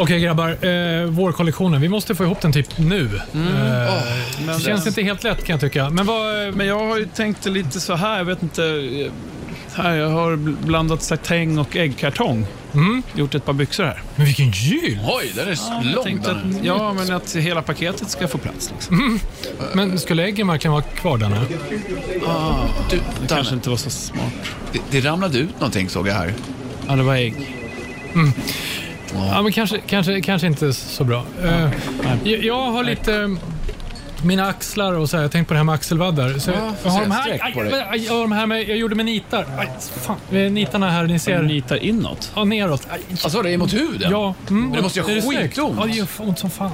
Okej 0.00 0.20
grabbar, 0.20 0.64
eh, 0.66 1.04
vårkollektionen. 1.04 1.80
Vi 1.80 1.88
måste 1.88 2.14
få 2.14 2.24
ihop 2.24 2.40
den 2.40 2.52
typ 2.52 2.78
nu. 2.78 3.04
Eh, 3.34 3.40
Men, 4.46 4.60
känns 4.60 4.86
inte 4.86 5.02
helt 5.02 5.24
lätt 5.24 5.44
kan 5.44 5.54
jag 5.54 5.60
tycka. 5.60 5.90
Men 5.90 6.06
vad... 6.06 6.54
men 6.54 6.66
jag 6.66 6.78
har 6.88 6.98
ju 6.98 7.06
tänkt 7.06 7.46
lite 7.46 7.80
så 7.80 7.94
här, 7.94 8.18
jag 8.18 8.24
vet 8.24 8.42
inte. 8.42 8.64
eh, 8.64 9.12
Här, 9.74 9.94
jag 9.94 10.08
har 10.08 10.32
bl- 10.32 10.56
blandat 10.66 11.02
satäng 11.02 11.58
och 11.58 11.76
äggkartong. 11.76 12.46
Mm. 12.74 13.02
Gjort 13.14 13.34
ett 13.34 13.44
par 13.44 13.52
byxor 13.52 13.84
här. 13.84 14.02
Men 14.16 14.26
vilken 14.26 14.50
gyll! 14.50 14.98
Oj, 15.08 15.32
den 15.36 15.48
är 15.48 15.58
Jag 15.70 15.84
lång 15.94 16.04
tänkte 16.04 16.28
den. 16.30 16.56
att, 16.58 16.64
ja, 16.64 16.92
men 16.92 17.12
att 17.16 17.34
hela 17.36 17.62
paketet 17.62 18.10
ska 18.10 18.28
få 18.28 18.38
plats. 18.38 18.70
Liksom. 18.72 19.20
Men 19.74 19.98
skulle 19.98 20.24
äggen 20.24 20.46
verkligen 20.46 20.72
vara 20.72 20.82
kvar 20.82 21.18
där 21.18 21.28
nu? 21.28 21.36
Du, 21.40 21.56
Det 22.96 23.02
Danne, 23.16 23.28
kanske 23.28 23.54
inte 23.54 23.70
var 23.70 23.76
så 23.76 23.90
smart. 23.90 24.32
det, 24.72 24.78
det 24.90 25.00
ramlade 25.08 25.38
ut 25.38 25.54
någonting 25.60 25.88
såg 25.88 26.08
jag 26.08 26.14
här. 26.14 26.34
Ja, 26.88 26.96
det 26.96 27.02
var 27.02 27.14
ägg. 27.16 27.34
Ja, 29.14 29.42
men 29.42 29.52
kanske, 29.52 29.78
kanske, 29.86 30.20
kanske 30.20 30.46
inte 30.46 30.72
så 30.72 31.04
bra. 31.04 31.24
Eh, 31.44 31.68
jag, 32.24 32.44
jag 32.44 32.70
har 32.72 32.84
lite... 32.84 33.36
Mina 34.24 34.46
axlar 34.48 34.92
och 34.92 35.10
så 35.10 35.16
här, 35.16 35.24
jag 35.24 35.32
tänkte 35.32 35.48
på 35.48 35.54
det 35.54 35.58
här 35.58 35.64
med 35.64 35.74
axelvaddar. 35.74 36.38
Så 36.38 36.50
jag, 36.50 36.72
jag, 36.84 36.90
har 36.90 37.00
de 37.00 37.10
här, 37.10 37.30
aj, 37.30 37.40
aj, 37.42 37.84
aj, 37.90 38.04
jag 38.06 38.12
har 38.14 38.20
de 38.20 38.32
här 38.32 38.46
med, 38.46 38.68
jag 38.68 38.76
gjorde 38.78 38.94
med 38.94 39.04
nitar. 39.04 39.46
Aj, 39.58 39.68
fan. 39.80 40.16
Eh, 40.32 40.36
Nitarna 40.52 40.90
här, 40.90 41.06
ni 41.06 41.18
ser. 41.18 41.42
nitar 41.42 41.76
inåt. 41.76 42.32
Ja, 42.34 42.44
neråt. 42.44 42.86
Aj, 42.90 43.00
Alltså 43.24 43.42
det 43.42 43.50
är 43.50 43.58
mot 43.58 43.74
huden? 43.74 44.10
ja. 44.10 44.34
Mm, 44.50 44.62
Men 44.62 44.72
det 44.72 44.82
måste 44.82 44.98
göra 44.98 45.08
skitont. 45.22 45.76
Ja, 45.80 45.86
det 45.86 45.92
gör 45.92 46.06
ont 46.18 46.38
som 46.38 46.50
fan. 46.50 46.70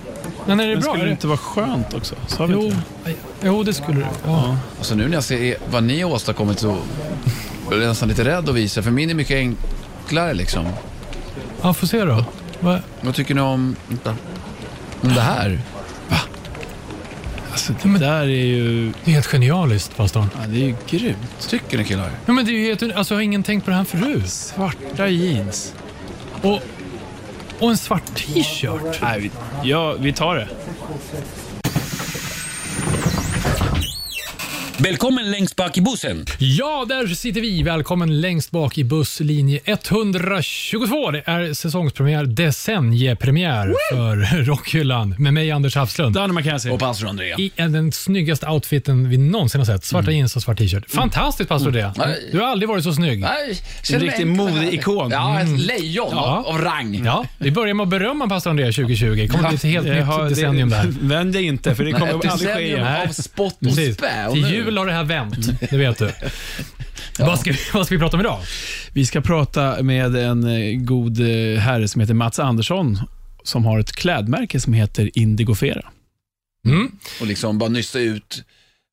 Men 0.46 0.60
är 0.60 0.66
det 0.66 0.72
Men 0.72 0.80
bra? 0.82 0.90
skulle 0.90 1.04
det 1.04 1.10
inte 1.10 1.26
vara 1.26 1.38
skönt 1.38 1.94
också? 1.94 2.14
Sa 2.26 2.46
vi 2.46 2.52
Jo, 2.52 2.62
inte 2.62 2.76
det? 3.04 3.10
aj, 3.10 3.16
jo, 3.42 3.62
det 3.62 3.74
skulle 3.74 3.98
det. 4.00 4.06
Ja. 4.26 4.56
Alltså 4.78 4.94
nu 4.94 5.08
när 5.08 5.14
jag 5.14 5.24
ser 5.24 5.56
vad 5.70 5.82
ni 5.82 6.00
har 6.00 6.10
åstadkommit 6.10 6.58
så 6.58 6.76
blir 7.68 7.80
jag 7.80 7.88
nästan 7.88 8.08
lite 8.08 8.24
rädd 8.24 8.48
att 8.48 8.54
visa. 8.54 8.82
För 8.82 8.90
min 8.90 9.10
är 9.10 9.14
mycket 9.14 9.36
enklare 9.36 10.34
liksom. 10.34 10.66
Ja, 11.66 11.74
får 11.74 11.86
se 11.86 12.04
då. 12.04 12.24
Va? 12.60 12.80
Vad 13.00 13.14
tycker 13.14 13.34
ni 13.34 13.40
om, 13.40 13.76
vänta, 13.88 14.16
om 15.00 15.08
det 15.14 15.20
här? 15.20 15.60
Alltså, 17.50 17.74
det 17.82 17.98
där 17.98 18.20
är 18.20 18.26
ju... 18.26 18.92
Det 19.04 19.10
är 19.10 19.14
helt 19.14 19.26
genialiskt, 19.26 19.96
pastorn. 19.96 20.28
Ja, 20.40 20.46
det 20.48 20.56
är 20.56 20.66
ju 20.66 20.74
grymt. 20.86 21.48
Tycker 21.48 21.78
ni 21.78 21.84
killar? 21.84 22.10
Ja, 22.26 22.32
men 22.32 22.44
det 22.44 22.50
är 22.50 22.52
ju 22.52 22.66
helt, 22.66 22.96
alltså, 22.96 23.14
jag 23.14 23.18
har 23.18 23.22
ingen 23.22 23.42
tänkt 23.42 23.64
på 23.64 23.70
det 23.70 23.76
här 23.76 23.84
förut. 23.84 24.30
Svarta 24.30 25.08
jeans. 25.08 25.74
Och, 26.42 26.60
och 27.58 27.70
en 27.70 27.76
svart 27.76 28.14
t-shirt. 28.14 29.00
Nej, 29.02 29.20
vi, 29.20 29.30
ja, 29.70 29.92
vi 29.92 30.12
tar 30.12 30.36
det. 30.36 30.48
Välkommen 34.78 35.30
längst 35.30 35.56
bak 35.56 35.78
i 35.78 35.80
bussen. 35.80 36.26
Ja, 36.38 36.86
där 36.88 37.06
sitter 37.06 37.40
vi. 37.40 37.62
Välkommen 37.62 38.20
längst 38.20 38.50
bak 38.50 38.78
i 38.78 38.84
busslinje 38.84 39.60
122. 39.64 41.10
Det 41.10 41.22
är 41.26 41.54
säsongspremiär, 41.54 42.24
decenniepremiär 42.24 43.74
för 43.92 44.42
Rockhyllan 44.44 45.14
med 45.18 45.34
mig, 45.34 45.50
Anders 45.50 45.76
Hafslund. 45.76 46.14
Danne 46.14 46.32
McKenzie. 46.32 46.72
Och 46.72 46.80
pastor 46.80 47.08
André. 47.08 47.34
I 47.38 47.52
en- 47.56 47.72
den 47.72 47.92
snyggaste 47.92 48.46
outfiten 48.48 49.08
vi 49.08 49.18
någonsin 49.18 49.60
har 49.60 49.66
sett. 49.66 49.84
Svarta 49.84 50.10
jeans 50.10 50.36
och 50.36 50.42
svart 50.42 50.58
t-shirt. 50.58 50.90
Fantastiskt, 50.90 51.48
pastor 51.48 51.70
det. 51.70 51.92
Nej. 51.96 52.28
Du 52.32 52.40
har 52.40 52.46
aldrig 52.46 52.68
varit 52.68 52.84
så 52.84 52.92
snygg. 52.92 53.20
Nej, 53.20 53.58
En 53.92 54.00
riktig 54.00 54.26
modeikon. 54.26 55.10
Ja, 55.10 55.40
ett 55.40 55.60
lejon 55.60 56.08
Ja. 56.12 56.44
av, 56.46 56.46
av 56.54 56.60
rang. 56.60 57.02
Ja, 57.04 57.24
vi 57.38 57.50
börjar 57.50 57.74
med 57.74 57.84
att 57.84 57.90
berömma 57.90 58.28
pastor 58.28 58.50
André 58.50 58.72
2020. 58.72 59.14
Det 59.16 59.28
kommer 59.28 59.48
bli 59.48 59.56
ett 59.56 59.62
helt 59.62 59.86
nytt 59.86 60.28
decennium 60.28 60.68
där. 60.70 60.86
Vänd 61.00 61.32
dig 61.32 61.44
inte, 61.44 61.74
för 61.74 61.84
det 61.84 61.92
kommer 61.92 62.06
Ett 62.08 62.12
aldrig 62.14 62.30
ske 62.32 62.46
decennium 62.46 62.80
igen. 62.80 63.08
av 63.08 63.12
spott 63.12 63.52
och 63.60 63.60
Precis. 63.66 63.96
spä. 63.96 64.26
Och 64.26 64.32
Till 64.34 64.42
nu- 64.42 64.65
jul 64.66 64.78
har 64.78 64.86
det 64.86 64.92
här 64.92 65.04
vänt, 65.04 65.60
det 65.70 65.76
vet 65.76 65.98
du. 65.98 66.12
Vad, 67.18 67.40
ska 67.40 67.52
vi, 67.52 67.58
vad 67.72 67.86
ska 67.86 67.94
vi 67.94 67.98
prata 67.98 68.16
om 68.16 68.20
idag? 68.20 68.40
Vi 68.92 69.06
ska 69.06 69.20
prata 69.20 69.82
med 69.82 70.16
en 70.16 70.44
eh, 70.44 70.78
god 70.78 71.20
eh, 71.20 71.58
herre 71.58 71.88
som 71.88 72.00
heter 72.00 72.14
Mats 72.14 72.38
Andersson, 72.38 72.98
som 73.42 73.64
har 73.64 73.78
ett 73.78 73.92
klädmärke 73.92 74.60
som 74.60 74.72
heter 74.72 75.18
Indigofera. 75.18 75.82
Mm. 76.66 76.90
Och 77.20 77.26
liksom 77.26 77.58
bara 77.58 77.70
nysta 77.70 77.98
ut, 77.98 78.44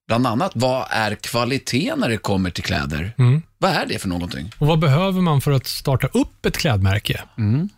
bland 0.07 0.27
annat, 0.27 0.51
vad 0.55 0.87
är 0.89 1.15
kvalitet 1.15 1.95
när 1.97 2.09
det 2.09 2.17
kommer 2.17 2.49
till 2.49 2.63
kläder? 2.63 3.13
Mm. 3.17 3.41
Vad 3.57 3.71
är 3.71 3.85
det 3.85 3.99
för 3.99 4.09
någonting? 4.09 4.51
Och 4.57 4.67
vad 4.67 4.79
behöver 4.79 5.21
man 5.21 5.41
för 5.41 5.51
att 5.51 5.67
starta 5.67 6.07
upp 6.07 6.45
ett 6.45 6.57
klädmärke? 6.57 7.21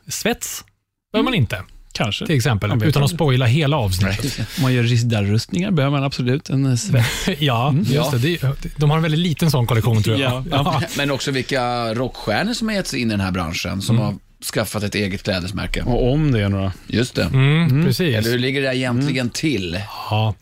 Svets 0.08 0.66
behöver 1.12 1.24
man 1.24 1.34
inte, 1.34 1.64
Kanske. 1.96 2.26
till 2.26 2.36
exempel. 2.36 2.84
Utan 2.84 3.04
att 3.04 3.10
spoila 3.10 3.46
hela 3.46 3.78
avsnittet. 3.78 4.40
Om 4.58 4.62
man 4.62 4.74
gör 4.74 4.84
riddarrustningar 4.84 5.72
behöver 5.72 5.98
man 5.98 6.04
absolut 6.04 6.50
en 6.50 6.66
eh, 6.66 6.76
svett. 6.76 7.06
ja, 7.40 7.74
just 7.78 7.92
Ja. 7.92 8.12
det, 8.18 8.42
det. 8.42 8.70
De 8.78 8.90
har 8.90 8.98
en 8.98 9.04
väldigt 9.04 9.20
liten 9.20 9.52
sån 9.52 9.68
kollektion 9.68 10.04
tror 10.04 10.20
jag. 10.20 10.32
Ja, 10.32 10.44
ja. 10.52 10.82
Men 10.98 11.12
också 11.12 11.32
vilka 11.32 11.94
rockstjärnor 11.94 12.54
som 12.54 12.68
har 12.68 12.76
gett 12.76 12.88
sig 12.88 13.02
in 13.02 13.08
i 13.08 13.12
den 13.12 13.20
här 13.22 13.32
branschen, 13.32 13.82
som 13.82 13.98
har 14.00 14.14
skaffat 14.54 14.84
ett 14.84 14.96
eget 14.96 15.24
klädesmärke. 15.24 15.82
Och 15.84 16.12
om 16.14 16.32
det 16.32 16.42
är 16.42 16.50
några. 16.50 16.72
Just 16.88 17.16
det. 17.16 17.24
Mm, 17.24 17.86
Precis. 17.86 18.16
Eller 18.16 18.30
hur 18.32 18.40
ligger 18.40 18.62
det 18.62 18.76
egentligen 18.78 19.30
till? 19.30 19.80
Ja, 20.10 20.34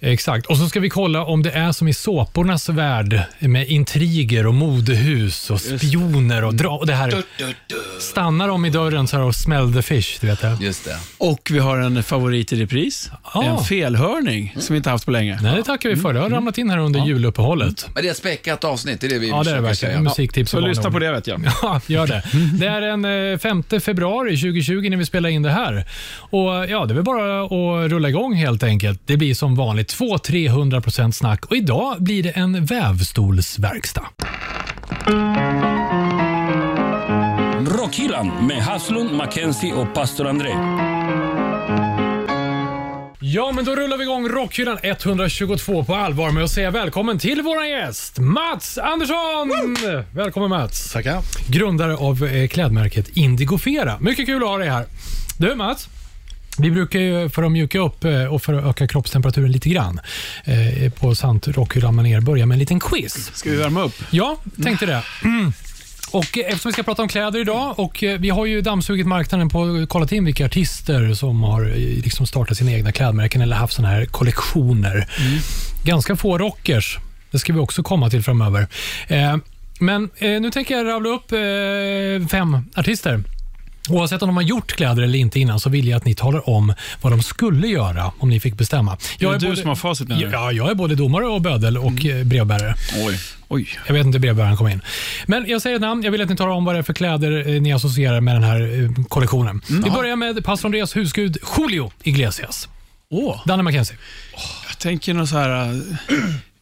exakt. 0.00 0.46
Och 0.46 0.56
så 0.56 0.68
ska 0.68 0.80
vi 0.80 0.88
kolla 0.90 1.24
om 1.24 1.42
det 1.42 1.50
är 1.50 1.72
som 1.72 1.88
i 1.88 1.94
såpornas 1.94 2.68
värld 2.68 3.20
med 3.38 3.68
intriger 3.68 4.46
och 4.46 4.54
modehus 4.54 5.50
och 5.50 5.60
spioner 5.60 6.44
och 6.44 6.54
dra... 6.54 6.68
Och 6.70 6.86
det 6.86 6.94
här, 6.94 7.22
stannar 8.00 8.48
de 8.48 8.64
i 8.64 8.70
dörren 8.70 9.06
så 9.08 9.16
här 9.16 9.24
och 9.24 9.34
smell 9.34 9.72
the 9.74 9.82
fish, 9.82 10.18
du 10.20 10.26
vet 10.26 10.40
det. 10.40 10.56
Just 10.60 10.84
det. 10.84 10.96
Och 11.18 11.48
vi 11.52 11.58
har 11.58 11.78
en 11.78 12.02
favorit 12.02 12.52
i 12.52 12.56
repris. 12.62 13.10
Ah. 13.22 13.42
En 13.42 13.64
felhörning 13.64 14.54
som 14.58 14.74
vi 14.74 14.76
inte 14.76 14.90
haft 14.90 15.04
på 15.04 15.10
länge. 15.10 15.38
Nej, 15.42 15.56
det 15.56 15.62
tackar 15.62 15.88
vi 15.88 15.96
för. 15.96 16.12
Det 16.12 16.20
har 16.20 16.30
ramlat 16.30 16.58
in 16.58 16.70
här 16.70 16.78
under 16.78 17.06
juluppehållet. 17.06 17.88
Men 17.94 18.02
det 18.02 18.08
är 18.08 18.10
ett 18.10 18.16
späckat 18.16 18.64
avsnitt, 18.64 19.00
det 19.00 19.06
är 19.06 19.08
det 19.08 19.18
vi 19.18 19.28
Ja, 19.28 19.42
det 19.42 19.50
är 19.50 19.62
det 19.62 19.68
försöker 19.68 19.68
verkligen. 19.68 19.92
säga. 19.92 20.00
Musiktips 20.02 20.50
Så 20.50 20.56
och 20.56 20.68
lyssna 20.68 20.90
på 20.90 20.98
det 20.98 21.12
vet 21.12 21.26
jag. 21.26 21.40
Ja, 21.62 21.80
gör 21.86 22.06
det. 22.06 22.22
Det 22.58 22.66
är 22.66 22.80
den 22.80 23.04
eh, 23.32 23.38
5 23.46 23.62
februari 23.80 24.36
2020 24.36 24.90
när 24.90 24.96
vi 24.96 25.06
spelar 25.06 25.28
in 25.28 25.42
det 25.42 25.50
här. 25.50 25.84
Och 26.18 26.50
ja, 26.68 26.86
Det 26.86 26.92
är 26.92 26.94
väl 26.94 27.04
bara 27.04 27.42
att 27.44 27.90
rulla 27.90 28.08
igång 28.08 28.34
helt 28.34 28.62
enkelt. 28.62 29.00
Det 29.04 29.16
blir 29.16 29.34
som 29.34 29.54
vanligt 29.54 29.94
200-300% 29.94 31.12
snack 31.12 31.44
och 31.46 31.56
idag 31.56 31.96
blir 31.98 32.22
det 32.22 32.30
en 32.30 32.64
vävstolsverkstad. 32.64 34.06
Rockhyllan 37.78 38.46
med 38.46 38.62
Haslund, 38.62 39.12
Mackenzie 39.12 39.72
och 39.72 39.94
pastor 39.94 40.26
André. 40.26 40.52
Ja, 43.34 43.52
men 43.52 43.64
då 43.64 43.76
rullar 43.76 43.96
vi 43.96 44.02
igång 44.02 44.28
Rockhyllan 44.28 44.78
122 44.82 45.84
på 45.84 45.94
allvar 45.94 46.30
med 46.30 46.44
att 46.44 46.50
säga 46.50 46.70
välkommen 46.70 47.18
till 47.18 47.42
vår 47.42 47.64
gäst 47.64 48.18
Mats 48.18 48.78
Andersson! 48.78 49.76
Välkommen 50.14 50.50
Mats! 50.50 50.92
Tackar. 50.92 51.22
Grundare 51.48 51.96
av 51.96 52.24
eh, 52.24 52.48
klädmärket 52.48 53.08
Indigofera. 53.08 53.98
Mycket 54.00 54.26
kul 54.26 54.42
att 54.42 54.48
ha 54.48 54.58
dig 54.58 54.68
här. 54.68 54.86
Du 55.38 55.54
Mats, 55.54 55.88
vi 56.58 56.70
brukar 56.70 56.98
ju 56.98 57.28
för 57.28 57.42
att 57.42 57.52
mjuka 57.52 57.78
upp 57.78 58.04
eh, 58.04 58.24
och 58.24 58.42
för 58.42 58.54
att 58.54 58.64
öka 58.64 58.88
kroppstemperaturen 58.88 59.52
lite 59.52 59.68
grann 59.68 60.00
eh, 60.44 60.92
på 60.92 61.14
sant 61.14 61.48
Rockhyllan-manér 61.48 62.20
börja 62.20 62.46
med 62.46 62.54
en 62.54 62.58
liten 62.58 62.80
quiz. 62.80 63.30
Ska 63.34 63.50
vi 63.50 63.56
värma 63.56 63.82
upp? 63.82 63.94
Ja, 64.10 64.36
tänkte 64.62 64.86
det. 64.86 65.02
Mm. 65.24 65.52
Och 66.12 66.38
eh, 66.38 66.44
Eftersom 66.46 66.68
vi 66.68 66.72
ska 66.72 66.82
prata 66.82 67.02
om 67.02 67.08
kläder 67.08 67.40
idag 67.40 67.78
och 67.78 68.02
eh, 68.04 68.18
vi 68.20 68.30
har 68.30 68.46
ju 68.46 68.60
dammsugit 68.60 69.06
marknaden 69.06 69.48
på 69.48 69.86
kollat 69.88 70.12
in 70.12 70.24
vilka 70.24 70.46
artister 70.46 71.14
som 71.14 71.42
har 71.42 71.62
eh, 71.64 71.74
liksom 71.76 72.26
startat 72.26 72.56
sina 72.56 72.72
egna 72.72 72.92
klädmärken 72.92 73.40
eller 73.42 73.56
haft 73.56 73.74
såna 73.74 73.88
här 73.88 74.04
kollektioner. 74.04 75.08
Ganska 75.84 76.16
få 76.16 76.38
rockers. 76.38 76.98
Det 77.30 77.38
ska 77.38 77.52
vi 77.52 77.58
också 77.58 77.82
komma 77.82 78.10
till 78.10 78.22
framöver. 78.22 78.66
Eh, 79.08 79.36
Men 79.80 80.10
eh, 80.18 80.40
nu 80.40 80.50
tänker 80.50 80.76
jag 80.76 80.86
rabbla 80.86 81.08
upp 81.10 81.32
eh, 81.32 82.28
fem 82.28 82.58
artister. 82.76 83.20
Oavsett 83.88 84.22
om 84.22 84.28
de 84.28 84.36
har 84.36 84.42
gjort 84.42 84.72
kläder 84.72 85.02
eller 85.02 85.18
inte 85.18 85.40
innan 85.40 85.60
så 85.60 85.70
vill 85.70 85.88
jag 85.88 85.96
att 85.96 86.04
ni 86.04 86.14
talar 86.14 86.48
om 86.50 86.74
vad 87.00 87.12
de 87.12 87.22
skulle 87.22 87.66
göra 87.66 88.12
om 88.18 88.28
ni 88.28 88.40
fick 88.40 88.54
bestämma. 88.54 88.98
Jag 89.18 89.34
är 89.34 89.38
du 89.38 89.46
både- 89.46 89.60
som 89.60 89.68
har 89.68 89.76
facit 89.76 90.08
du? 90.08 90.14
Ja, 90.14 90.52
jag 90.52 90.70
är 90.70 90.74
både 90.74 90.94
domare 90.94 91.26
och 91.26 91.40
bödel 91.40 91.78
och 91.78 92.04
mm. 92.04 92.28
brevbärare. 92.28 92.74
Oj. 93.06 93.18
Oj. 93.48 93.68
Jag 93.86 93.94
vet 93.94 94.06
inte 94.06 94.18
brevbäraren 94.18 94.56
kom 94.56 94.68
in. 94.68 94.80
Men 95.26 95.44
jag 95.48 95.62
säger 95.62 95.76
ett 95.76 95.82
namn. 95.82 96.02
Jag 96.02 96.10
vill 96.10 96.20
att 96.22 96.28
ni 96.28 96.36
talar 96.36 96.52
om 96.52 96.64
vad 96.64 96.74
det 96.74 96.78
är 96.78 96.82
för 96.82 96.94
kläder 96.94 97.48
eh, 97.48 97.62
ni 97.62 97.72
associerar 97.72 98.20
med 98.20 98.34
den 98.34 98.42
här 98.42 98.82
eh, 98.82 99.04
kollektionen. 99.08 99.62
Vi 99.68 99.90
börjar 99.90 100.16
med 100.16 100.44
pastor 100.44 100.68
Andreas 100.68 100.96
husgud 100.96 101.38
Julio 101.58 101.92
Iglesias. 102.02 102.68
Åh. 103.10 103.42
Danne 103.46 103.62
Mackenzie. 103.62 103.96
Jag 104.68 104.78
tänker 104.78 105.14
någon 105.14 105.26
så 105.26 105.36
här 105.38 105.82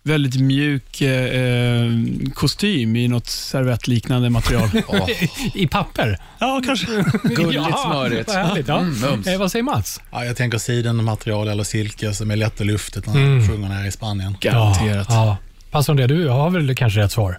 väldigt 0.07 0.41
mjuk 0.41 1.01
eh, 1.01 1.91
kostym 2.35 2.97
i 2.97 3.09
något 3.09 3.27
servettliknande 3.27 4.31
material. 4.31 4.69
I 5.55 5.67
papper. 5.67 6.19
ja, 6.39 6.63
kanske. 6.67 6.87
Gulligt 7.23 7.79
smörigt. 7.85 8.29
Vad 8.29 8.37
härligt. 8.37 8.69
Ja. 8.69 8.79
Mm, 8.81 9.23
eh, 9.27 9.39
vad 9.39 9.51
säger 9.53 9.63
Mats? 9.63 10.01
Ja, 10.11 10.25
jag 10.25 10.37
tänker 10.37 10.59
sidenmaterial 10.59 11.49
eller 11.49 11.65
silke 11.65 12.15
som 12.15 12.31
är 12.31 12.37
lätt 12.37 12.61
och 12.61 12.67
luftigt 12.67 13.07
när 13.07 13.15
Mm. 13.17 13.49
sjunger 13.49 13.69
här 13.69 13.87
i 13.87 13.91
Spanien. 13.91 14.37
Garanterat. 14.41 15.07
Ja, 15.11 15.27
ja. 15.27 15.37
Pastor 15.71 15.93
Andreas, 15.93 16.09
du 16.09 16.29
har 16.29 16.51
väl 16.51 16.75
kanske 16.75 17.01
rätt 17.01 17.13
svar? 17.13 17.39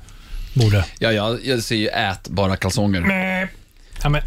Borde. 0.53 0.85
Ja, 0.99 1.11
jag, 1.11 1.39
jag 1.45 1.63
ser 1.63 1.75
ju 1.75 1.87
ätbara 1.87 2.55
kalsonger. 2.57 3.01
Ja, 4.03 4.09
men, 4.09 4.21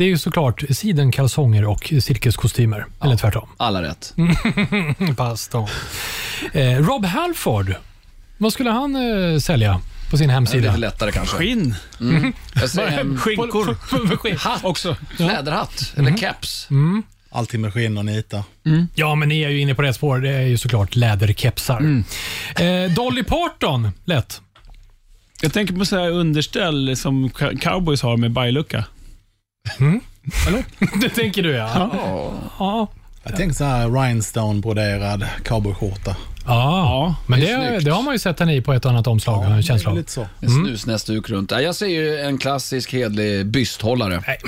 det 0.00 0.04
är 0.04 0.08
ju 0.08 0.18
såklart 0.18 0.62
sidenkalsonger 0.70 1.64
och 1.64 1.92
silkeskostymer. 2.02 2.86
Eller 3.02 3.16
tvärtom. 3.16 3.48
Alla 3.56 3.82
rätt. 3.82 4.14
Pastor. 5.16 5.70
Eh, 6.52 6.62
Rob 6.78 7.04
Halford. 7.04 7.74
Vad 8.38 8.52
skulle 8.52 8.70
han 8.70 8.96
eh, 9.32 9.38
sälja? 9.38 9.80
på 10.10 10.16
sin 10.16 10.26
Det 10.28 10.32
är 10.32 10.34
hemsida. 10.34 10.66
lite 10.68 10.76
lättare 10.76 11.12
kanske. 11.12 11.36
Skinn. 11.36 11.74
Jag 12.54 12.70
säger 12.70 13.00
en 13.00 13.18
Skinkor. 13.18 14.34
hatt. 14.38 14.64
Också. 14.64 14.96
Läderhatt. 15.18 15.92
Eller 15.96 16.16
keps. 16.16 16.68
Alltid 17.30 17.60
med 17.60 17.72
skinn 17.72 17.98
och 17.98 18.04
nita. 18.04 18.44
Ja, 18.94 19.14
men 19.14 19.28
ni 19.28 19.40
är 19.42 19.48
ju 19.48 19.60
inne 19.60 19.74
på 19.74 19.82
rätt 19.82 19.96
spår. 19.96 20.18
Det 20.18 20.30
är 20.30 20.40
ju 20.46 20.58
såklart 20.58 20.96
läderkepsar. 20.96 22.02
Eh, 22.56 22.90
Dolly 22.94 23.22
Parton, 23.22 23.88
lätt. 24.04 24.40
Jag 25.42 25.52
tänker 25.52 25.74
på 25.74 25.84
så 25.84 25.96
här 25.98 26.10
underställ 26.10 26.96
som 26.96 27.30
cowboys 27.60 28.02
har 28.02 28.16
med 28.16 28.30
bajlucka. 28.30 28.84
det 31.00 31.08
tänker 31.08 31.42
du 31.42 31.50
ja. 31.50 31.90
Ja. 32.58 32.88
Jag 33.22 33.36
tänker 33.36 33.54
så 33.54 33.64
här 33.64 33.88
rhinestone-broderad 33.88 35.26
cowboyskjorta. 35.44 36.16
Ja, 36.46 37.14
men 37.26 37.40
det 37.40 37.56
det, 37.56 37.78
det 37.78 37.90
har 37.90 38.02
man 38.02 38.14
ju 38.14 38.18
sett 38.18 38.40
henne 38.40 38.54
i 38.56 38.60
på 38.60 38.72
ett 38.72 38.84
och 38.84 38.90
annat 38.90 39.06
omslag. 39.06 39.44
en 39.44 39.62
känsla 39.62 39.90
av. 39.90 39.96
Lite 39.96 40.12
så. 40.12 40.26
En 40.40 40.50
snusnäsduk 40.50 41.28
runt. 41.30 41.50
Ja, 41.50 41.60
Jag 41.60 41.74
ser 41.74 41.86
ju 41.86 42.18
en 42.18 42.38
klassisk 42.38 42.92
hedlig 42.92 43.46
bysthållare. 43.46 44.22
Nej. 44.26 44.38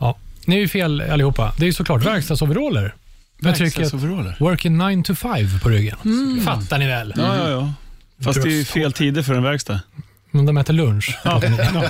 Ja, 0.00 0.16
ni 0.44 0.56
är 0.56 0.60
ju 0.60 0.68
fel 0.68 1.00
allihopa. 1.00 1.52
Det 1.58 1.64
är 1.64 1.66
ju 1.66 1.72
såklart 1.72 2.06
verkstadsoveraller. 2.06 2.94
Med 3.38 3.54
trycket. 3.56 3.92
Working 4.38 4.78
9 4.78 5.02
to 5.02 5.14
5 5.14 5.32
på 5.62 5.68
ryggen. 5.68 5.96
Fattar 6.44 6.78
ni 6.78 6.86
väl? 6.86 7.14
Ja, 7.16 7.36
ja, 7.36 7.50
ja. 7.50 7.72
Fast 8.24 8.42
det 8.42 8.48
är 8.48 8.52
ju 8.52 8.64
fel 8.64 8.92
tider 8.92 9.22
för 9.22 9.34
en 9.34 9.42
verkstad. 9.42 9.80
Men 10.36 10.46
de 10.46 10.56
äter 10.58 10.72
lunch. 10.74 11.18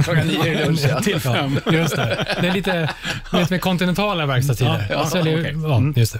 Klockan 0.04 0.26
nio 0.26 0.46
i 0.46 0.64
lunch, 0.64 0.80
ja. 0.90 1.00
Till 1.00 1.20
fem. 1.20 1.60
Just 1.72 1.96
det. 1.96 2.26
Det 2.40 2.48
är 2.48 2.52
lite 2.52 2.88
vet, 3.32 3.50
med 3.50 3.60
kontinentala 3.60 4.26
verkstadstider. 4.26 4.86
Ja, 4.90 5.06
säljer- 5.10 5.40
okej. 5.40 5.54
ja, 5.94 6.00
just 6.00 6.16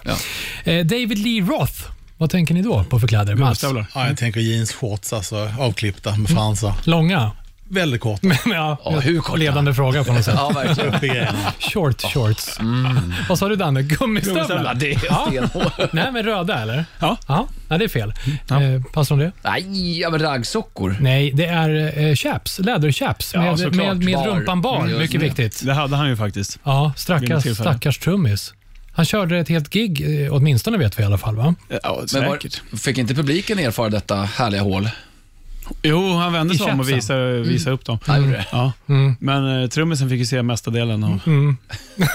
det. 0.64 0.78
Eh, 0.78 0.84
David 0.86 1.18
Lee 1.18 1.40
Roth. 1.40 1.80
Vad 2.18 2.30
tänker 2.30 2.54
ni 2.54 2.62
då 2.62 2.84
på 2.84 3.00
för 3.00 3.08
kläder? 3.08 3.34
Mats? 3.34 3.62
Ja, 3.62 3.84
jag 4.08 4.16
tänker 4.16 4.40
jeansshorts, 4.40 5.12
alltså 5.12 5.50
avklippta 5.58 6.16
med 6.16 6.30
fransar. 6.30 6.72
Långa? 6.84 7.30
Väldigt 7.68 8.00
kort. 8.00 8.22
Men, 8.22 8.36
ja, 8.44 8.78
Ja, 8.84 8.90
hur 9.00 9.36
ledande 9.38 9.74
fråga 9.74 10.04
på 10.04 10.12
något 10.12 10.24
sätt. 10.24 10.34
Ja, 10.36 10.48
verkligen. 10.50 11.34
Short 11.58 12.02
shorts. 12.02 12.58
Vad 13.28 13.38
sa 13.38 13.48
du 13.48 13.56
Danne? 13.56 13.82
Gummistövlar? 13.82 14.64
Ja, 14.64 14.74
det 14.74 14.92
är 14.92 14.98
stenhårt. 14.98 15.92
Nej, 15.92 16.12
men 16.12 16.22
röda 16.22 16.62
eller? 16.62 16.84
Ja. 16.98 17.16
Ja, 17.28 17.48
nej, 17.68 17.78
det 17.78 17.84
är 17.84 17.88
fel. 17.88 18.12
Eh, 18.50 18.82
passar 18.92 19.14
om 19.14 19.18
det? 19.18 19.32
Nej, 19.42 19.98
ja, 20.00 20.10
men 20.10 20.20
raggsockor. 20.20 20.96
Nej, 21.00 21.30
det 21.34 21.46
är 21.46 21.98
eh, 22.04 22.14
chaps, 22.14 22.58
läderchaps 22.58 23.34
Ja, 23.34 23.40
med, 23.42 23.58
såklart. 23.58 23.86
med, 23.86 24.04
med 24.04 24.14
Bar. 24.14 24.26
rumpan 24.26 24.62
bar. 24.62 24.76
Mm, 24.76 24.88
just 24.88 25.00
Mycket 25.00 25.20
det. 25.20 25.26
viktigt. 25.26 25.66
Det 25.66 25.74
hade 25.74 25.96
han 25.96 26.08
ju 26.08 26.16
faktiskt. 26.16 26.58
Ja, 26.64 26.80
Vid 26.82 26.88
något 26.88 26.98
stackars, 26.98 27.42
tillfälle. 27.42 27.54
stackars 27.70 27.98
trummis. 27.98 28.54
Han 28.92 29.04
körde 29.04 29.38
ett 29.38 29.48
helt 29.48 29.70
gig, 29.70 30.22
eh, 30.26 30.34
åtminstone 30.34 30.78
vet 30.78 30.98
vi 30.98 31.02
i 31.02 31.06
alla 31.06 31.18
fall. 31.18 31.36
Va? 31.36 31.54
Ja, 31.82 31.96
Men 31.98 32.08
säkert. 32.08 32.62
var, 32.70 32.78
fick 32.78 32.98
inte 32.98 33.14
publiken 33.14 33.58
erfara 33.58 33.88
detta 33.88 34.16
härliga 34.16 34.62
hål? 34.62 34.88
Jo, 35.82 36.12
han 36.12 36.32
vände 36.32 36.54
sig 36.54 36.72
om 36.72 36.80
och 36.80 36.88
visade, 36.88 37.40
visade 37.40 37.74
upp 37.74 37.84
dem. 37.84 37.98
Ja, 38.06 38.18
gjorde 38.18 38.30
det. 38.52 38.72
Mm. 38.88 39.16
Men 39.20 39.62
eh, 39.62 39.68
trummisen 39.68 40.08
fick 40.08 40.18
ju 40.18 40.26
se 40.26 40.42
mesta 40.42 40.70
delen 40.70 41.04
av... 41.04 41.20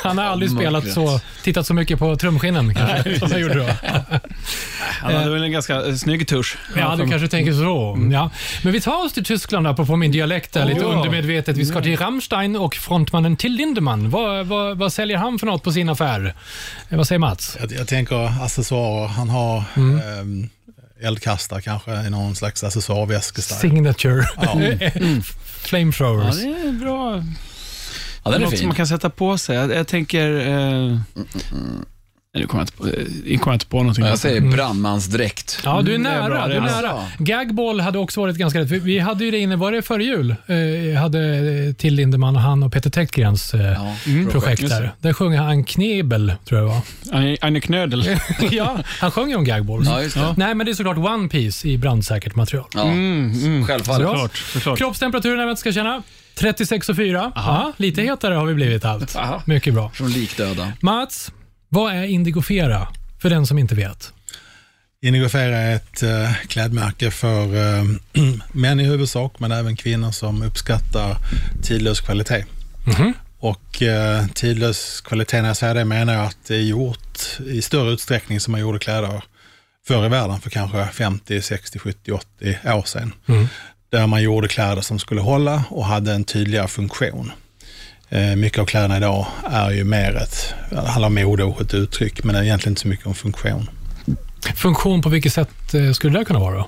Han 0.03 0.17
har 0.17 0.25
aldrig 0.25 0.51
spelat 0.51 0.91
så, 0.91 1.19
tittat 1.43 1.67
så 1.67 1.73
mycket 1.73 1.99
på 1.99 2.15
trumskinnen 2.15 2.75
kanske, 2.75 3.19
som 3.19 3.31
han 3.31 3.41
gjorde 3.41 3.53
då. 3.53 3.65
Han 5.01 5.15
hade 5.15 5.29
väl 5.29 5.43
en 5.43 5.51
ganska 5.51 5.85
eh, 5.85 5.95
snygg 5.95 6.27
tusch. 6.27 6.57
Ja, 6.75 6.95
du 6.95 7.09
kanske 7.09 7.27
tänker 7.27 7.53
så. 7.53 7.97
Ja. 8.11 8.29
Men 8.63 8.73
vi 8.73 8.81
tar 8.81 9.05
oss 9.05 9.13
till 9.13 9.25
Tyskland, 9.25 9.67
apropå 9.67 9.95
min 9.95 10.11
dialekt, 10.11 10.53
där, 10.53 10.65
lite 10.65 10.85
undermedvetet. 10.85 11.57
Vi 11.57 11.65
ska 11.65 11.81
till 11.81 11.97
Rammstein 11.97 12.55
och 12.55 12.75
frontmannen 12.75 13.37
till 13.37 13.51
Lindemann. 13.51 14.09
Vad, 14.09 14.45
vad, 14.45 14.77
vad 14.77 14.93
säljer 14.93 15.17
han 15.17 15.39
för 15.39 15.45
något 15.47 15.63
på 15.63 15.71
sin 15.71 15.89
affär? 15.89 16.33
Eh, 16.89 16.97
Vad 16.97 17.07
säger 17.07 17.19
Mats? 17.19 17.57
Jag, 17.59 17.71
jag 17.71 17.87
tänker 17.87 18.43
accessoarer. 18.43 19.07
Han 19.07 19.29
har 19.29 19.63
ehm, 19.75 20.49
eldkastare 21.01 21.61
kanske 21.61 21.91
i 21.91 22.09
någon 22.09 22.35
slags 22.35 22.63
accessoarväskestil. 22.63 23.57
Signature. 23.57 24.29
Ja. 24.41 24.61
Ja, 24.81 24.91
Flamethrowers. 25.67 26.35
det 26.37 26.43
är 26.43 26.71
bra. 26.71 27.23
Ja, 28.23 28.31
den 28.31 28.33
är 28.33 28.39
Något 28.39 28.49
som 28.49 28.57
fin. 28.57 28.67
man 28.67 28.75
kan 28.75 28.87
sätta 28.87 29.09
på 29.09 29.37
sig. 29.37 29.55
Jag, 29.55 29.71
jag 29.71 29.87
tänker... 29.87 30.47
Eh, 30.47 30.99
nej, 31.13 31.25
nu 32.33 32.47
kommer 32.47 32.61
jag 32.61 32.63
inte 32.65 32.77
på, 32.77 32.87
eh, 32.87 33.37
kommer 33.39 33.51
jag 33.51 33.55
inte 33.55 33.65
på 33.65 33.77
någonting. 33.77 34.03
Ja, 34.03 34.09
Jag 34.09 34.19
säger 34.19 34.41
brandmansdräkt. 34.41 35.59
Ja, 35.65 35.81
du 35.81 35.91
är 35.91 35.95
Mm, 35.95 36.11
är 36.13 36.19
nära. 36.19 36.29
bra, 36.29 36.47
du 36.47 36.53
är 36.53 36.57
är 36.57 36.61
nära. 36.61 36.81
bra. 36.81 37.07
Gagball 37.19 37.79
hade 37.79 37.97
också 37.99 38.21
varit 38.21 38.35
ganska 38.35 38.59
rätt. 38.59 38.69
Vi- 38.69 38.79
Vi 38.79 38.99
hade 38.99 39.25
ju 39.25 39.31
det 39.31 39.37
inne, 39.39 39.55
var 39.55 39.71
det 39.71 39.81
före 39.81 40.03
jul? 40.03 40.35
Eh, 40.47 41.01
hade 41.01 41.19
eh, 41.67 41.73
till 41.73 41.93
Lindemann 41.95 42.35
och 42.35 42.41
han 42.41 42.63
och 42.63 42.73
Peter 42.73 42.89
Täckgrens 42.89 43.53
eh, 43.53 43.61
Ja, 43.61 43.95
projekt 44.31 44.61
just 44.61 44.73
där. 44.75 44.81
det. 44.81 44.91
Där 44.99 45.13
sjöng 45.13 45.37
han 45.37 45.63
Knebel, 45.63 46.33
tror 46.45 46.59
jag 46.61 46.69
det 46.69 46.73
var. 47.13 47.37
Aine 47.41 47.61
Knödel. 47.61 48.17
ja, 48.51 48.77
han 48.99 49.11
sjöng 49.11 49.29
ju 49.29 49.35
om 49.35 49.43
Gagballs. 49.43 49.87
Ja, 50.15 50.21
det. 50.21 50.33
Nej, 50.37 50.55
men 50.55 50.65
det 50.65 50.71
är 50.71 50.73
såklart 50.73 50.97
One 50.97 51.27
Piece 51.29 51.67
i 51.67 51.77
brandsäkert 51.77 52.35
material. 52.35 52.65
Ja, 52.73 52.83
Mm, 52.83 53.65
självfallet. 53.67 54.01
Bra. 54.01 54.11
Såklart, 54.13 54.37
såklart. 54.37 54.77
Kroppstemperaturen 54.77 55.47
jag 55.47 55.57
ska 55.57 55.71
känna. 55.71 56.03
36 56.35 56.89
och 56.89 56.95
4. 56.95 57.31
Ja, 57.35 57.71
lite 57.77 58.01
hetare 58.01 58.33
har 58.33 58.45
vi 58.45 58.53
blivit 58.53 58.85
allt. 58.85 59.15
Aha. 59.15 59.41
Mycket 59.45 59.73
bra. 59.73 59.89
Från 59.93 60.11
likdöda. 60.11 60.71
Mats, 60.79 61.31
vad 61.73 61.93
är 61.93 62.03
Indigofera? 62.03 62.87
För 63.19 63.29
den 63.29 63.47
som 63.47 63.59
inte 63.59 63.75
vet. 63.75 64.13
Indigofera 65.01 65.57
är 65.57 65.75
ett 65.75 66.03
eh, 66.03 66.33
klädmärke 66.47 67.11
för 67.11 67.43
eh, 67.55 67.83
män 68.51 68.79
i 68.79 68.83
huvudsak, 68.83 69.39
men 69.39 69.51
även 69.51 69.75
kvinnor 69.75 70.11
som 70.11 70.41
uppskattar 70.41 71.17
tidlös 71.63 72.01
kvalitet. 72.01 72.45
Mhm. 72.87 73.13
Och 73.39 73.81
eh, 73.81 74.27
tidlös 74.27 75.01
kvalitet, 75.01 75.41
när 75.41 75.49
jag 75.49 75.57
säger 75.57 75.75
det 75.75 75.85
menar 75.85 76.13
jag 76.13 76.25
att 76.25 76.37
det 76.47 76.55
är 76.55 76.61
gjort 76.61 77.39
i 77.45 77.61
större 77.61 77.91
utsträckning 77.91 78.39
som 78.39 78.51
man 78.51 78.61
gjorde 78.61 78.79
kläder 78.79 79.23
förr 79.87 80.05
i 80.05 80.09
världen 80.09 80.41
för 80.41 80.49
kanske 80.49 80.87
50, 80.87 81.41
60, 81.41 81.79
70, 81.79 82.11
80 82.11 82.57
år 82.65 82.83
sedan. 82.83 83.13
Mm. 83.27 83.47
Där 83.89 84.07
man 84.07 84.23
gjorde 84.23 84.47
kläder 84.47 84.81
som 84.81 84.99
skulle 84.99 85.21
hålla 85.21 85.63
och 85.69 85.85
hade 85.85 86.13
en 86.13 86.23
tydligare 86.23 86.67
funktion. 86.67 87.31
Eh, 88.11 88.35
mycket 88.35 88.59
av 88.59 88.65
kläderna 88.65 88.97
idag 88.97 89.27
är 89.51 89.71
ju 89.71 89.83
mer 89.83 90.15
ett, 90.15 90.53
handlar 90.87 91.07
om 91.07 91.15
mode 91.15 91.43
och 91.43 91.61
ett 91.61 91.73
uttryck, 91.73 92.23
men 92.23 92.35
egentligen 92.35 92.71
inte 92.71 92.81
så 92.81 92.87
mycket 92.87 93.07
om 93.07 93.15
funktion. 93.15 93.69
Funktion 94.55 95.01
på 95.01 95.09
vilket 95.09 95.33
sätt 95.33 95.73
eh, 95.73 95.91
skulle 95.91 96.19
det 96.19 96.25
kunna 96.25 96.39
vara? 96.39 96.65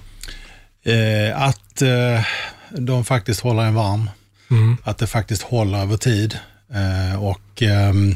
Eh, 0.83 1.41
att 1.41 1.81
eh, 1.81 2.21
de 2.69 3.05
faktiskt 3.05 3.39
håller 3.41 3.63
en 3.63 3.73
varm. 3.75 4.09
Mm. 4.51 4.77
Att 4.83 4.97
det 4.97 5.07
faktiskt 5.07 5.41
håller 5.41 5.77
över 5.77 5.97
tid. 5.97 6.37
Eh, 6.73 7.23
och 7.23 7.61
ehm, 7.61 8.15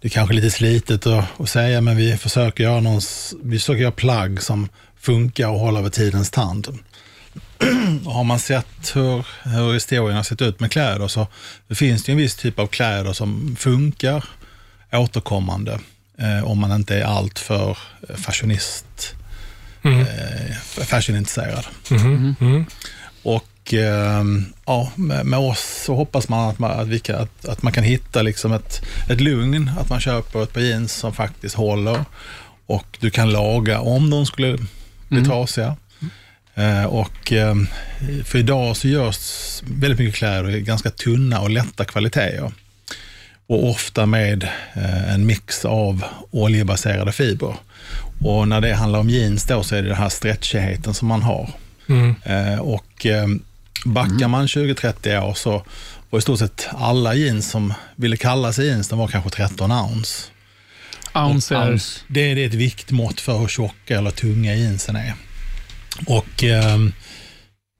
Det 0.00 0.08
är 0.08 0.10
kanske 0.10 0.34
lite 0.34 0.50
slitet 0.50 1.06
att, 1.06 1.40
att 1.40 1.48
säga, 1.48 1.80
men 1.80 1.96
vi 1.96 2.16
försöker, 2.16 2.64
göra 2.64 2.80
någon, 2.80 3.00
vi 3.42 3.58
försöker 3.58 3.82
göra 3.82 3.92
plagg 3.92 4.42
som 4.42 4.68
funkar 5.00 5.48
och 5.48 5.58
håller 5.60 5.80
över 5.80 5.90
tidens 5.90 6.30
tand. 6.30 6.78
Har 8.04 8.24
man 8.24 8.38
sett 8.38 8.92
hur, 8.96 9.26
hur 9.42 9.72
historien 9.74 10.16
har 10.16 10.22
sett 10.22 10.42
ut 10.42 10.60
med 10.60 10.70
kläder 10.72 11.08
så 11.08 11.26
det 11.68 11.74
finns 11.74 12.04
det 12.04 12.12
en 12.12 12.18
viss 12.18 12.36
typ 12.36 12.58
av 12.58 12.66
kläder 12.66 13.12
som 13.12 13.56
funkar 13.58 14.24
återkommande 14.92 15.78
eh, 16.18 16.44
om 16.44 16.58
man 16.58 16.72
inte 16.72 16.96
är 16.98 17.04
allt 17.04 17.38
för 17.38 17.78
fashionist, 18.16 19.14
Mm. 19.82 20.00
eh, 20.00 20.56
fashionintresserad. 20.84 21.64
Mhm. 21.90 22.36
Mm. 22.40 22.64
Och 23.22 23.74
eh, 23.74 24.24
ja, 24.66 24.90
med, 24.94 25.26
med 25.26 25.38
oss 25.38 25.82
så 25.84 25.94
hoppas 25.94 26.28
man 26.28 26.50
att 26.50 26.58
man, 26.58 26.70
att 26.70 26.88
vi 26.88 26.98
kan, 26.98 27.16
att, 27.16 27.44
att 27.44 27.62
man 27.62 27.72
kan 27.72 27.84
hitta 27.84 28.22
liksom 28.22 28.52
ett, 28.52 28.82
ett 29.10 29.20
lugn, 29.20 29.70
att 29.80 29.88
man 29.88 30.00
köper 30.00 30.42
ett 30.42 30.52
par 30.52 30.60
jeans 30.60 30.92
som 30.92 31.12
faktiskt 31.14 31.54
håller 31.54 32.04
och 32.66 32.96
du 33.00 33.10
kan 33.10 33.30
laga 33.30 33.80
om 33.80 34.10
de 34.10 34.26
skulle 34.26 34.58
bli 35.08 35.24
trasiga. 35.24 35.76
Eh, 36.54 36.84
och, 36.84 37.32
eh, 37.32 37.54
för 38.24 38.38
idag 38.38 38.76
så 38.76 38.88
görs 38.88 39.62
väldigt 39.62 39.98
mycket 39.98 40.14
kläder 40.14 40.50
i 40.50 40.60
ganska 40.60 40.90
tunna 40.90 41.40
och 41.40 41.50
lätta 41.50 41.84
kvaliteter. 41.84 42.52
Och 43.46 43.70
ofta 43.70 44.06
med 44.06 44.44
eh, 44.74 45.14
en 45.14 45.26
mix 45.26 45.64
av 45.64 46.04
oljebaserade 46.30 47.12
fibrer. 47.12 47.56
Och 48.20 48.48
när 48.48 48.60
det 48.60 48.74
handlar 48.74 48.98
om 48.98 49.10
jeans 49.10 49.46
då 49.46 49.62
så 49.62 49.76
är 49.76 49.82
det 49.82 49.88
den 49.88 49.96
här 49.96 50.08
stretchigheten 50.08 50.94
som 50.94 51.08
man 51.08 51.22
har. 51.22 51.50
Mm. 51.88 52.14
Eh, 52.24 52.58
och 52.58 53.06
eh, 53.06 53.26
backar 53.84 54.28
man 54.28 54.46
20-30 54.46 55.22
år 55.22 55.34
så 55.34 55.64
var 56.10 56.18
i 56.18 56.22
stort 56.22 56.38
sett 56.38 56.68
alla 56.70 57.14
jeans 57.14 57.50
som 57.50 57.74
ville 57.96 58.16
kalla 58.16 58.52
sig 58.52 58.66
jeans, 58.66 58.88
de 58.88 58.98
var 58.98 59.08
kanske 59.08 59.30
13 59.30 59.72
ounce. 59.72 60.28
Ounce. 61.14 61.56
Ounce. 61.56 62.00
Det 62.08 62.20
är 62.30 62.34
det 62.34 62.42
är 62.42 62.46
ett 62.46 62.54
viktmått 62.54 63.20
för 63.20 63.38
hur 63.38 63.48
tjocka 63.48 63.98
eller 63.98 64.10
tunga 64.10 64.54
jeansen 64.54 64.96
är. 64.96 65.14
Och 66.06 66.44
eh, 66.44 66.78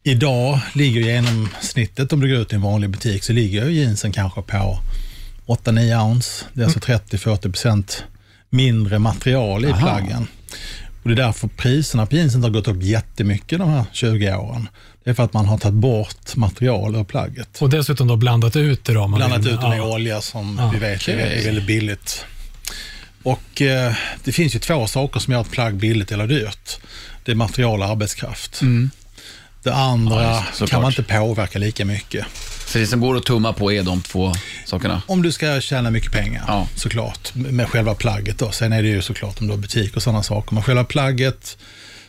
idag 0.03 0.59
ligger 0.75 1.01
genomsnittet, 1.01 2.13
om 2.13 2.21
du 2.21 2.29
går 2.29 2.39
ut 2.39 2.53
i 2.53 2.55
en 2.55 2.63
vanlig 2.63 2.91
butik, 2.91 3.25
så 3.25 3.33
ligger 3.33 3.67
ju 3.69 3.73
jeansen 3.81 4.13
kanske 4.13 4.43
på 4.43 4.79
8-9 5.47 6.03
ounce. 6.11 6.45
Det 6.53 6.61
är 6.61 6.65
alltså 6.65 6.81
30-40% 6.81 7.93
mindre 8.51 8.99
material 8.99 9.65
i 9.65 9.69
Aha. 9.69 9.81
plaggen. 9.81 10.27
Och 11.03 11.09
det 11.11 11.15
är 11.15 11.27
därför 11.27 11.49
priserna 11.49 12.07
på 12.07 12.17
jeansen 12.17 12.43
har 12.43 12.51
gått 12.51 12.69
upp 12.69 12.83
jättemycket 12.83 13.59
de 13.59 13.69
här 13.71 13.85
20 13.93 14.35
åren. 14.37 14.69
Det 15.05 15.11
är 15.11 15.15
för 15.15 15.23
att 15.23 15.33
man 15.33 15.47
har 15.47 15.59
tagit 15.59 15.75
bort 15.75 16.37
material 16.37 16.95
ur 16.97 17.05
plagget. 17.05 17.63
Och 17.63 17.71
dessutom 17.71 18.07
då 18.09 18.17
blandat 18.17 18.57
ut 18.57 18.85
det 18.85 18.93
då. 18.95 19.09
Blandat 19.09 19.45
vill. 19.45 19.53
ut 19.55 19.61
det 19.61 19.69
med 19.69 19.79
Ja. 19.79 19.83
olja 19.95 20.21
som 20.21 20.57
Ja, 20.61 20.71
vi 20.75 20.79
vet 20.79 21.01
okej. 21.03 21.15
är 21.41 21.45
väldigt 21.45 21.67
billigt. 21.67 22.25
Och 23.25 23.63
eh, 23.63 23.93
det 24.25 24.33
finns 24.33 24.55
ju 24.55 24.59
två 24.59 24.87
saker 24.87 25.21
som 25.21 25.33
gör 25.33 25.41
ett 25.41 25.51
plagg 25.51 25.75
billigt 25.75 26.13
eller 26.13 26.27
dyrt. 26.27 26.79
Det 27.25 27.33
är 27.33 27.37
material 27.37 27.81
och 27.83 27.87
arbetskraft. 27.89 28.61
Mm. 28.63 28.91
Det 29.63 29.75
andra 29.75 30.23
Ja, 30.23 30.45
just 30.61 30.73
kan 30.73 30.83
man 30.83 30.91
inte 30.91 31.03
påverka 31.03 31.59
lika 31.59 31.85
mycket. 31.85 32.27
Så 32.67 32.79
det 32.79 32.87
som 32.87 33.01
går 33.01 33.17
att 33.17 33.25
tumma 33.25 33.53
på 33.53 33.73
är 33.73 33.83
de 33.83 34.03
två 34.03 34.33
sakerna. 34.65 35.03
Om 35.07 35.23
du 35.23 35.33
ska 35.33 35.61
tjäna 35.61 35.91
mycket 35.91 36.13
pengar, 36.13 36.45
Ja. 36.49 36.69
såklart, 36.77 37.35
med 37.35 37.69
själva 37.69 37.95
plagget. 37.95 38.39
Då. 38.39 38.51
Sen 38.53 38.73
är 38.73 38.83
det 38.83 38.89
ju 38.89 39.03
såklart 39.03 39.41
om 39.41 39.47
du 39.47 39.53
har 39.53 39.59
butik 39.59 39.97
och 39.97 40.03
sådana 40.03 40.23
saker. 40.23 40.55
Men 40.55 40.63
själva 40.63 40.85
plagget 40.85 41.57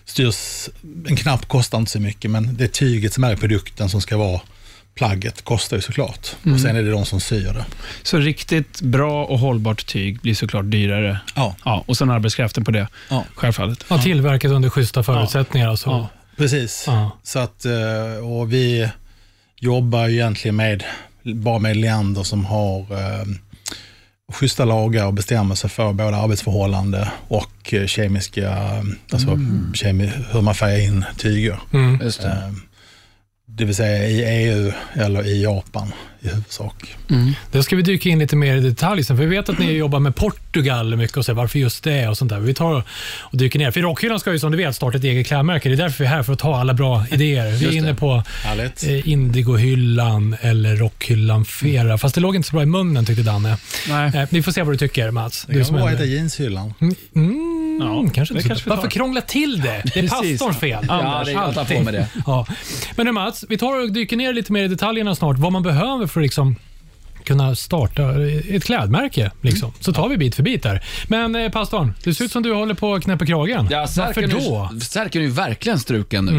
styrs, 0.06 0.70
en 1.08 1.16
knapp 1.16 1.48
kostar 1.48 1.78
inte 1.78 1.92
så 1.92 2.00
mycket, 2.00 2.32
men 2.32 2.58
det 2.58 2.68
tyget 2.68 3.14
som 3.14 3.24
är 3.24 3.36
produkten 3.36 3.90
som 3.90 4.02
ska 4.02 4.18
vara 4.18 4.42
plagget 4.96 5.42
kostar 5.44 5.78
ju 5.78 5.82
såklart. 5.82 6.36
Mm. 6.44 6.56
Och 6.56 6.62
sen 6.62 6.76
är 6.76 6.84
det 6.84 6.92
de 6.92 7.06
som 7.06 7.20
syr 7.20 7.54
det. 7.54 7.66
Så 8.04 8.18
riktigt 8.18 8.82
bra 8.82 9.26
och 9.26 9.40
hållbart 9.40 9.86
tyg 9.86 10.22
blir 10.22 10.36
såklart 10.36 10.66
dyrare. 10.66 11.20
Ja, 11.36 11.56
Ja, 11.66 11.84
och 11.88 11.98
sen 11.98 12.10
arbetskraften 12.10 12.64
på 12.66 12.72
det, 12.72 12.88
Ja. 13.10 13.24
självfallet. 13.36 13.86
Ja, 13.90 13.98
tillverkat 14.02 14.52
under 14.52 14.70
schyssta 14.70 15.04
förutsättningar. 15.04 15.70
Alltså. 15.70 15.90
Ja. 15.90 16.10
precis. 16.38 16.84
Ja. 16.88 17.12
Så 17.24 17.40
att, 17.40 17.66
eh, 17.66 18.26
och 18.32 18.54
vi 18.54 18.90
jobbar 19.60 20.08
ju 20.08 20.14
egentligen 20.16 20.56
med, 20.56 20.84
bara 21.24 21.60
med 21.60 21.78
länder 21.78 22.24
som 22.24 22.46
har 22.46 22.80
eh, 22.80 23.26
schyssta 24.34 24.66
lagar 24.66 25.06
och 25.06 25.14
bestämmelser 25.14 25.68
för 25.68 25.94
både 25.94 26.18
arbetsförhållande 26.18 27.12
och 27.28 27.74
eh, 27.74 27.86
kemiska, 27.88 28.56
alltså 29.12 29.40
kemi, 29.74 30.12
hur 30.32 30.42
man 30.42 30.56
färgar 30.56 30.80
in 30.80 31.06
tyger. 31.18 31.60
Mm. 31.74 32.02
Det 33.58 33.66
vill 33.66 33.76
säga 33.76 34.08
i 34.08 34.46
EU 34.46 34.72
eller 34.94 35.28
i 35.28 35.44
Japan 35.44 35.94
i 36.26 36.30
huvudsak. 36.30 36.96
Det 37.52 37.64
ska 37.64 37.76
vi 37.76 37.82
dyka 37.82 38.10
in 38.10 38.20
lite 38.20 38.36
mer 38.36 38.56
i 38.56 38.60
detalj 38.60 39.04
sen, 39.04 39.18
för 39.18 39.24
vi 39.24 39.30
vet 39.36 39.50
att 39.50 39.60
ni 39.60 39.72
jobbar 39.72 40.00
med 40.00 40.16
Portugal 40.16 40.96
mycket 40.96 41.18
och 41.18 41.26
så, 41.26 41.34
varför 41.34 41.60
just 41.60 41.84
det 41.84 42.08
och 42.08 42.18
sånt 42.18 42.30
där. 42.32 42.40
Vi 42.40 42.54
tar 42.54 42.84
och 43.20 43.38
dyker 43.38 43.60
ner. 43.60 43.72
För 43.72 43.82
Rockhyllan 43.82 44.20
ska 44.20 44.32
ju 44.32 44.40
som 44.40 44.52
du 44.52 44.58
vet 44.58 44.76
starta 44.76 44.98
ett 44.98 45.04
eget 45.04 45.28
klädmärke. 45.28 45.70
Det 45.70 45.76
är 45.76 45.78
därför 45.78 46.04
vi 46.04 46.06
är 46.06 46.10
här, 46.10 46.24
för 46.24 46.34
att 46.34 46.40
ta 46.40 46.56
alla 46.60 46.74
bra 46.74 47.06
idéer. 47.12 47.52
Vi 47.52 47.66
är 47.66 47.72
inne 47.72 47.96
på 47.96 48.24
Härligt. 48.44 48.84
eh, 48.84 49.08
Indigohyllan 49.10 50.36
eller 50.42 50.76
Rockhyllan 50.76 51.46
Fera, 51.46 51.98
fast 51.98 52.16
det 52.16 52.22
låg 52.22 52.36
inte 52.36 52.48
så 52.50 52.54
bra 52.56 52.64
i 52.64 52.66
munnen 52.66 53.06
tyckte 53.06 53.24
Danne. 53.24 53.58
Nej. 53.90 54.12
Eh, 54.16 54.28
vi 54.32 54.44
får 54.44 54.52
se 54.52 54.64
vad 54.64 54.74
du 54.74 54.78
tycker 54.78 55.12
Mats. 55.12 55.46
Det 55.48 55.54
Du 55.54 55.66
kan 55.66 55.76
ändå- 55.76 55.88
heta 55.88 56.06
jeanshyllan. 56.06 56.74
Mm, 57.16 57.80
Ja, 57.82 58.06
kanske 58.14 58.34
det 58.34 58.38
inte. 58.38 58.48
kanske. 58.50 58.70
Varför 58.70 58.88
krångla 58.90 59.22
till 59.22 59.62
det? 59.62 59.82
Det 59.94 60.00
är 60.00 60.08
pastorns 60.08 60.58
fel. 60.58 60.86
Ja, 60.90 61.22
det 61.26 61.32
är 61.32 61.36
jag 61.56 61.68
på 61.68 61.82
mig 61.82 61.94
det. 61.94 62.08
Ja. 62.26 62.48
Men 62.96 63.06
nu 63.06 63.12
Mats, 63.12 63.46
vi 63.50 63.58
tar 63.58 63.84
och 63.84 63.92
dyker 63.92 64.18
ner 64.18 64.34
lite 64.34 64.52
mer 64.52 64.64
i 64.64 64.68
detaljerna 64.68 65.16
snart. 65.16 65.38
Vad 65.38 65.52
man 65.52 65.64
behöver 65.64 66.08
för 66.16 66.22
att 66.22 66.26
liksom 66.26 66.56
kunna 67.24 67.56
starta 67.56 68.14
ett 68.50 68.64
klädmärke. 68.64 69.32
Liksom. 69.42 69.74
Så 69.80 69.94
tar 69.94 70.10
vi 70.10 70.18
bit 70.18 70.36
för 70.36 70.44
bit 70.44 70.64
där. 70.64 70.84
Men 71.08 71.36
eh, 71.36 71.52
pastorn, 71.52 71.94
det 72.04 72.14
ser 72.14 72.26
ut 72.26 72.32
som 72.32 72.44
du 72.44 72.54
håller 72.54 72.74
på 72.74 72.94
att 72.94 73.04
knäppa 73.04 73.26
kragen. 73.26 73.68
Ja, 73.72 73.88
Varför 73.98 74.22
då? 74.28 74.70
Är, 74.76 74.80
särken 74.80 75.22
är 75.22 75.26
ju 75.26 75.32
verkligen 75.32 75.80
struken 75.80 76.26
nu. 76.26 76.32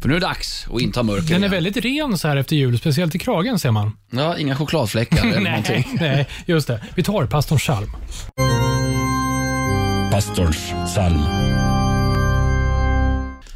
För 0.00 0.08
nu 0.08 0.16
är 0.16 0.20
det 0.20 0.26
dags 0.26 0.66
att 0.74 0.80
inta 0.80 1.02
mörker 1.02 1.22
Den 1.26 1.34
är 1.34 1.38
igen. 1.38 1.50
väldigt 1.50 1.76
ren 1.76 2.18
så 2.18 2.28
här 2.28 2.36
efter 2.36 2.56
jul, 2.56 2.78
speciellt 2.78 3.14
i 3.14 3.18
kragen 3.18 3.58
ser 3.58 3.70
man. 3.70 3.96
Ja, 4.10 4.38
inga 4.38 4.56
chokladfläckar 4.56 5.26
eller 5.26 5.40
någonting. 5.50 5.84
Nej, 6.00 6.16
nej, 6.16 6.26
just 6.46 6.66
det. 6.66 6.80
Vi 6.94 7.02
tar 7.02 7.26
pastorns 7.26 7.62
psalm. 7.62 7.90
Pastorns 10.12 10.72
psalm. 10.86 11.20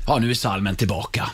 Ja, 0.07 0.19
nu 0.21 0.31
är 0.31 0.35
salmen 0.35 0.77
tillbaka. 0.77 1.31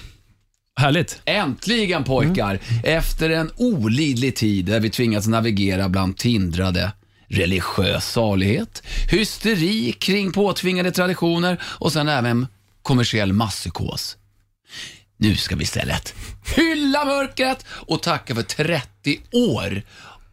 Härligt. 0.80 1.20
Äntligen 1.24 2.04
pojkar! 2.04 2.58
Efter 2.84 3.30
en 3.30 3.50
olidlig 3.56 4.36
tid 4.36 4.64
där 4.64 4.80
vi 4.80 4.90
tvingats 4.90 5.26
navigera 5.26 5.88
bland 5.88 6.16
tindrade 6.16 6.92
religiös 7.28 8.12
salighet, 8.12 8.82
hysteri 9.10 9.92
kring 9.92 10.32
påtvingade 10.32 10.90
traditioner 10.90 11.60
och 11.62 11.92
sen 11.92 12.08
även 12.08 12.46
kommersiell 12.82 13.32
masspsykos. 13.32 14.16
Nu 15.16 15.36
ska 15.36 15.56
vi 15.56 15.62
istället 15.62 16.14
hylla 16.56 17.04
mörkret 17.04 17.66
och 17.70 18.02
tacka 18.02 18.34
för 18.34 18.42
30 18.42 19.20
år 19.32 19.82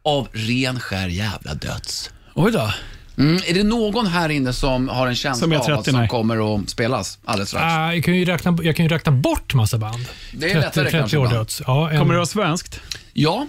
av 0.03 0.27
ren 0.31 0.79
skär 0.79 1.07
jävla 1.07 1.53
döds. 1.53 2.11
Oj 2.35 2.51
då. 2.51 2.71
Mm, 3.17 3.35
är 3.47 3.53
det 3.53 3.63
någon 3.63 4.07
här 4.07 4.29
inne 4.29 4.53
som 4.53 4.89
har 4.89 5.07
en 5.07 5.15
Som 5.15 5.21
känsla 5.21 5.47
är 5.55 5.59
av 5.59 5.63
30, 5.63 5.71
vad 5.75 5.85
som 5.85 5.95
nej. 5.99 6.07
kommer 6.09 6.55
att 6.55 6.69
spelas 6.69 7.19
alldeles 7.25 7.49
strax? 7.49 7.63
Ah, 7.65 7.93
jag, 7.93 8.03
kan 8.03 8.15
ju 8.15 8.25
räkna, 8.25 8.57
jag 8.63 8.75
kan 8.75 8.85
ju 8.85 8.89
räkna 8.89 9.11
bort 9.11 9.53
massa 9.53 9.77
band. 9.77 10.05
Det 10.33 10.51
är 10.51 10.55
lättare 10.55 10.83
30 10.89 10.91
kanske 10.97 11.17
år 11.17 11.25
ibland. 11.25 11.39
döds. 11.45 11.61
Ja, 11.67 11.91
en, 11.91 11.99
Kommer 11.99 12.13
det 12.13 12.17
vara 12.17 12.25
svenskt? 12.25 12.79
Ja. 13.13 13.47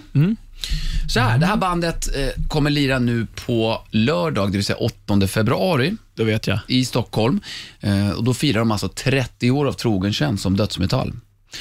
Så 1.09 1.19
här, 1.19 1.37
det 1.37 1.45
här 1.45 1.57
bandet 1.57 2.15
eh, 2.15 2.43
kommer 2.47 2.69
lira 2.69 2.99
nu 2.99 3.27
på 3.45 3.81
lördag, 3.89 4.51
det 4.51 4.57
vill 4.57 4.65
säga 4.65 4.77
8 4.77 5.27
februari 5.27 5.95
Det 6.15 6.23
vet 6.23 6.47
jag. 6.47 6.59
i 6.67 6.85
Stockholm. 6.85 7.39
Eh, 7.79 8.09
och 8.09 8.23
då 8.23 8.33
firar 8.33 8.59
de 8.59 8.71
alltså 8.71 8.87
30 8.89 9.51
år 9.51 9.65
av 9.67 9.73
trogen 9.73 10.13
tjänst 10.13 10.43
som 10.43 10.57
dödsmetall. 10.57 11.13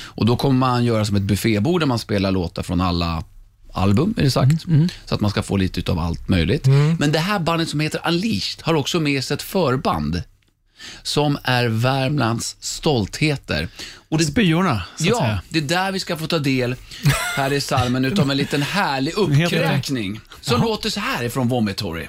Och 0.02 0.26
då 0.26 0.36
kommer 0.36 0.58
man 0.58 0.84
göra 0.84 1.04
som 1.04 1.16
ett 1.16 1.22
buffébord 1.22 1.80
där 1.80 1.86
man 1.86 1.98
spelar 1.98 2.30
låtar 2.30 2.62
från 2.62 2.80
alla 2.80 3.24
album, 3.78 4.14
är 4.18 4.22
det 4.22 4.30
sagt. 4.30 4.62
Så 5.04 5.14
att 5.14 5.20
man 5.20 5.30
ska 5.30 5.42
få 5.42 5.56
lite 5.56 5.80
utav 5.80 5.98
allt 5.98 6.28
möjligt. 6.28 6.66
Men 6.98 7.12
det 7.12 7.18
här 7.18 7.38
bandet 7.38 7.68
som 7.68 7.80
heter 7.80 8.00
Unleashed 8.08 8.62
har 8.62 8.74
också 8.74 9.00
med 9.00 9.24
sig 9.24 9.34
ett 9.34 9.42
förband 9.42 10.22
som 11.02 11.38
är 11.44 11.66
Värmlands 11.68 12.56
stoltheter. 12.60 13.68
Och 14.08 14.18
det 14.18 14.24
Spyorna, 14.24 14.82
så 14.96 15.02
att 15.04 15.08
Ja, 15.08 15.18
säga. 15.18 15.40
det 15.48 15.58
är 15.58 15.62
där 15.62 15.92
vi 15.92 16.00
ska 16.00 16.16
få 16.16 16.26
ta 16.26 16.38
del 16.38 16.76
här 17.36 17.52
i 17.52 17.60
salmen 17.60 18.04
utav 18.04 18.30
en 18.30 18.36
liten 18.36 18.62
härlig 18.62 19.12
uppräkning. 19.16 20.20
Som 20.40 20.60
låter 20.60 20.90
så 20.90 21.00
här 21.00 21.24
ifrån 21.24 21.48
Vomitory. 21.48 22.06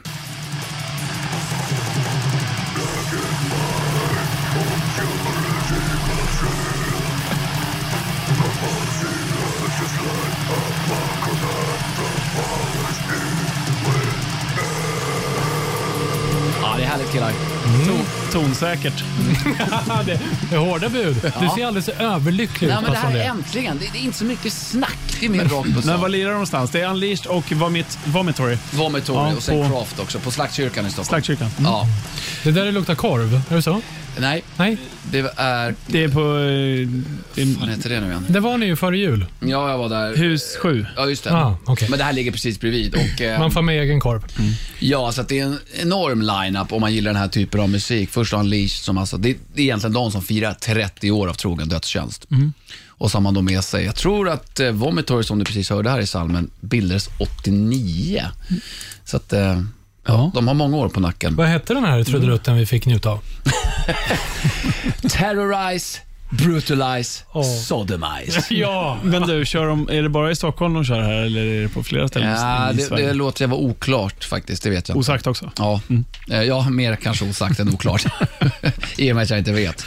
Tonsäkert. 18.31 19.03
det, 20.05 20.19
det 20.49 20.55
är 20.55 20.59
hårda 20.59 20.89
bud. 20.89 21.15
Du 21.39 21.49
ser 21.55 21.65
alldeles 21.65 21.89
överlycklig 21.89 22.67
Nej, 22.67 22.77
ut 22.77 22.83
men 22.83 22.91
det 22.91 22.97
här 22.97 23.09
är 23.09 23.13
det. 23.13 23.23
äntligen. 23.23 23.77
Det, 23.79 23.89
det 23.93 23.99
är 23.99 24.01
inte 24.03 24.17
så 24.17 24.25
mycket 24.25 24.53
snack. 24.53 24.97
Det 25.19 25.25
är 25.25 25.29
mer 25.29 25.43
rakt 25.45 25.73
på 25.75 25.81
Men 25.87 26.01
var 26.01 26.09
lirar 26.09 26.25
de 26.29 26.31
någonstans? 26.33 26.71
Det 26.71 26.81
är 26.81 26.89
Unleashed 26.89 27.27
och 27.27 27.51
Vomit, 27.51 27.97
Vomitory. 28.05 28.57
Vomitory 28.71 29.17
Ja, 29.29 29.35
och 29.35 29.43
sen 29.43 29.63
på- 29.69 29.69
Craft 29.75 29.99
också 29.99 30.19
på 30.19 30.31
Slaktkyrkan 30.31 30.85
i 30.85 30.89
Stockholm. 30.89 31.05
Slaktkyrkan. 31.07 31.49
Mm. 31.59 31.71
Ja. 31.71 31.85
Det 32.43 32.51
där 32.51 32.71
luktar 32.71 32.95
korv. 32.95 33.41
Är 33.49 33.55
det 33.55 33.61
så? 33.61 33.81
Nej, 34.17 34.43
Nej, 34.57 34.77
det 35.11 35.33
är... 35.35 35.75
Det 35.87 36.03
är 36.03 36.09
på 36.09 36.19
eh, 37.39 37.47
Vad 37.59 37.69
heter 37.69 37.89
det 37.89 37.99
nu 37.99 38.07
igen? 38.07 38.25
det 38.29 38.39
var 38.39 38.57
ni 38.57 38.65
ju 38.65 38.75
före 38.75 38.97
jul. 38.97 39.25
Ja, 39.39 39.69
jag 39.69 39.77
var 39.77 39.89
där. 39.89 40.15
hus 40.15 40.57
7. 40.61 40.85
Ja, 40.95 41.09
just 41.09 41.23
det. 41.23 41.33
Ah, 41.33 41.57
okej. 41.65 41.89
Men 41.89 41.99
det 41.99 42.05
här 42.05 42.13
ligger 42.13 42.31
precis 42.31 42.59
bredvid. 42.59 42.95
Och, 42.95 43.21
eh, 43.21 43.39
Man 43.39 43.51
får 43.51 43.61
med 43.61 43.81
egen 43.81 43.99
korv. 43.99 44.23
Ja, 44.79 45.11
så 45.11 45.21
det 45.21 45.39
är 45.39 45.45
en 45.45 45.59
enorm 45.81 46.21
line-up 46.21 46.73
om 46.73 46.81
man 46.81 46.93
gillar 46.93 47.13
den 47.13 47.21
här 47.21 47.27
typen 47.27 47.61
av 47.61 47.69
musik. 47.69 48.09
Först 48.09 48.33
Unleashed 48.33 48.69
som 48.83 48.97
alltså, 48.97 49.17
det, 49.17 49.29
är 49.29 49.35
egentligen 49.55 49.93
de 49.93 50.11
som 50.11 50.21
firar 50.21 50.53
30 50.53 51.11
år 51.11 51.27
av 51.27 51.33
trogen 51.33 51.69
dödstjänst. 51.69 52.25
Och 52.87 53.11
så 53.11 53.17
har 53.17 53.21
man 53.21 53.33
då 53.33 53.41
med 53.41 53.63
sig, 53.63 53.85
jag 53.85 53.95
tror 53.95 54.29
att 54.29 54.59
eh, 54.59 54.71
Vomitory 54.71 55.23
som 55.23 55.39
du 55.39 55.45
precis 55.45 55.69
hörde 55.69 55.89
här 55.89 55.99
i 55.99 56.07
salmen 56.07 56.49
bildades 56.59 57.09
89. 57.19 58.25
Så 59.05 59.17
att 59.17 59.33
eh, 59.33 59.39
ja. 59.39 59.63
Ja. 60.05 60.31
de 60.33 60.47
har 60.47 60.55
många 60.55 60.77
år 60.77 60.89
på 60.89 60.99
nacken. 60.99 61.35
Vad 61.35 61.47
hette 61.47 61.73
den 61.73 61.83
här 61.83 62.03
trudelutten 62.03 62.57
vi 62.57 62.65
fick 62.65 62.85
njuta 62.85 63.09
av? 63.09 63.19
Terrorize, 65.09 65.99
brutalize, 66.29 67.23
Åh. 67.31 67.43
sodomize. 67.63 68.43
Ja. 68.49 68.97
Men 69.03 69.21
du, 69.21 69.45
kör 69.45 69.67
de, 69.67 69.89
är 69.91 70.01
det 70.03 70.09
bara 70.09 70.31
i 70.31 70.35
Stockholm 70.35 70.73
de 70.73 70.85
kör 70.85 71.01
här 71.01 71.13
eller 71.21 71.45
är 71.45 71.61
det 71.61 71.69
på 71.69 71.83
flera 71.83 72.07
ställen 72.07 72.29
Ja, 72.29 72.71
i 72.71 72.75
det, 72.75 72.81
Sverige? 72.83 73.07
det 73.07 73.13
låter 73.13 73.43
jag 73.43 73.49
vara 73.49 73.59
oklart 73.59 74.23
faktiskt, 74.23 74.63
det 74.63 74.69
vet 74.69 74.89
jag. 74.89 74.97
Osagt 74.97 75.27
också. 75.27 75.51
Ja, 75.57 75.81
Eh, 76.31 76.41
ja 76.43 76.69
mer 76.69 76.95
kanske 76.95 77.25
osagt 77.25 77.59
än 77.59 77.73
oklart. 77.73 78.05
I 78.97 79.11
och 79.11 79.15
med 79.15 79.23
att 79.23 79.29
jag 79.29 79.39
inte 79.39 79.51
vet. 79.51 79.85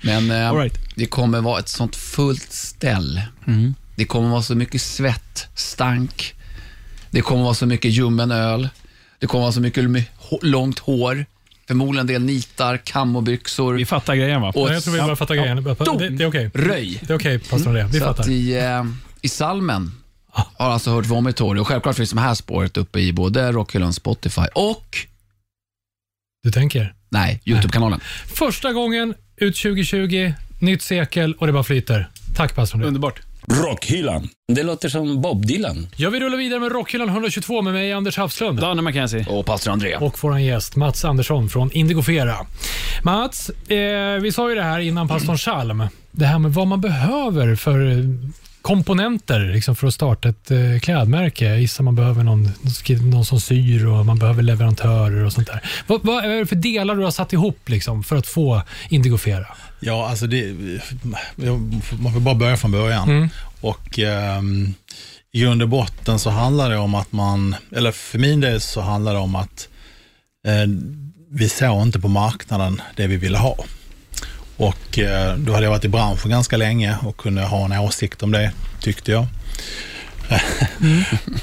Men 0.00 0.30
eh, 0.30 0.48
All 0.50 0.56
right. 0.58 0.78
det 0.94 1.06
kommer 1.06 1.40
vara 1.40 1.58
ett 1.58 1.68
sånt 1.68 1.96
fullt 1.96 2.52
ställ. 2.52 3.22
Det 3.94 4.04
kommer 4.04 4.28
vara 4.28 4.42
så 4.42 4.54
mycket 4.54 4.82
svett, 4.82 5.46
stank. 5.54 6.34
Det 7.10 7.20
kommer 7.20 7.42
vara 7.44 7.54
så 7.54 7.66
mycket 7.66 7.90
ljummen 7.90 8.30
öl. 8.30 8.68
Det 9.18 9.26
kommer 9.26 9.42
vara 9.42 9.52
så 9.52 9.60
mycket 9.60 9.84
långt 10.42 10.78
hår. 10.78 11.26
Förmodligen 11.72 12.00
en 12.00 12.06
del 12.06 12.22
nitar, 12.22 12.76
kammobyxor 12.76 13.74
Vi 13.74 13.84
fattar 13.86 14.14
grejen 14.14 14.40
va? 14.40 14.52
och 14.54 14.72
Jag 14.74 14.84
tror 14.84 14.94
vi 14.94 15.00
bara 15.00 15.16
fattar 15.16 15.34
grejen. 15.34 15.56
Det, 15.64 16.08
det 16.08 16.24
är 16.24 16.28
okej. 16.28 16.50
röj. 16.54 17.00
Det 17.06 17.12
är 17.12 17.16
okej, 17.18 17.38
pastorn 17.38 17.74
det. 17.74 17.88
Vi 17.92 17.98
Så 18.00 18.04
att 18.04 18.16
fattar. 18.16 18.30
i, 18.30 18.58
eh, 18.58 18.84
i 19.22 19.28
salmen 19.28 19.90
har 20.30 20.70
alltså 20.70 20.90
hört 20.90 21.06
Vomitory 21.06 21.60
och 21.60 21.68
självklart 21.68 21.96
finns 21.96 22.10
de 22.10 22.18
här 22.18 22.34
spåret 22.34 22.76
uppe 22.76 23.00
i 23.00 23.12
både 23.12 23.52
Rockhyllan, 23.52 23.92
Spotify 23.92 24.42
och, 24.54 24.96
Du 26.42 26.50
tänker? 26.50 26.94
nej, 27.08 27.40
YouTube-kanalen. 27.44 28.00
Första 28.26 28.72
gången 28.72 29.14
ut 29.36 29.56
2020, 29.56 30.32
nytt 30.58 30.82
sekel 30.82 31.34
och 31.34 31.46
det 31.46 31.52
bara 31.52 31.64
flyter. 31.64 32.08
Tack 32.36 32.54
pastorn. 32.54 32.82
Underbart. 32.82 33.20
Rockhyllan. 33.52 34.28
Det 34.52 34.62
låter 34.62 34.88
som 34.88 35.20
Bob 35.20 35.46
Dylan. 35.46 35.88
Ja, 35.96 36.10
vi 36.10 36.20
rullar 36.20 36.38
vidare 36.38 36.60
med 36.60 36.72
Rockhyllan 36.72 37.08
122 37.08 37.62
med 37.62 37.72
mig, 37.72 37.92
Anders 37.92 38.16
Hafslund. 38.16 38.60
Danne 38.60 38.82
McKenzie. 38.82 39.26
Och 39.28 39.46
pastor 39.46 39.72
André. 39.72 39.96
och 39.96 40.18
vår 40.20 40.38
gäst 40.38 40.76
Mats 40.76 41.04
Andersson 41.04 41.48
från 41.48 41.72
Indigofera. 41.72 42.36
Mats, 43.02 43.50
eh, 43.50 44.20
vi 44.22 44.32
sa 44.32 44.48
ju 44.48 44.54
det 44.54 44.62
här 44.62 44.78
innan 44.80 45.08
pastorn 45.08 45.38
Chalm. 45.38 45.84
Det 46.10 46.26
här 46.26 46.38
med 46.38 46.54
vad 46.54 46.66
man 46.66 46.80
behöver 46.80 47.54
för 47.56 47.90
eh, 47.90 47.96
komponenter 48.62 49.40
liksom 49.40 49.76
för 49.76 49.86
att 49.86 49.94
starta 49.94 50.28
ett 50.28 50.50
eh, 50.50 50.58
klädmärke. 50.82 51.44
Jag 51.44 51.60
gissar 51.60 51.84
man 51.84 51.94
behöver 51.94 52.24
någon, 52.24 52.48
någon 53.12 53.24
som 53.24 53.40
syr 53.40 53.86
och 53.86 54.06
man 54.06 54.18
behöver 54.18 54.42
leverantörer 54.42 55.24
och 55.24 55.32
sånt 55.32 55.46
där. 55.46 55.60
Vad, 55.86 56.04
vad 56.04 56.24
är 56.24 56.28
det 56.28 56.46
för 56.46 56.56
delar 56.56 56.94
du 56.94 57.04
har 57.04 57.10
satt 57.10 57.32
ihop 57.32 57.68
liksom, 57.68 58.04
för 58.04 58.16
att 58.16 58.26
få 58.26 58.62
Indigofera? 58.88 59.46
Ja, 59.84 60.08
alltså 60.08 60.26
det, 60.26 60.54
man 62.00 62.12
får 62.12 62.20
bara 62.20 62.34
börja 62.34 62.56
från 62.56 62.70
början. 62.70 63.08
Mm. 63.08 63.28
Och 63.60 63.98
ehm, 63.98 64.74
i 65.32 65.40
grund 65.40 65.62
och 65.62 65.68
botten 65.68 66.18
så 66.18 66.30
handlar 66.30 66.70
det 66.70 66.76
om 66.76 66.94
att 66.94 67.12
man, 67.12 67.56
eller 67.76 67.92
för 67.92 68.18
min 68.18 68.40
del 68.40 68.60
så 68.60 68.80
handlar 68.80 69.12
det 69.12 69.18
om 69.18 69.36
att 69.36 69.68
eh, 70.46 70.66
vi 71.30 71.48
såg 71.48 71.82
inte 71.82 72.00
på 72.00 72.08
marknaden 72.08 72.82
det 72.96 73.06
vi 73.06 73.16
ville 73.16 73.38
ha. 73.38 73.56
Och 74.56 74.98
eh, 74.98 75.36
då 75.36 75.52
hade 75.52 75.64
jag 75.64 75.70
varit 75.70 75.84
i 75.84 75.88
branschen 75.88 76.30
ganska 76.30 76.56
länge 76.56 76.96
och 77.02 77.16
kunde 77.16 77.42
ha 77.42 77.64
en 77.64 77.72
åsikt 77.72 78.22
om 78.22 78.32
det, 78.32 78.52
tyckte 78.80 79.12
jag. 79.12 79.26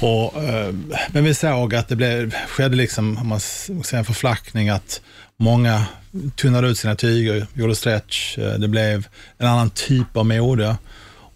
och, 0.00 0.44
eh, 0.44 0.74
men 1.08 1.24
vi 1.24 1.34
såg 1.34 1.74
att 1.74 1.88
det 1.88 1.96
blev, 1.96 2.34
skedde 2.48 2.76
liksom, 2.76 3.16
om 3.16 3.28
man 3.28 3.40
säger 3.40 3.98
en 3.98 4.04
förflackning, 4.04 4.68
att 4.68 5.00
många 5.36 5.86
tunnade 6.34 6.68
ut 6.68 6.78
sina 6.78 6.94
tyger, 6.94 7.46
gjorde 7.54 7.74
stretch. 7.74 8.38
Eh, 8.38 8.52
det 8.52 8.68
blev 8.68 9.06
en 9.38 9.46
annan 9.46 9.70
typ 9.70 10.16
av 10.16 10.26
mode. 10.26 10.76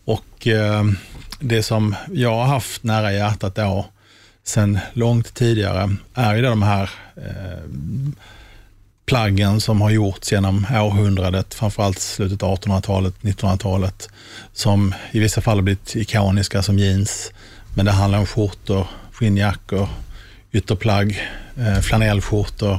Och 0.05 0.47
eh, 0.47 0.85
det 1.41 1.63
som 1.63 1.95
jag 2.13 2.35
har 2.35 2.45
haft 2.45 2.83
nära 2.83 3.13
hjärtat 3.13 3.55
då, 3.55 3.87
sen 4.45 4.79
långt 4.93 5.35
tidigare, 5.35 5.97
är 6.15 6.35
ju 6.35 6.43
de 6.43 6.63
här 6.63 6.91
eh, 7.17 7.71
plaggen 9.07 9.61
som 9.61 9.81
har 9.81 9.91
gjorts 9.91 10.33
genom 10.33 10.67
århundradet, 10.73 11.55
framförallt 11.55 11.99
slutet 11.99 12.43
av 12.43 12.59
1800-talet, 12.59 13.15
1900-talet, 13.21 14.09
som 14.53 14.95
i 15.11 15.21
vissa 15.21 15.41
fall 15.41 15.57
har 15.57 15.63
blivit 15.63 15.97
ikoniska 15.97 16.63
som 16.63 16.79
jeans. 16.79 17.33
Men 17.77 17.85
det 17.87 17.93
handlar 17.93 18.19
om 18.19 18.27
skjortor, 18.27 18.87
skinnjackor, 19.13 19.89
ytterplagg, 20.53 21.23
eh, 21.59 21.81
flanellskjortor 21.81 22.79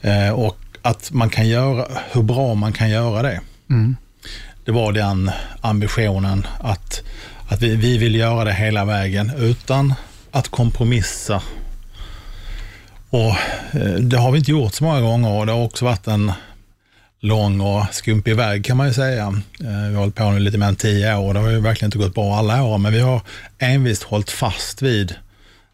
eh, 0.00 0.30
och 0.30 0.61
att 0.82 1.10
man 1.10 1.30
kan 1.30 1.48
göra, 1.48 1.86
hur 2.12 2.22
bra 2.22 2.54
man 2.54 2.72
kan 2.72 2.90
göra 2.90 3.22
det. 3.22 3.40
Det 4.64 4.72
var 4.72 4.92
den 4.92 5.30
ambitionen 5.60 6.46
att, 6.60 7.02
att 7.48 7.62
vi, 7.62 7.76
vi 7.76 7.98
vill 7.98 8.14
göra 8.14 8.44
det 8.44 8.52
hela 8.52 8.84
vägen 8.84 9.32
utan 9.38 9.94
att 10.30 10.48
kompromissa 10.48 11.42
och 13.10 13.30
eh, 13.72 13.92
det 14.00 14.18
har 14.18 14.32
vi 14.32 14.38
inte 14.38 14.50
gjort 14.50 14.74
så 14.74 14.84
många 14.84 15.00
gånger 15.00 15.30
och 15.30 15.46
det 15.46 15.52
har 15.52 15.64
också 15.64 15.84
varit 15.84 16.06
en 16.06 16.32
lång 17.20 17.60
och 17.60 17.84
skumpig 17.90 18.36
väg 18.36 18.64
kan 18.64 18.76
man 18.76 18.86
ju 18.86 18.92
säga. 18.94 19.26
Eh, 19.60 19.88
Vi 19.88 19.94
har 19.94 20.00
hållit 20.00 20.14
på 20.14 20.30
nu 20.30 20.38
lite 20.38 20.58
mer 20.58 20.66
än 20.66 20.76
tio 20.76 21.16
år 21.16 21.28
och 21.28 21.34
det 21.34 21.40
har 21.40 21.50
ju 21.50 21.60
verkligen 21.60 21.88
inte 21.88 21.98
gått 21.98 22.14
bra 22.14 22.36
alla 22.36 22.62
år, 22.64 22.78
men 22.78 22.92
vi 22.92 23.00
har 23.00 23.20
envist 23.58 24.02
hållit 24.02 24.30
fast 24.30 24.82
vid 24.82 25.14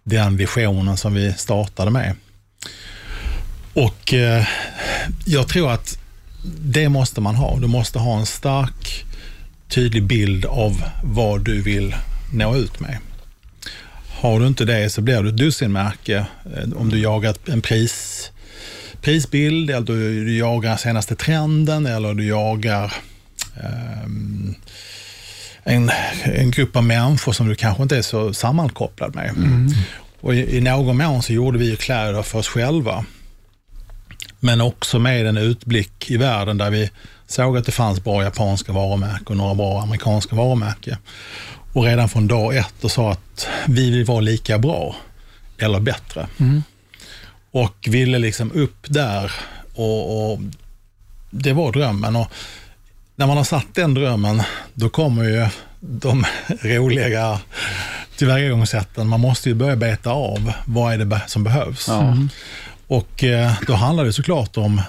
den 0.04 0.36
visionen 0.36 0.96
som 0.96 1.14
vi 1.14 1.32
startade 1.32 1.90
med. 1.90 2.14
Och 3.74 4.14
eh, 4.14 4.46
jag 5.24 5.48
tror 5.48 5.70
att 5.70 5.98
det 6.60 6.88
måste 6.88 7.20
man 7.20 7.34
ha. 7.34 7.58
Du 7.58 7.66
måste 7.66 7.98
ha 7.98 8.18
en 8.18 8.26
stark, 8.26 9.04
tydlig 9.68 10.02
bild 10.02 10.44
av 10.44 10.84
vad 11.04 11.44
du 11.44 11.62
vill 11.62 11.94
nå 12.32 12.56
ut 12.56 12.80
med. 12.80 12.98
Har 14.20 14.40
du 14.40 14.46
inte 14.46 14.64
det 14.64 14.90
så 14.90 15.00
blir 15.00 15.22
du 15.22 15.28
ett 15.28 15.36
dussinmärke 15.36 16.26
eh, 16.56 16.72
om 16.76 16.88
du 16.90 16.98
jagar 16.98 17.34
en 17.46 17.60
pris, 17.60 18.30
prisbild 19.00 19.70
eller 19.70 19.86
du, 19.86 20.36
jagar 20.38 20.76
senaste 20.76 21.16
trenden 21.16 21.86
eller 21.86 22.14
du 22.14 22.26
jagar 22.26 22.94
ehm, 23.62 24.54
en, 25.62 25.90
en 26.24 26.50
grupp 26.50 26.76
av 26.76 26.84
människor 26.84 27.32
som 27.32 27.48
du 27.48 27.54
kanske 27.54 27.82
inte 27.82 27.96
är 27.96 28.02
så 28.02 28.34
sammankopplad 28.34 29.14
med. 29.14 29.34
Och 30.20 30.34
i, 30.34 30.56
I 30.56 30.60
någon 30.60 30.96
mån 30.96 31.22
så 31.22 31.32
gjorde 31.32 31.58
vi 31.58 31.70
ju 31.70 31.76
kläder 31.76 32.22
för 32.22 32.38
oss 32.38 32.48
själva. 32.48 33.04
Men 34.40 34.60
också 34.60 34.98
med 34.98 35.26
en 35.26 35.36
utblick 35.36 36.10
i 36.10 36.16
världen 36.16 36.58
där 36.58 36.70
vi 36.70 36.90
såg 37.26 37.56
att 37.56 37.66
det 37.66 37.72
fanns 37.72 38.04
bra 38.04 38.22
japanska 38.22 38.72
varumärken 38.72 39.26
och 39.26 39.36
några 39.36 39.54
bra 39.54 39.82
amerikanska 39.82 40.36
varumärken. 40.36 40.96
Och 41.72 41.84
redan 41.84 42.08
från 42.08 42.26
dag 42.28 42.56
ett 42.56 42.84
och 42.84 42.90
sa 42.90 43.12
att 43.12 43.46
vi 43.66 43.90
vill 43.90 44.04
vara 44.04 44.20
lika 44.20 44.58
bra 44.58 44.96
eller 45.58 45.80
bättre. 45.80 46.26
Och 47.50 47.88
ville 47.88 48.18
liksom 48.18 48.52
upp 48.52 48.86
där 48.88 49.32
och, 49.74 50.32
och 50.32 50.40
det 51.30 51.52
var 51.52 51.72
drömmen. 51.72 52.16
Och 52.16 52.32
när 53.16 53.26
man 53.26 53.36
har 53.36 53.44
satt 53.44 53.74
den 53.74 53.94
drömmen, 53.94 54.42
då 54.74 54.88
kommer 54.88 55.24
ju 55.24 55.46
de 55.80 56.24
roliga 56.62 57.40
tillvägagångssätten. 58.16 59.08
Man 59.08 59.20
måste 59.20 59.48
ju 59.48 59.54
börja 59.54 59.76
beta 59.76 60.10
av 60.10 60.52
vad 60.66 60.92
är 60.92 60.98
det 60.98 61.20
som 61.26 61.44
behövs. 61.44 61.88
Och 62.88 63.24
eh, 63.24 63.52
då 63.66 63.72
handlar 63.74 64.04
det 64.04 64.12
såklart 64.12 64.56
om 64.56 64.82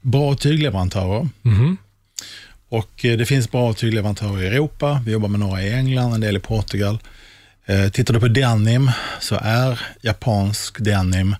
bra 0.00 0.34
tygleverantörer. 0.34 1.28
Mhm. 1.42 1.76
Och 2.68 3.04
eh, 3.04 3.16
det 3.18 3.26
finns 3.26 3.50
bra 3.50 3.72
tygleverantörer 3.72 4.42
i 4.42 4.46
Europa. 4.46 5.02
Vi 5.06 5.12
jobbar 5.12 5.28
med 5.28 5.40
några 5.40 5.62
i 5.62 5.72
England, 5.72 6.14
en 6.14 6.20
del 6.20 6.36
i 6.36 6.40
Portugal. 6.40 6.98
Eh, 7.66 7.88
Tittar 7.88 8.14
du 8.14 8.20
på 8.20 8.28
denim 8.28 8.90
så 9.20 9.38
är 9.42 9.80
japansk 10.02 10.84
denim 10.84 11.36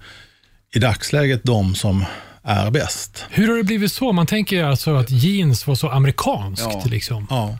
i 0.74 0.78
dagsläget 0.78 1.44
de 1.44 1.74
som 1.74 2.04
är 2.42 2.70
bäst. 2.70 3.24
Hur 3.30 3.48
har 3.48 3.56
det 3.56 3.64
blivit 3.64 3.92
så? 3.92 4.12
Man 4.12 4.26
tänker 4.26 4.64
alltså 4.64 4.94
att 4.96 5.10
jeans 5.10 5.66
var 5.66 5.74
så 5.74 5.88
amerikanskt. 5.88 6.66
Ja. 6.70 6.82
Liksom. 6.86 7.26
Ja. 7.30 7.58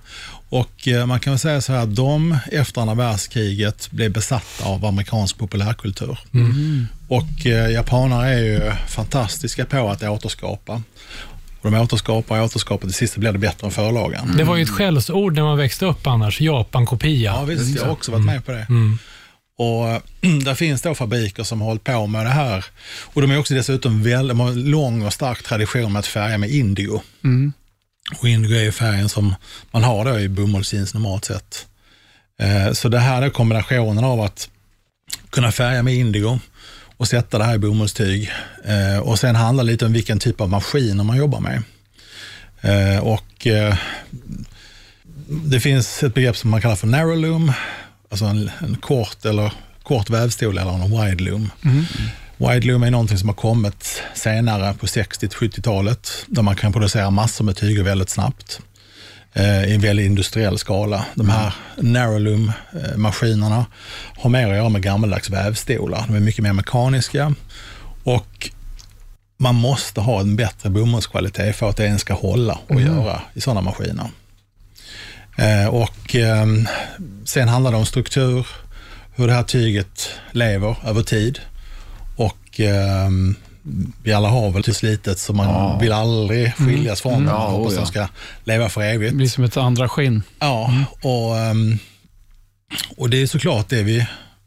Och 0.52 0.88
eh, 0.88 1.06
man 1.06 1.20
kan 1.20 1.32
väl 1.32 1.38
säga 1.38 1.60
så 1.60 1.72
här 1.72 1.82
att 1.82 1.96
de 1.96 2.38
efter 2.52 2.80
andra 2.80 2.94
världskriget 2.94 3.90
blev 3.90 4.12
besatta 4.12 4.64
av 4.64 4.84
amerikansk 4.84 5.38
populärkultur. 5.38 6.18
Och 7.08 7.46
eh, 7.46 7.70
japaner 7.70 8.24
är 8.24 8.38
ju 8.38 8.72
fantastiska 8.88 9.64
på 9.64 9.90
att 9.90 10.02
återskapa. 10.02 10.82
Och 11.60 11.70
de 11.70 11.80
återskapar 11.80 12.38
och 12.38 12.44
återskapar, 12.44 12.86
till 12.86 12.94
sist 12.94 13.16
blir 13.16 13.32
det 13.32 13.38
bättre 13.38 13.66
än 13.66 13.70
förlagan. 13.70 14.36
Det 14.36 14.44
var 14.44 14.56
ju 14.56 14.62
ett 14.62 14.70
skällsord 14.70 15.34
när 15.34 15.42
man 15.42 15.58
växte 15.58 15.86
upp 15.86 16.06
annars. 16.06 16.40
Japan-kopia. 16.40 17.32
Ja, 17.32 17.44
visst. 17.44 17.76
Jag 17.76 17.84
har 17.84 17.92
också 17.92 18.12
varit 18.12 18.24
med 18.24 18.46
på 18.46 18.52
det. 18.52 18.66
Och 19.58 19.88
eh, 19.88 20.00
där 20.44 20.54
finns 20.54 20.82
då 20.82 20.94
fabriker 20.94 21.42
som 21.42 21.60
har 21.60 21.68
hållit 21.68 21.84
på 21.84 22.06
med 22.06 22.26
det 22.26 22.30
här. 22.30 22.64
Och 23.02 23.22
de 23.22 23.30
är 23.30 23.38
också 23.38 23.54
dessutom 23.54 24.02
väldigt, 24.02 24.28
de 24.28 24.40
har 24.40 24.48
en 24.48 24.70
lång 24.70 25.02
och 25.02 25.12
stark 25.12 25.42
tradition 25.42 25.92
med 25.92 26.00
att 26.00 26.06
färga 26.06 26.38
med 26.38 26.50
indigo. 26.50 27.00
Och 28.20 28.28
indigo 28.28 28.54
är 28.54 28.70
färgen 28.70 29.08
som 29.08 29.34
man 29.70 29.84
har 29.84 30.04
då 30.04 30.20
i 30.20 30.28
bomullsjeans 30.28 30.94
normalt 30.94 31.24
sett. 31.24 31.66
Eh, 32.38 32.72
så 32.72 32.88
det 32.88 32.98
här 32.98 33.22
är 33.22 33.30
kombinationen 33.30 34.04
av 34.04 34.20
att 34.20 34.48
kunna 35.30 35.52
färga 35.52 35.82
med 35.82 35.94
indigo 35.94 36.38
och 36.96 37.08
sätta 37.08 37.38
det 37.38 37.44
här 37.44 37.54
i 37.54 37.58
bomullstyg. 37.58 38.30
Eh, 38.64 38.98
och 38.98 39.18
sen 39.18 39.36
handlar 39.36 39.64
det 39.64 39.70
lite 39.70 39.86
om 39.86 39.92
vilken 39.92 40.18
typ 40.18 40.40
av 40.40 40.50
maskiner 40.50 41.04
man 41.04 41.16
jobbar 41.16 41.40
med. 41.40 41.62
Eh, 42.60 42.98
och 42.98 43.46
det 45.26 45.60
finns 45.60 46.02
ett 46.02 46.14
begrepp 46.14 46.36
som 46.36 46.50
man 46.50 46.60
kallar 46.60 46.76
för 46.76 46.86
narrow 46.86 47.16
loom, 47.16 47.52
alltså 48.08 48.24
en, 48.24 48.50
en 48.60 48.76
kort 48.76 49.24
eller 49.24 49.52
kort 49.82 50.10
vävstol 50.10 50.58
eller 50.58 50.72
en 50.72 50.90
wide 50.90 51.24
loom. 51.24 51.50
Mm. 51.64 51.84
Wide 52.48 52.66
loom 52.66 52.82
är 52.82 52.90
någonting 52.90 53.18
som 53.18 53.28
har 53.28 53.36
kommit 53.36 54.02
senare 54.14 54.74
på 54.74 54.86
60-70-talet 54.86 56.24
där 56.26 56.42
man 56.42 56.56
kan 56.56 56.72
producera 56.72 57.10
massor 57.10 57.44
med 57.44 57.56
tyger 57.56 57.82
väldigt 57.82 58.10
snabbt 58.10 58.60
eh, 59.32 59.64
i 59.64 59.74
en 59.74 59.80
väldigt 59.80 60.06
industriell 60.06 60.58
skala. 60.58 61.04
De 61.14 61.28
här 61.28 61.54
narrow 61.76 62.20
loom 62.20 62.52
eh, 62.72 62.98
har 64.16 64.28
mer 64.30 64.48
att 64.48 64.56
göra 64.56 64.68
med 64.68 64.82
gammaldags 64.82 65.30
vävstolar. 65.30 66.04
De 66.08 66.16
är 66.16 66.20
mycket 66.20 66.42
mer 66.42 66.52
mekaniska 66.52 67.34
och 68.04 68.50
man 69.36 69.54
måste 69.54 70.00
ha 70.00 70.20
en 70.20 70.36
bättre 70.36 70.70
bomullskvalitet 70.70 71.56
för 71.56 71.70
att 71.70 71.76
det 71.76 71.84
ens 71.84 72.00
ska 72.00 72.14
hålla 72.14 72.58
och 72.66 72.80
göra 72.80 73.22
i 73.34 73.40
sådana 73.40 73.60
maskiner. 73.60 74.10
Eh, 75.36 75.66
och 75.66 76.14
ehm, 76.14 76.68
sen 77.24 77.48
handlar 77.48 77.70
det 77.70 77.76
om 77.76 77.86
struktur, 77.86 78.46
hur 79.14 79.26
det 79.26 79.32
här 79.32 79.42
tyget 79.42 80.10
lever 80.32 80.76
över 80.84 81.02
tid. 81.02 81.40
Och 82.52 82.60
ehm, 82.60 83.34
vi 84.02 84.12
alla 84.12 84.28
har 84.28 84.50
väl 84.50 84.62
till 84.62 84.74
slitet 84.74 85.18
så 85.18 85.32
man 85.32 85.78
vill 85.78 85.92
aldrig 85.92 86.54
skiljas 86.54 87.00
från 87.00 87.24
det. 87.24 87.30
Ja, 87.30 87.38
Man 87.38 87.50
hoppas 87.50 87.72
oh 87.72 87.74
ja. 87.74 87.80
de 87.80 87.86
ska 87.86 88.08
leva 88.44 88.68
för 88.68 88.82
evigt. 88.82 89.12
Det 89.12 89.16
blir 89.16 89.28
som 89.28 89.44
ett 89.44 89.56
andra 89.56 89.88
skinn. 89.88 90.22
Ja, 90.38 90.74
och, 91.02 91.38
ehm, 91.38 91.78
och 92.96 93.10
det 93.10 93.22
är 93.22 93.26
såklart 93.26 93.68
det 93.68 93.82
vi 93.82 94.06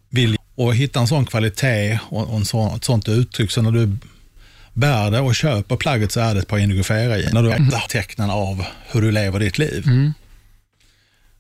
vill. 0.09 0.37
Och 0.55 0.75
hitta 0.75 0.99
en 0.99 1.07
sån 1.07 1.25
kvalitet 1.25 1.99
och, 2.09 2.37
en 2.37 2.45
sån, 2.45 2.75
ett 2.75 2.83
sånt 2.83 3.09
uttryck. 3.09 3.51
Så 3.51 3.61
när 3.61 3.71
du 3.71 3.97
bär 4.73 5.11
det 5.11 5.19
och 5.19 5.35
köper 5.35 5.75
plagget 5.75 6.11
så 6.11 6.19
är 6.19 6.33
det 6.33 6.39
ett 6.39 6.47
par 6.47 6.57
indigofera 6.57 7.17
i. 7.17 7.29
När 7.33 7.43
du 7.43 7.49
vet 7.49 7.89
tecknen 7.89 8.29
av 8.29 8.65
hur 8.91 9.01
du 9.01 9.11
lever 9.11 9.39
ditt 9.39 9.57
liv. 9.57 9.85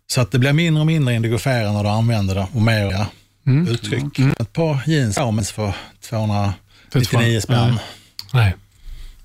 Så 0.07 0.21
att 0.21 0.31
det 0.31 0.39
blir 0.39 0.53
mindre 0.53 0.81
och 0.81 0.87
mindre 0.87 1.13
indigoferande 1.13 1.71
när 1.71 1.83
du 1.83 1.89
använder 1.89 2.35
det 2.35 2.47
och 2.53 2.61
mer 2.61 3.05
Mm. 3.45 3.67
uttryck. 3.67 4.19
Ett 4.39 4.53
par 4.53 4.79
jeans 4.85 5.17
Hermes 5.17 5.51
för 5.51 5.73
299 6.01 7.41
spänn 7.41 7.69
Nej. 7.69 7.79
Nej. 8.33 8.55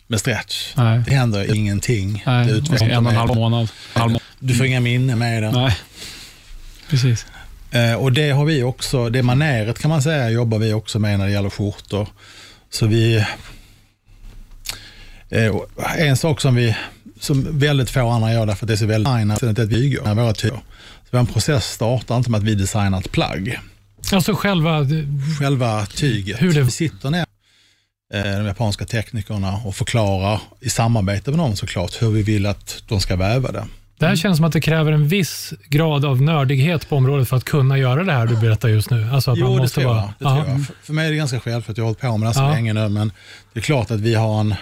med 0.06 0.20
stretch. 0.20 0.72
Nej. 0.76 1.02
Det 1.06 1.14
händer 1.14 1.54
ingenting. 1.54 2.22
Nej, 2.26 2.46
det 2.46 2.52
och 2.52 2.58
utvecklas 2.58 2.90
en 2.90 3.06
och 3.06 3.12
en 3.12 3.18
halv 3.18 3.34
månad. 3.34 3.68
Du 4.38 4.54
får 4.54 4.66
inga 4.66 4.80
minnen 4.80 5.18
med 5.18 5.42
det. 5.42 5.50
Nej, 5.50 5.76
precis. 6.88 7.26
Eh, 7.70 7.94
och 7.94 8.12
det 8.12 8.30
har 8.30 8.44
vi 8.44 8.62
också, 8.62 9.08
det 9.08 9.22
maneret 9.22 9.78
kan 9.78 9.88
man 9.88 10.02
säga 10.02 10.30
jobbar 10.30 10.58
vi 10.58 10.72
också 10.72 10.98
med 10.98 11.18
när 11.18 11.26
det 11.26 11.32
gäller 11.32 11.50
skjortor. 11.50 12.08
Så 12.70 12.86
vi, 12.86 13.24
eh, 15.28 15.54
en 15.98 16.16
sak 16.16 16.40
som 16.40 16.54
vi, 16.54 16.76
som 17.20 17.58
väldigt 17.58 17.90
få 17.90 18.08
andra 18.08 18.32
gör 18.32 18.46
därför 18.46 18.64
att 18.64 18.68
det 18.68 18.74
är 18.74 18.76
så 18.76 18.86
väldigt 18.86 19.14
designat, 19.14 19.40
det 19.40 19.46
är 19.46 19.50
att 19.50 19.58
vi 19.58 19.66
bygger 19.66 20.14
våra 20.14 20.32
tyger. 20.32 20.60
Så 21.10 21.18
vår 21.18 21.24
process 21.24 21.64
startar 21.64 22.16
inte 22.16 22.30
med 22.30 22.38
att 22.38 22.44
vi 22.44 22.54
designar 22.54 22.98
ett 22.98 23.12
plagg. 23.12 23.60
Alltså 24.12 24.34
själva... 24.34 24.86
Själva 25.38 25.86
tyget. 25.86 26.42
Hur 26.42 26.52
det- 26.52 26.62
Vi 26.62 26.70
sitter 26.70 27.10
ner 27.10 27.24
eh, 28.14 28.22
de 28.22 28.46
japanska 28.46 28.84
teknikerna 28.84 29.52
och 29.64 29.74
förklarar 29.76 30.40
i 30.60 30.70
samarbete 30.70 31.30
med 31.30 31.38
dem 31.38 31.56
såklart 31.56 32.02
hur 32.02 32.10
vi 32.10 32.22
vill 32.22 32.46
att 32.46 32.82
de 32.88 33.00
ska 33.00 33.16
väva 33.16 33.52
det. 33.52 33.66
Det 33.98 34.06
här 34.06 34.16
känns 34.16 34.36
som 34.36 34.44
att 34.46 34.52
det 34.52 34.60
kräver 34.60 34.92
en 34.92 35.08
viss 35.08 35.52
grad 35.68 36.04
av 36.04 36.22
nördighet 36.22 36.88
på 36.88 36.96
området 36.96 37.28
för 37.28 37.36
att 37.36 37.44
kunna 37.44 37.78
göra 37.78 38.04
det 38.04 38.12
här 38.12 38.26
du 38.26 38.36
berättar 38.36 38.68
just 38.68 38.90
nu. 38.90 39.10
Alltså 39.12 39.30
att 39.30 39.38
Jo, 39.38 39.44
man 39.46 39.54
det, 39.56 39.62
måste 39.62 39.80
tror 39.80 39.88
vara... 39.94 39.96
jag, 39.98 40.08
det 40.08 40.24
Ja. 40.24 40.44
tror 40.44 40.48
jag. 40.56 40.66
För, 40.66 40.74
för 40.82 40.92
mig 40.92 41.06
är 41.06 41.10
det 41.10 41.16
ganska 41.16 41.40
självklart, 41.40 41.76
jag 41.78 41.84
har 41.84 41.88
hållit 41.88 42.00
på 42.00 42.16
med 42.16 42.28
det 42.28 42.34
så 42.34 42.40
Ja. 42.40 42.50
länge 42.50 42.72
nu, 42.72 42.88
men 42.88 43.12
det 43.52 43.58
är 43.60 43.62
klart 43.62 43.90
att 43.90 44.00
vi 44.00 44.14
har 44.14 44.40
en, 44.40 44.54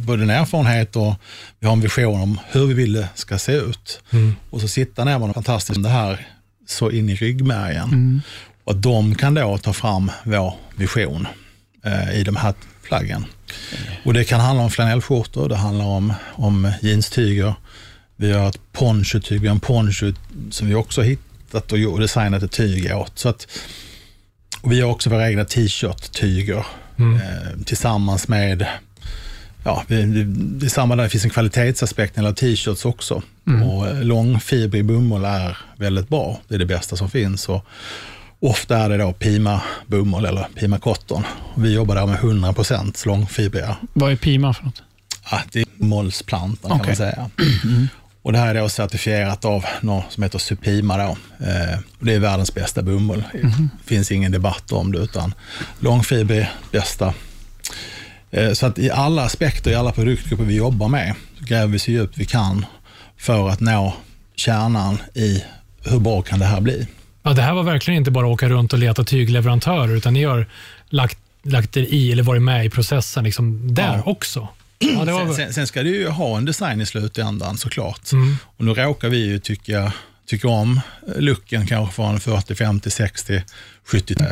både 0.00 0.22
en 0.22 0.30
erfarenhet 0.30 0.96
och 0.96 1.14
vi 1.60 1.66
har 1.66 1.72
en 1.72 1.80
vision 1.80 2.20
om 2.20 2.40
hur 2.50 2.66
vi 2.66 2.74
vill 2.74 2.92
det 2.92 3.08
ska 3.14 3.38
se 3.38 3.52
ut. 3.52 4.00
Mm. 4.10 4.34
Och 4.50 4.60
så 4.60 4.68
sitta 4.68 5.04
ner 5.04 5.18
med 5.18 5.28
något 5.28 5.34
fantastiskt 5.34 5.74
som 5.74 5.82
det 5.82 5.88
här 5.88 6.26
så 6.70 6.90
in 6.90 7.08
i 7.08 7.14
ryggmärgen. 7.14 8.22
Och 8.64 8.72
att 8.72 8.82
de 8.82 9.14
kan 9.14 9.34
då 9.34 9.58
ta 9.58 9.72
fram 9.72 10.10
vår 10.24 10.54
vision 10.76 11.26
eh, 11.84 12.20
i 12.20 12.24
de 12.24 12.36
här 12.36 12.54
plaggen. 12.82 13.24
Och 14.04 14.14
det 14.14 14.24
kan 14.24 14.40
handla 14.40 14.62
om 14.62 14.70
flanellskjortor, 14.70 15.48
det 15.48 15.56
handlar 15.56 15.84
om, 15.84 16.12
om 16.32 16.72
jeanstyger. 16.82 17.54
Vi 18.16 18.32
har 18.32 18.48
ett 18.48 18.72
ponchotyg, 18.72 19.40
vi 19.40 19.48
har 19.48 19.54
en 19.54 19.60
poncho 19.60 20.12
som 20.50 20.68
vi 20.68 20.74
också 20.74 21.02
hittat 21.02 21.72
och 21.72 22.00
designat 22.00 22.42
ett 22.42 22.52
tyg 22.52 22.94
åt. 22.94 23.18
Så 23.18 23.28
att, 23.28 23.46
och 24.60 24.72
vi 24.72 24.80
har 24.80 24.90
också 24.90 25.10
våra 25.10 25.28
egna 25.30 25.44
t-shirt-tyger 25.44 26.66
eh, 26.98 27.62
tillsammans 27.66 28.28
med 28.28 28.66
Ja, 29.64 29.84
är 29.88 30.68
samma 30.68 30.96
där, 30.96 31.02
det 31.04 31.10
finns 31.10 31.24
en 31.24 31.30
kvalitetsaspekt 31.30 32.16
när 32.16 32.22
det 32.22 32.26
gäller 32.26 32.56
t-shirts 32.56 32.84
också. 32.84 33.22
Och 33.64 33.88
eh, 33.88 34.02
långfibrig 34.02 34.84
bomull 34.84 35.24
är 35.24 35.58
väldigt 35.76 36.08
bra. 36.08 36.40
Det 36.48 36.54
är 36.54 36.58
det 36.58 36.66
bästa 36.66 36.96
som 36.96 37.10
finns. 37.10 37.48
Och 37.48 37.64
ofta 38.40 38.78
är 38.78 38.88
det 38.88 38.96
då 38.96 39.12
Pima 39.12 39.62
bomull 39.86 40.24
eller 40.24 40.46
Pima 40.54 40.78
cotton. 40.78 41.22
Vi 41.56 41.74
jobbar 41.74 41.94
där 41.94 42.06
med 42.06 42.18
100% 42.18 43.06
långfibriga. 43.06 43.76
Vad 43.92 44.12
är 44.12 44.16
Pima 44.16 44.54
för 44.54 44.64
något? 44.64 44.82
Ja, 45.30 45.40
det 45.52 45.60
är 45.60 45.66
bomullsplantan 45.76 46.70
kan 46.70 46.80
Okej. 46.80 46.88
man 46.88 46.96
säga. 46.96 47.30
Och 48.22 48.32
det 48.32 48.38
här 48.38 48.54
är 48.54 48.60
då 48.60 48.68
certifierat 48.68 49.44
av 49.44 49.64
något 49.80 50.12
som 50.12 50.22
heter 50.22 50.38
Supima. 50.38 50.96
Då. 50.96 51.16
Eh, 51.46 51.78
och 51.98 52.06
det 52.06 52.14
är 52.14 52.18
världens 52.18 52.54
bästa 52.54 52.82
bomull. 52.82 53.24
Det 53.32 53.68
finns 53.84 54.12
ingen 54.12 54.32
debatt 54.32 54.72
om 54.72 54.92
det, 54.92 54.98
utan 54.98 55.34
långfibrig, 55.78 56.50
bästa. 56.72 57.14
Eh, 58.30 58.52
så 58.52 58.66
att 58.66 58.78
i 58.78 58.90
alla 58.90 59.22
aspekter, 59.24 59.70
i 59.70 59.74
alla 59.74 59.92
produktgrupper 59.92 60.44
vi 60.44 60.56
jobbar 60.56 60.88
med, 60.88 61.14
så 61.38 61.44
gräver 61.44 61.66
vi 61.66 61.78
så 61.78 61.90
djupt 61.90 62.18
vi 62.18 62.24
kan 62.24 62.66
för 63.16 63.48
att 63.48 63.60
nå 63.60 63.94
kärnan 64.36 64.98
i 65.14 65.44
hur 65.84 65.98
bra 65.98 66.22
kan 66.22 66.38
det 66.38 66.44
här 66.44 66.60
bli. 66.60 66.86
Ja, 67.22 67.32
det 67.32 67.42
här 67.42 67.54
var 67.54 67.62
verkligen 67.62 67.98
inte 67.98 68.10
bara 68.10 68.26
att 68.26 68.32
åka 68.32 68.48
runt 68.48 68.72
och 68.72 68.78
leta 68.78 69.04
tygleverantörer, 69.04 69.96
utan 69.96 70.14
ni 70.14 70.24
har 70.24 70.46
lagt, 70.88 71.18
lagt 71.42 71.76
er 71.76 71.82
i, 71.82 72.12
eller 72.12 72.22
varit 72.22 72.42
med 72.42 72.66
i 72.66 72.70
processen 72.70 73.24
liksom 73.24 73.74
där 73.74 73.96
Ja. 73.96 74.02
också. 74.06 74.48
Ja, 74.78 75.04
var, 75.04 75.26
Sen, 75.26 75.34
sen, 75.34 75.52
sen 75.54 75.66
ska 75.66 75.82
det 75.82 75.88
ju 75.88 76.08
ha 76.08 76.36
en 76.36 76.44
design 76.44 76.80
i 76.80 76.86
slutändan 76.86 77.58
såklart. 77.58 78.12
Mm. 78.12 78.36
Och 78.56 78.64
nu 78.64 78.74
råkar 78.74 79.08
vi 79.08 79.16
ju 79.26 79.38
tycka, 79.38 79.92
tycka 80.26 80.48
om 80.48 80.80
looken 81.16 81.66
kanske 81.66 81.94
från 81.94 82.20
40, 82.20 82.54
50, 82.54 82.90
60, 82.90 83.42
70. 83.84 84.14
Eh, 84.20 84.26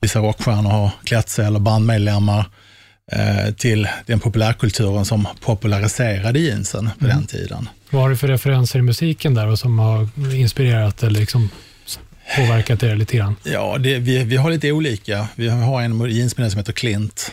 Vissa 0.00 0.18
rockstjärnor 0.18 0.70
har 0.70 0.90
klätt 1.04 1.28
sig 1.28 1.46
eller 1.46 1.58
bandmedlemmar 1.60 2.44
till 3.56 3.88
den 4.06 4.20
populärkulturen 4.20 5.04
som 5.04 5.28
populariserade 5.40 6.38
jeansen 6.38 6.90
på 6.98 7.04
Mm. 7.04 7.16
den 7.16 7.26
tiden. 7.26 7.68
vad 7.90 8.02
har 8.02 8.10
du 8.10 8.16
för 8.16 8.28
referenser 8.28 8.78
i 8.78 8.82
musiken 8.82 9.34
där 9.34 9.46
och 9.48 9.58
som 9.58 9.78
har 9.78 10.08
inspirerat 10.34 11.02
eller 11.02 11.20
liksom 11.20 11.48
påverkat 12.36 12.82
er 12.82 12.96
lite 12.96 13.16
grann? 13.16 13.36
Ja, 13.44 13.76
det, 13.78 13.98
vi, 13.98 14.24
vi 14.24 14.36
har 14.36 14.50
lite 14.50 14.72
olika. 14.72 15.28
Vi 15.34 15.48
har 15.48 15.82
en 15.82 16.10
jeansmodell 16.10 16.50
som 16.50 16.58
heter 16.58 16.72
Clint. 16.72 17.32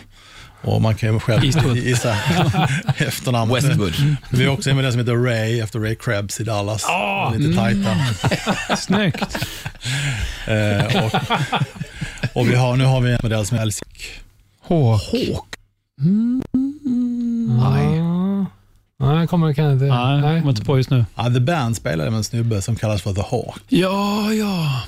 Och 0.61 0.81
man 0.81 0.95
kan 0.95 1.13
ju 1.13 1.19
själv 1.19 1.43
Eastwood. 1.45 1.77
gissa 1.87 2.17
efternamnet. 2.97 3.63
Westwood. 3.63 3.93
Vi 4.31 4.45
har 4.45 4.53
också 4.53 4.69
en 4.69 4.75
modell 4.75 4.91
som 4.91 4.99
heter 4.99 5.15
Ray, 5.15 5.59
efter 5.59 5.79
Ray 5.79 5.95
Krebs 5.95 6.39
i 6.39 6.43
Dallas. 6.43 6.85
Ah! 6.85 7.33
Lite 7.37 7.57
tajta. 7.57 7.95
Snyggt. 8.77 9.37
Eh, 10.47 11.03
och, 11.05 11.13
och 12.33 12.49
vi 12.49 12.55
har, 12.55 12.75
nu 12.77 12.83
har 12.83 13.01
vi 13.01 13.11
en 13.11 13.19
modell 13.23 13.45
som 13.45 13.57
är 13.57 13.65
LC. 13.65 13.79
Hawk. 14.67 15.55
Nej. 17.47 18.01
Nej, 18.99 19.17
jag 19.17 19.29
kommer 19.29 19.53
kan 19.53 19.71
inte... 19.71 19.85
Nej, 19.85 20.21
Nej. 20.21 20.39
kommer 20.39 20.51
inte 20.51 20.65
på 20.65 20.77
just 20.77 20.89
nu. 20.89 21.05
Ja, 21.15 21.23
The 21.23 21.39
Band 21.39 21.77
spelade 21.77 22.09
med 22.11 22.17
en 22.17 22.23
snubbe 22.23 22.61
som 22.61 22.75
kallas 22.75 23.01
för 23.01 23.13
The 23.13 23.21
Hawk. 23.21 23.61
Ja, 23.67 24.33
ja. 24.33 24.81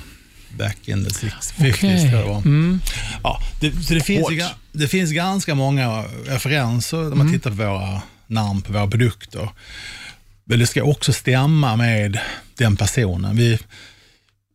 Back 0.58 0.88
in 0.88 1.04
the 1.04 1.10
60s, 1.10 1.54
50s 1.54 1.70
Okej. 1.74 2.00
tror 2.00 2.12
jag 2.12 2.24
det 2.24 2.28
var. 2.32 2.38
Mm. 2.38 2.80
Ja, 3.22 3.38
det, 3.60 3.72
så 3.72 3.94
det 3.94 4.00
finns, 4.00 4.30
ju, 4.30 4.42
det 4.72 4.88
finns 4.88 5.12
ganska 5.12 5.54
många 5.54 6.04
referenser 6.26 6.96
när 6.96 7.16
man 7.16 7.32
tittar 7.32 7.50
på 7.50 7.56
våra 7.56 8.02
namn 8.26 8.62
på 8.62 8.72
våra 8.72 8.86
produkter. 8.86 9.48
Men 10.44 10.58
det 10.58 10.66
ska 10.66 10.82
också 10.82 11.12
stämma 11.12 11.76
med 11.76 12.18
den 12.58 12.76
personen. 12.76 13.36
Vi, 13.36 13.58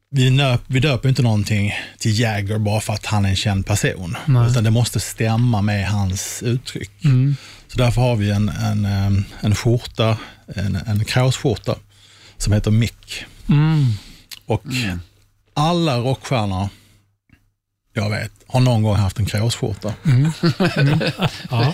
vi, 0.10 0.30
nöp, 0.30 0.62
vi 0.67 0.80
döper 0.80 1.10
inte 1.10 1.22
någonting 1.22 1.74
till 1.98 2.20
Jagger 2.20 2.58
bara 2.58 2.82
för 2.82 2.93
att 2.93 3.06
han 3.06 3.26
är 3.26 3.30
en 3.30 3.36
känd 3.36 3.65
person. 3.65 4.17
Nej. 4.26 4.52
Utan 4.52 4.63
det 4.63 4.72
måste 4.72 5.00
stämma 5.00 5.62
med 5.62 5.88
hans 5.88 6.43
uttryck. 6.43 6.91
Mm. 7.04 7.36
Så 7.67 7.78
därför 7.78 8.02
har 8.02 8.15
vi 8.15 8.32
en, 8.32 8.50
en, 8.50 9.26
en 9.41 9.56
skjorta, 9.56 10.17
en, 10.56 10.76
en 10.76 11.06
kråsskjorta 11.06 11.76
som 12.38 12.54
heter 12.54 12.72
Mick. 12.72 13.26
Mm. 13.50 13.86
Och 14.46 14.63
alla 15.54 15.98
rockstjärnor 15.98 16.70
jag 17.93 18.10
vet 18.10 18.32
har 18.48 18.60
någon 18.60 18.84
gång 18.84 18.96
haft 18.96 19.20
en 19.20 19.26
kråsskjorta. 19.26 19.93
Ja. 21.50 21.74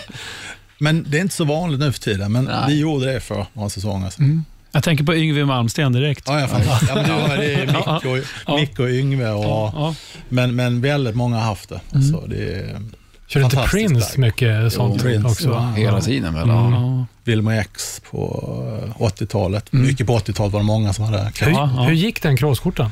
Men 0.78 1.10
det 1.10 1.18
är 1.18 1.20
inte 1.20 1.34
så 1.34 1.44
vanligt 1.44 1.80
nu 1.80 1.92
för 1.92 2.00
tiden, 2.00 2.32
men 2.32 2.44
Nej. 2.44 2.64
vi 2.68 2.78
gjorde 2.78 3.12
det 3.12 3.20
för 3.20 3.46
några 3.52 3.70
säsonger 3.70 4.10
sedan. 4.10 4.44
Jag 4.74 4.82
tänker 4.84 5.04
på 5.04 5.14
Yngwie 5.14 5.44
Malmsteen 5.44 5.92
direkt. 5.92 6.24
Ja, 6.26 6.40
jag 6.40 6.50
fattar. 6.50 7.04
Ja, 7.08 7.28
men 7.28 7.38
det, 7.40 7.54
är 7.54 7.66
Mick 7.66 8.04
och, 8.04 8.18
Ja. 8.46 8.56
Mick 8.56 8.78
och 8.78 8.88
Yngve, 8.88 9.30
och, 9.30 9.44
Ja. 9.44 9.94
men, 10.28 10.54
men 10.56 10.80
väldigt 10.80 11.14
många 11.14 11.36
har 11.36 11.42
haft 11.44 11.68
det. 11.68 11.80
Alltså, 11.92 12.24
det 12.26 12.36
är 12.54 12.80
Kör 13.26 13.40
inte 13.44 13.56
Prince 13.56 13.94
plagg. 14.14 14.18
mycket 14.18 14.72
sånt 14.72 15.02
Prince, 15.02 15.26
också? 15.28 15.48
ja. 15.48 15.72
Hela 15.76 16.00
tiden 16.00 16.34
väl? 16.34 16.48
Ja. 16.48 16.70
Ja. 16.70 17.06
Wilmer 17.24 17.60
X 17.60 18.00
på 18.10 18.52
eh, 18.98 19.02
80-talet. 19.02 19.72
Mycket 19.72 20.06
på 20.06 20.18
80-talet 20.18 20.52
var 20.52 20.60
det 20.60 20.66
många 20.66 20.92
som 20.92 21.04
hade 21.04 21.18
Hur, 21.40 21.50
Ja, 21.50 21.70
ja. 21.76 21.82
hur 21.82 21.94
gick 21.94 22.22
den 22.22 22.36
kråsskjortan? 22.36 22.90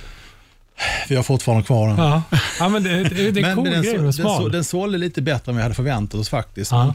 Vi 1.09 1.17
har 1.17 1.23
fortfarande 1.23 1.65
kvar 1.65 1.89
den. 1.89 1.97
Ja. 1.99 2.23
ja, 2.59 2.69
men 2.69 2.83
det, 2.83 3.05
det, 3.05 3.31
det 3.31 3.41
är 3.41 3.45
en 3.51 3.57
cool 3.57 3.71
den, 3.71 3.83
grej, 3.83 3.99
den, 3.99 4.13
så, 4.13 4.23
smal. 4.23 4.53
den 4.53 4.65
sålde 4.65 4.99
lite 4.99 5.23
bättre 5.23 5.53
än 5.53 5.57
vi 5.57 5.63
hade 5.63 5.75
förväntat 5.75 6.21
oss 6.21 6.29
faktiskt. 6.29 6.71
Ja. 6.73 6.85
Men, 6.85 6.95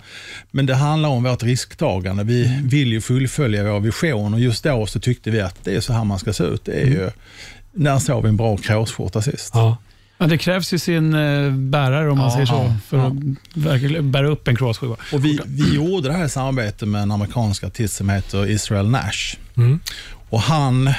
men 0.52 0.66
det 0.66 0.76
handlar 0.76 1.10
om 1.10 1.24
vårt 1.24 1.44
risktagande. 1.44 2.24
Vi 2.24 2.46
Mm. 2.48 2.68
vill 2.68 2.92
ju 2.92 3.02
fullfölja 3.02 3.64
vår 3.72 3.80
vision 3.80 4.34
och 4.34 4.40
just 4.40 4.64
då 4.64 4.86
så 4.86 5.00
tyckte 5.00 5.32
vi 5.32 5.42
att 5.42 5.64
det 5.64 5.76
är 5.76 5.82
så 5.82 5.94
här 5.94 6.04
man 6.04 6.20
ska 6.20 6.34
se 6.34 6.44
ut. 6.44 6.66
Det 6.66 6.72
är 6.82 6.86
ju, 6.86 7.10
när 7.74 8.00
såg 8.00 8.24
vi 8.24 8.30
en 8.30 8.38
bra 8.38 8.58
kråsskjorta 8.58 9.22
sist? 9.22 9.54
Mm. 9.56 9.66
Ja. 9.66 9.78
Ja, 10.20 10.28
det 10.28 10.38
krävs 10.38 10.74
ju 10.74 10.80
sin 10.80 11.14
eh, 11.14 11.52
bärare, 11.52 12.12
om 12.12 12.18
man 12.18 12.28
Ja, 12.28 12.34
säger 12.34 12.46
så, 12.46 12.74
för 12.88 12.98
ja. 12.98 13.06
att 13.08 13.14
verkligen 13.54 14.12
bära 14.12 14.28
upp 14.28 14.48
en 14.48 14.56
kråsskiva. 14.56 14.96
Och 15.14 15.26
vi, 15.26 15.40
vi 15.46 15.76
gjorde 15.76 16.08
det 16.08 16.14
här 16.14 16.26
i 16.26 16.30
samarbete 16.30 16.86
med 16.86 17.02
en 17.02 17.12
amerikansk 17.12 17.64
artist 17.64 17.96
som 17.96 18.10
heter 18.10 18.50
Israel 18.50 18.90
Nash. 18.90 19.36
Mm. 19.58 19.80
Och 20.30 20.42
han, 20.42 20.90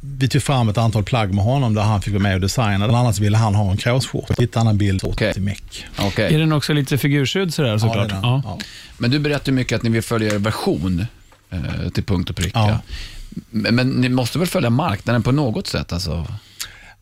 vi 0.00 0.28
tog 0.28 0.42
fram 0.42 0.68
ett 0.68 0.78
antal 0.78 1.04
plagg 1.04 1.34
med 1.34 1.44
honom 1.44 1.74
där 1.74 1.82
han 1.82 2.02
fick 2.02 2.12
vara 2.12 2.22
med 2.22 2.34
och 2.34 2.40
designa. 2.40 2.78
Bland 2.78 2.96
annat 2.96 3.18
ville 3.18 3.36
han 3.36 3.54
ha 3.54 3.70
en 3.70 3.76
kråsskjorta. 3.76 4.34
Hittade 4.38 4.70
en 4.70 4.78
bild 4.78 5.00
Okej. 5.04 5.32
till 5.32 5.42
Mick. 5.42 5.84
Okej. 5.98 6.34
Är 6.34 6.38
den 6.38 6.52
också 6.52 6.72
lite 6.72 6.98
figurskydd 6.98 7.54
sådär 7.54 7.78
såklart? 7.78 8.08
den. 8.08 8.20
Ja. 8.22 8.42
Ja. 8.44 8.58
Men 8.98 9.10
du 9.10 9.18
berättar 9.18 9.46
ju 9.46 9.52
mycket 9.52 9.76
att 9.76 9.82
ni 9.82 9.90
vill 9.90 10.02
följa 10.02 10.34
er 10.34 10.38
version 10.38 11.06
eh, 11.50 11.88
till 11.94 12.04
punkt 12.04 12.30
och 12.30 12.36
pricka. 12.36 12.58
Ja. 12.58 12.78
Men, 13.50 13.74
men 13.74 13.88
ni 13.90 14.08
måste 14.08 14.38
väl 14.38 14.48
följa 14.48 14.70
marknaden 14.70 15.22
på 15.22 15.32
något 15.32 15.66
sätt? 15.66 15.92
Alltså. 15.92 16.26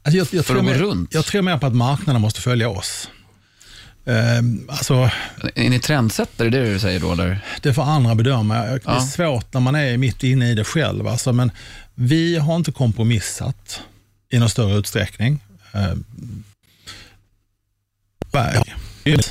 Alltså 0.02 0.18
jag, 0.18 0.26
jag, 0.30 0.46
För 0.46 0.54
tror 0.54 0.58
att 0.58 0.66
gå 0.66 0.72
mer, 0.72 0.78
runt. 0.78 1.14
jag 1.14 1.24
tror 1.24 1.42
mer 1.42 1.58
på 1.58 1.66
att 1.66 1.74
marknaden 1.74 2.22
måste 2.22 2.40
följa 2.40 2.68
oss. 2.68 3.08
Ehm, 4.06 4.66
alltså, 4.70 5.10
Är 5.54 5.70
ni 5.70 5.78
trendsättare, 5.78 6.50
det 6.50 6.58
är 6.58 6.62
det 6.64 6.72
du 6.72 6.78
säger 6.78 7.00
då? 7.00 7.12
Eller? 7.12 7.40
det 7.62 7.74
får 7.74 7.82
andra 7.82 8.14
bedöma. 8.14 8.54
Det 8.54 8.60
är 8.70 8.80
Ja. 8.84 9.00
svårt 9.00 9.54
när 9.54 9.60
man 9.60 9.74
är 9.74 9.96
mitt 9.96 10.22
inne 10.22 10.50
i 10.50 10.54
det 10.54 10.64
själv. 10.64 11.06
Alltså, 11.08 11.32
men 11.32 11.50
Vi 11.94 12.36
har 12.38 12.56
inte 12.56 12.72
kompromissat 12.72 13.80
i 14.30 14.38
någon 14.38 14.48
större 14.50 14.78
utsträckning. 14.78 15.40
Eh, 15.72 15.94
Berg, 18.32 18.74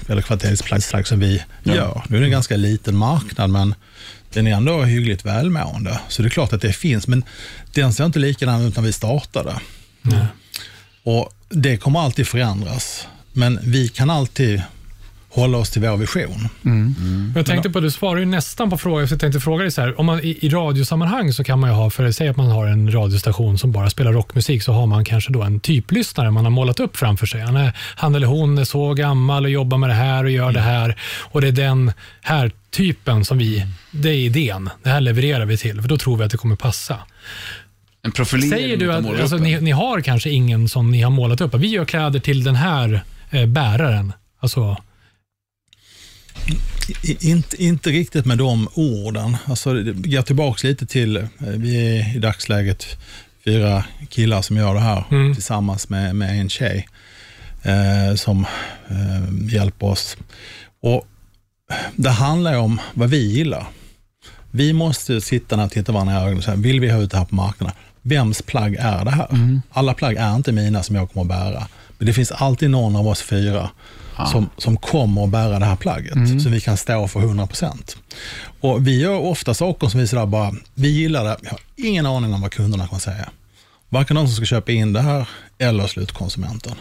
eller 0.08 0.22
kvalitetsplagg 0.22 1.08
som 1.08 1.20
vi 1.20 1.44
gör. 1.64 2.04
Nu 2.10 2.18
är 2.18 2.22
det 2.22 2.28
en 2.28 2.32
ganska 2.32 2.58
liten 2.58 2.96
marknad, 2.96 3.50
men 3.50 3.76
den 4.34 4.48
är 4.48 4.52
ändå 4.52 4.84
hyggligt 4.84 5.26
välmående. 5.26 6.00
Så 6.08 6.22
det 6.22 6.28
är 6.28 6.30
klart 6.30 6.54
att 6.54 6.62
det 6.62 6.74
finns, 6.74 7.08
men 7.08 7.24
den 7.74 7.94
ser 7.94 8.06
inte 8.06 8.20
likadan 8.20 8.62
ut 8.62 8.76
när 8.76 8.84
vi 8.84 8.94
startade. 8.94 9.56
Och 11.04 11.34
Det 11.50 11.78
kommer 11.78 12.00
alltid 12.00 12.28
förändras, 12.28 13.08
men 13.34 13.60
vi 13.64 13.88
kan 13.88 14.10
alltid 14.10 14.62
hålla 15.34 15.58
oss 15.58 15.70
till 15.70 15.82
vår 15.82 15.98
vision. 15.98 16.50
Jag 17.36 17.46
tänkte 17.46 17.70
på, 17.70 17.80
du 17.80 17.92
svarar 17.92 18.20
ju 18.20 18.26
nästan 18.26 18.70
på 18.70 18.78
frågan, 18.78 19.08
så 19.08 19.14
jag 19.14 19.20
tänkte 19.20 19.40
fråga 19.40 19.62
dig 19.62 19.72
så 19.72 19.82
här, 19.82 20.00
om 20.00 20.06
man 20.06 20.20
i, 20.20 20.38
i 20.42 20.50
radiosammanhang 20.50 21.34
så 21.34 21.44
kan 21.44 21.60
man 21.60 21.70
ju 21.70 21.76
ha, 21.76 21.90
för 21.90 22.12
säg 22.12 22.28
att 22.28 22.38
man 22.38 22.48
har 22.48 22.68
en 22.68 22.94
radiostation 22.94 23.58
som 23.58 23.72
bara 23.72 23.90
spelar 23.90 24.14
rockmusik, 24.14 24.64
så 24.64 24.72
har 24.72 24.86
man 24.86 25.06
kanske 25.06 25.34
då 25.34 25.42
en 25.42 25.60
typlyssnare 25.60 26.32
man 26.32 26.44
har 26.44 26.52
målat 26.52 26.80
upp 26.80 26.98
framför 26.98 27.26
sig. 27.26 27.42
Han, 27.42 27.56
är, 27.56 27.72
han 27.96 28.16
eller 28.16 28.28
hon 28.28 28.58
är 28.58 28.64
så 28.64 28.94
gammal 28.94 29.46
och 29.46 29.52
jobbar 29.52 29.78
med 29.78 29.90
det 29.90 29.94
här 29.94 30.24
och 30.24 30.32
gör 30.32 30.52
det 30.52 30.60
här 30.60 30.98
och 31.32 31.42
det 31.42 31.48
är 31.48 31.52
den 31.52 31.92
här 32.22 32.52
typen 32.72 33.26
som 33.26 33.38
vi, 33.38 33.66
det 33.92 34.10
är 34.10 34.16
idén, 34.16 34.70
det 34.84 34.90
här 34.90 35.02
levererar 35.02 35.46
vi 35.46 35.58
till, 35.58 35.82
för 35.82 35.90
då 35.90 35.98
tror 35.98 36.18
vi 36.18 36.24
att 36.24 36.32
det 36.32 36.38
kommer 36.38 36.56
passa. 36.56 36.98
En 38.02 38.12
profilering 38.12 38.52
Säger 38.52 38.78
du 38.78 38.94
att 38.94 39.22
alltså, 39.22 39.38
ni, 39.38 39.62
ni 39.62 39.72
har 39.72 40.02
kanske 40.02 40.30
ingen 40.30 40.70
som 40.70 40.92
ni 40.92 41.02
har 41.02 41.12
målat 41.12 41.42
upp, 41.42 41.56
vi 41.56 41.68
gör 41.68 41.86
kläder 41.86 42.20
till 42.20 42.44
den 42.44 42.56
här 42.56 43.02
bäraren, 43.48 44.14
alltså 44.40 44.78
inte, 47.22 47.64
inte 47.64 47.90
riktigt 47.90 48.26
med 48.26 48.38
de 48.38 48.68
orden. 48.74 49.38
Alltså, 49.46 49.74
det 49.74 49.94
går 49.94 50.22
tillbaka 50.22 50.68
lite 50.68 50.86
till, 50.86 51.18
eh, 51.18 51.28
vi 51.40 52.00
är 52.00 52.16
i 52.16 52.20
dagsläget 52.20 52.86
fyra 53.46 53.84
killar 54.10 54.42
som 54.42 54.58
gör 54.58 54.74
det 54.74 54.80
här 54.80 55.04
Mm. 55.12 55.34
tillsammans 55.34 55.90
med, 55.90 56.16
med 56.16 56.40
en 56.40 56.50
tjej 56.50 56.88
eh, 57.64 58.16
som 58.16 58.46
eh, 58.90 59.54
hjälper 59.54 59.86
oss. 59.88 60.18
Och 60.82 61.08
Det 61.96 62.10
handlar 62.10 62.52
ju 62.52 62.58
om 62.58 62.82
vad 62.94 63.10
vi 63.10 63.18
gillar. 63.32 63.68
Vi 64.52 64.74
måste 64.74 65.22
sitta 65.22 65.56
ner 65.56 65.66
och 65.66 65.72
titta 65.72 65.92
varandra 65.92 66.14
i 66.14 66.18
ögonen 66.18 66.38
och 66.38 66.44
säga, 66.44 66.58
vill 66.58 66.80
vi 66.80 66.90
ha 66.92 67.00
ut 67.00 67.12
det 67.12 67.18
här 67.18 67.26
på 67.26 67.36
marknaden? 67.36 67.76
Vems 68.02 68.42
plagg 68.42 68.76
är 68.80 69.06
det 69.06 69.12
här? 69.12 69.28
Alla 69.72 69.94
plagg 69.94 70.16
är 70.16 70.36
inte 70.36 70.52
mina 70.52 70.84
som 70.84 70.96
jag 70.96 71.12
kommer 71.12 71.36
att 71.36 71.54
bära. 71.54 71.68
Men 72.04 72.08
det 72.08 72.14
finns 72.14 72.32
alltid 72.32 72.70
någon 72.70 72.96
av 72.96 73.08
oss 73.08 73.22
fyra 73.22 73.70
som, 74.32 74.50
som 74.58 74.78
kommer 74.78 75.24
att 75.24 75.30
bära 75.30 75.60
det 75.60 75.66
här 75.66 75.76
plagget, 75.76 76.42
så 76.44 76.50
vi 76.50 76.62
kan 76.62 76.78
stå 76.78 77.08
för 77.08 77.20
100%. 77.20 77.96
Och 78.60 78.88
vi 78.88 79.02
gör 79.02 79.20
ofta 79.20 79.54
saker 79.54 79.88
som 79.88 80.00
vi 80.00 80.08
sådär 80.08 80.26
bara, 80.26 80.54
vi 80.74 80.90
gillar 80.90 81.24
det, 81.24 81.38
vi 81.42 81.48
har 81.48 81.60
ingen 81.76 82.06
aning 82.06 82.34
om 82.34 82.42
vad 82.42 82.52
kunderna 82.52 82.88
kommer 82.88 83.00
säga. 83.00 83.30
Varken 83.90 84.16
de 84.16 84.28
som 84.28 84.36
ska 84.36 84.46
köpa 84.46 84.72
in 84.72 84.94
det 84.94 85.02
här 85.02 85.30
eller 85.58 85.88
slutkonsumenten. 85.88 86.76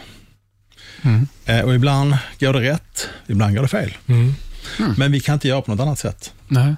Eh, 1.45 1.59
och 1.59 1.75
ibland 1.75 2.17
går 2.39 2.53
det 2.53 2.61
rätt, 2.61 3.09
ibland 3.27 3.55
går 3.55 3.61
det 3.61 3.67
fel. 3.67 3.93
mm. 4.79 4.93
Men 4.97 5.11
vi 5.11 5.19
kan 5.19 5.33
inte 5.33 5.47
göra 5.47 5.61
på 5.61 5.71
något 5.71 5.79
annat 5.79 5.99
sätt. 5.99 6.33
Nej. 6.47 6.75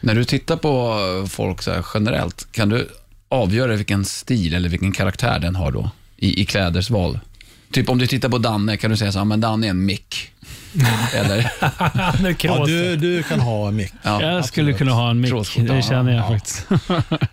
När 0.00 0.14
du 0.14 0.24
tittar 0.24 0.56
på 0.56 1.26
folk 1.30 1.62
så 1.62 1.72
här 1.72 1.86
generellt, 1.94 2.52
kan 2.52 2.68
du 2.68 2.88
avgöra 3.28 3.76
vilken 3.76 4.04
stil 4.04 4.54
eller 4.54 4.68
vilken 4.68 4.92
karaktär 4.92 5.38
den 5.38 5.56
har 5.56 5.72
då 5.72 5.90
i, 6.16 6.42
i 6.42 6.44
kläders 6.44 6.90
val? 6.90 7.18
Typ 7.72 7.88
om 7.88 7.98
du 7.98 8.06
tittar 8.06 8.28
på 8.28 8.38
Danne, 8.38 8.76
kan 8.76 8.90
du 8.90 8.96
säga 8.96 9.12
så 9.12 9.18
här, 9.18 9.24
men 9.24 9.40
Danne 9.40 9.66
är 9.66 9.70
en 9.70 9.84
mick. 9.84 10.32
Eller? 11.14 11.52
Han 12.00 12.26
är 12.26 12.36
Ja, 12.46 12.64
du, 12.66 12.96
du 12.96 13.22
kan 13.22 13.40
ha 13.40 13.68
en 13.68 13.76
mick. 13.76 13.92
Ja. 14.02 14.22
Jag 14.22 14.44
skulle 14.44 14.72
kunna 14.72 14.92
ha 14.92 15.10
en 15.10 15.20
mick, 15.20 15.30
Trådskjorta, 15.30 15.74
det 15.74 15.82
känner 15.82 16.12
jag 16.12 16.24
ja. 16.24 16.28
faktiskt. 16.28 16.66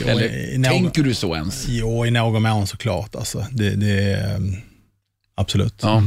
Jo, 0.00 0.08
Eller 0.08 0.54
i 0.54 0.58
någon, 0.58 0.70
tänker 0.70 1.02
du 1.02 1.14
så 1.14 1.34
ens? 1.34 1.68
jo, 1.68 2.06
i 2.06 2.10
någon 2.10 2.42
mån 2.42 2.66
såklart. 2.66 3.14
Alltså. 3.14 3.46
Det, 3.50 3.70
det 3.70 4.12
är, 4.12 4.36
mm, 4.36 4.54
absolut. 5.34 5.74
Ja. 5.82 6.02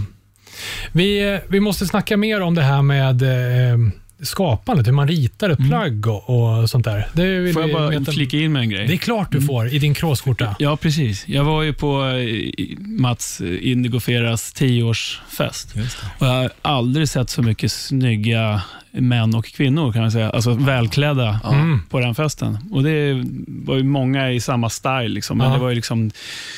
Vi, 0.92 1.34
eh, 1.34 1.40
vi 1.50 1.60
måste 1.60 1.88
snacka 1.88 2.18
mer 2.18 2.42
om 2.42 2.56
det 2.56 2.62
här 2.62 2.82
med 2.82 3.22
eh, 3.22 3.78
skapandet, 4.22 4.88
hur 4.88 4.92
man 4.92 5.08
ritar 5.08 5.50
ett 5.50 5.68
plagg 5.70 6.08
och, 6.08 6.60
och 6.60 6.70
sånt 6.70 6.86
där. 6.86 7.08
Det 7.14 7.24
Mm. 7.38 7.54
Får 7.54 7.62
jag 7.62 7.74
bara 7.74 7.90
veta- 7.90 8.12
flika 8.12 8.38
in 8.38 8.52
med 8.54 8.62
en 8.62 8.70
grej? 8.70 8.88
Det 8.88 8.94
är 8.94 8.98
klart 8.98 9.32
du 9.32 9.42
får 9.42 9.74
i 9.74 9.80
din 9.80 9.94
kråsskjorta. 9.94 10.56
Ja, 10.60 10.78
precis. 10.78 11.28
Jag 11.28 11.44
var 11.44 11.64
ju 11.64 11.74
på 11.74 12.04
eh, 12.06 12.78
Mats 12.80 13.42
Indigo 13.62 14.00
Feras 14.00 14.54
tioårsfest. 14.54 15.76
Och 16.20 16.28
jag 16.28 16.34
har 16.34 16.50
aldrig 16.62 17.10
sett 17.10 17.30
så 17.30 17.42
mycket 17.42 17.72
snygga 17.72 18.62
män 18.92 19.36
och 19.36 19.46
kvinnor, 19.46 19.92
kan 19.94 20.02
man 20.02 20.12
säga. 20.12 20.30
Alltså 20.30 20.54
välklädda 20.54 21.40
Mm. 21.52 21.82
på 21.90 22.00
den 22.00 22.16
festen. 22.16 22.58
Och 22.72 22.84
Det 22.84 23.26
var 23.48 23.76
ju 23.76 23.84
många 23.84 24.32
i 24.32 24.40
samma 24.40 24.70
style. 24.70 25.08
Liksom. 25.08 25.38
Men 25.38 25.48
Ja. 25.48 25.54
det, 25.54 25.60
var 25.60 25.70
ju 25.70 25.76
liksom, 25.76 26.12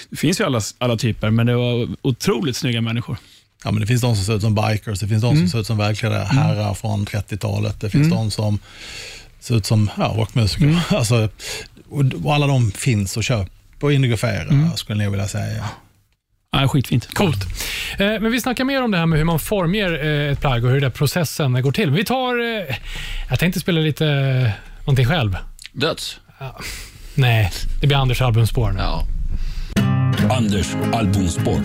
det 0.09 0.15
finns 0.17 0.39
ju 0.39 0.45
alla, 0.45 0.61
alla 0.77 0.97
typer, 0.97 1.29
men 1.29 1.45
det 1.45 1.55
var 1.55 1.87
otroligt 2.01 2.55
snygga 2.55 2.81
människor. 2.81 3.17
Ja, 3.63 3.71
men 3.71 3.81
det 3.81 3.87
finns 3.87 4.01
de 4.01 4.15
som 4.15 4.25
ser 4.25 4.35
ut 4.35 4.41
som 4.41 4.55
bikers, 4.55 4.99
det 4.99 5.07
finns 5.07 5.21
de 5.21 5.35
som 5.37 5.47
ser 5.47 5.59
ut 5.59 5.67
som 5.67 5.77
välklädda 5.77 6.23
herrar 6.23 6.73
från 6.73 7.05
30-talet, 7.05 7.81
det 7.81 7.89
finns 7.89 8.09
de 8.09 8.31
som 8.31 8.59
ser 9.39 9.55
ut 9.55 9.65
som 9.65 9.89
ja, 9.97 10.13
rockmusiker. 10.17 10.79
Alltså, 10.95 11.29
och, 11.89 12.03
och 12.23 12.33
alla 12.33 12.47
de 12.47 12.71
finns 12.71 13.17
och 13.17 13.23
köper 13.23 13.51
på 13.79 13.91
Indigo 13.91 14.17
Fair, 14.17 14.75
skulle 14.75 15.03
jag 15.03 15.11
vilja 15.11 15.27
säga. 15.27 15.65
Ja, 16.51 16.67
skitfint. 16.67 17.13
Coolt. 17.13 17.45
Eh, 17.97 18.07
men 18.07 18.31
vi 18.31 18.41
snackar 18.41 18.63
mer 18.63 18.83
om 18.83 18.91
det 18.91 18.97
här 18.97 19.05
med 19.05 19.19
hur 19.19 19.25
man 19.25 19.39
formger 19.39 20.05
eh, 20.05 20.31
ett 20.31 20.41
plagg 20.41 20.65
och 20.65 20.71
hur 20.71 20.81
den 20.81 20.91
processen 20.91 21.61
går 21.61 21.71
till. 21.71 21.91
Vi 21.91 22.05
tar... 22.05 22.39
Eh, 22.39 22.75
jag 23.29 23.39
tänkte 23.39 23.59
spela 23.59 23.79
lite 23.79 24.07
eh, 24.07 24.51
någonting 24.79 25.05
själv. 25.05 25.37
Döds? 25.71 26.19
Nej, 27.15 27.51
det 27.81 27.87
blir 27.87 27.97
Anders 27.97 28.21
albumspår 28.21 28.71
nu. 28.71 28.79
Ja. 28.79 29.03
Anders 30.29 30.67
albumspår. 30.93 31.59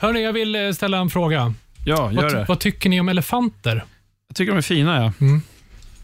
Hörni, 0.00 0.22
jag 0.22 0.32
vill 0.32 0.54
eh, 0.54 0.72
ställa 0.72 0.98
en 0.98 1.10
fråga. 1.10 1.54
Ja, 1.84 2.12
gör 2.12 2.22
Vad, 2.22 2.34
det. 2.34 2.44
vad 2.48 2.58
tycker 2.58 2.88
ni 2.90 3.00
om 3.00 3.08
elefanter? 3.08 3.84
Jag 4.28 4.36
tycker 4.36 4.52
de 4.52 4.58
är 4.58 4.62
fina. 4.62 5.04
Ja. 5.04 5.12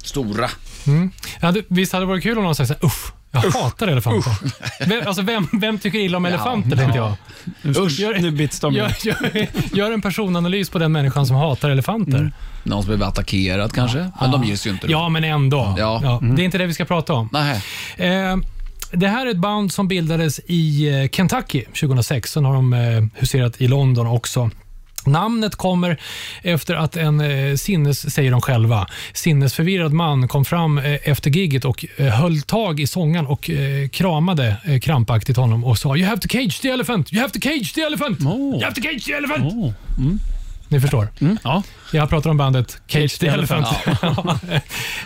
Stora. 0.03 0.49
Ja, 1.41 1.53
det, 1.53 1.65
visst 1.69 1.93
hade 1.93 2.03
det 2.05 2.09
varit 2.09 2.23
kul 2.23 2.39
om 2.39 2.45
någon 2.45 2.55
sa 2.55 2.63
usch, 2.85 3.13
jag 3.31 3.41
hatar 3.41 3.89
elefanter. 3.89 4.33
Vem, 4.89 5.07
alltså, 5.07 5.23
vem, 5.23 5.49
vem 5.53 5.79
tycker 5.79 5.99
illa 5.99 6.17
om 6.17 6.25
elefanter, 6.25 6.77
tänkte 6.77 6.99
jag. 6.99 7.15
Usch, 7.77 7.99
Gör- 8.01 8.19
nu 8.19 8.31
bits 8.31 8.61
de. 8.61 8.75
Gör, 8.75 8.93
gör, 9.07 9.47
gör 9.73 9.93
en 9.93 10.03
personanalys 10.03 10.71
på 10.71 10.79
den 10.79 10.93
människan 10.93 11.27
som 11.27 11.37
hatar 11.37 11.71
elefanter. 11.71 12.33
Någon 12.63 12.83
som 12.83 12.89
blev 12.97 13.03
attackerad 13.09 13.73
kanske, 13.73 14.11
men 14.21 14.31
de 14.31 14.45
ges 14.45 14.67
ju 14.67 14.71
inte. 14.71 14.87
då. 14.87 14.93
Ja, 14.93 15.09
men 15.09 15.25
ändå. 15.25 15.75
Ja. 15.79 16.21
Det 16.23 16.43
är 16.43 16.45
inte 16.45 16.59
det 16.59 16.67
vi 16.67 16.75
ska 16.75 16.85
prata 16.85 17.13
om. 17.13 17.29
Nej. 17.33 17.63
Eh, 17.97 18.37
det 18.93 19.09
här 19.09 19.27
är 19.27 19.31
ett 19.31 19.37
band 19.37 19.73
som 19.73 19.89
bildades 19.89 20.41
i 20.47 20.89
eh, 20.89 21.09
Kentucky 21.09 21.65
2006. 21.65 22.33
Sen 22.33 22.45
har 22.45 22.55
de 22.55 22.73
eh, 22.73 23.05
huserat 23.15 23.61
i 23.61 23.69
London 23.69 24.07
också. 24.07 24.51
Namnet 25.07 25.55
kommer 25.55 26.01
efter 26.43 26.75
att 26.75 26.97
en 26.97 27.21
eh, 27.21 27.57
sinnes, 27.57 28.15
säger 28.15 28.31
de 28.31 28.41
själva, 28.41 28.87
sinnesförvirrad 29.13 29.93
man 29.93 30.29
kom 30.29 30.45
fram 30.45 30.79
efter 30.79 31.31
gigget 31.31 31.65
och 31.65 31.85
höll 31.97 32.43
tag 32.43 32.81
i 32.81 32.87
sången 32.87 33.27
och 33.27 33.51
kramade 33.93 34.57
krampaktigt 34.83 35.37
honom 35.37 35.65
och 35.65 35.79
sa 35.79 35.97
“You 35.97 36.07
have 36.07 36.21
to 36.21 36.29
cage 36.29 36.61
the 36.61 36.69
elephant! 36.69 37.13
You 37.13 37.23
have 37.23 37.33
to 37.33 37.41
cage 37.41 37.75
the 37.75 37.81
elephant! 37.81 38.21
Oh. 38.21 38.55
You 38.55 38.65
have 38.65 38.75
to 38.75 38.83
cage 38.83 39.05
the 39.05 39.13
elephant!” 39.13 39.53
Oh. 39.53 39.73
Ni 40.73 40.81
förstår. 40.81 41.09
Ja. 41.45 41.63
Jag 41.93 42.09
pratar 42.09 42.31
om 42.31 42.37
bandet 42.37 42.81
Cage 42.87 43.19
the 43.19 43.27
Elephant. 43.27 43.67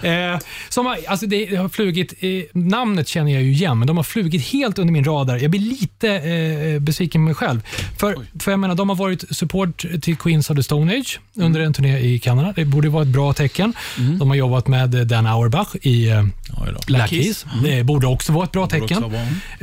eh, 0.02 0.38
som 0.68 0.86
har, 0.86 0.98
alltså 1.08 1.26
det 1.26 1.56
har 1.56 1.68
flugit, 1.68 2.14
eh, 2.20 2.28
namnet 2.52 3.08
känner 3.08 3.32
jag 3.32 3.42
ju 3.42 3.52
igen, 3.52 3.78
men 3.78 3.86
de 3.86 3.96
har 3.96 4.04
flugit 4.04 4.46
helt 4.46 4.78
under 4.78 4.92
min 4.92 5.04
radar. 5.04 5.36
Jag 5.36 5.50
blir 5.50 5.60
lite 5.60 6.10
eh, 6.10 6.80
besviken 6.80 7.20
på 7.20 7.24
mig 7.24 7.34
själv. 7.34 7.62
För, 7.98 8.16
för 8.40 8.50
jag 8.50 8.60
menar, 8.60 8.74
de 8.74 8.88
har 8.88 8.96
varit 8.96 9.36
support 9.36 9.84
till 10.02 10.16
Queens 10.16 10.50
of 10.50 10.56
the 10.56 10.62
Stone 10.62 10.98
Age 10.98 11.20
under 11.34 11.60
en 11.60 11.72
turné 11.72 11.98
i 11.98 12.18
Kanada. 12.18 12.52
Det 12.56 12.64
borde 12.64 12.88
vara 12.88 13.02
ett 13.02 13.08
bra 13.08 13.32
tecken. 13.32 13.72
De 14.18 14.28
har 14.28 14.36
jobbat 14.36 14.68
med 14.68 14.90
Dan 14.90 15.26
Auerbach 15.26 15.74
i 15.82 16.08
eh, 16.08 16.24
Black 16.86 17.10
Keys. 17.10 17.46
Det 17.62 17.84
borde 17.84 18.06
också 18.06 18.32
vara 18.32 18.44
ett 18.44 18.52
bra 18.52 18.66
tecken. 18.66 19.02
vara. 19.02 19.22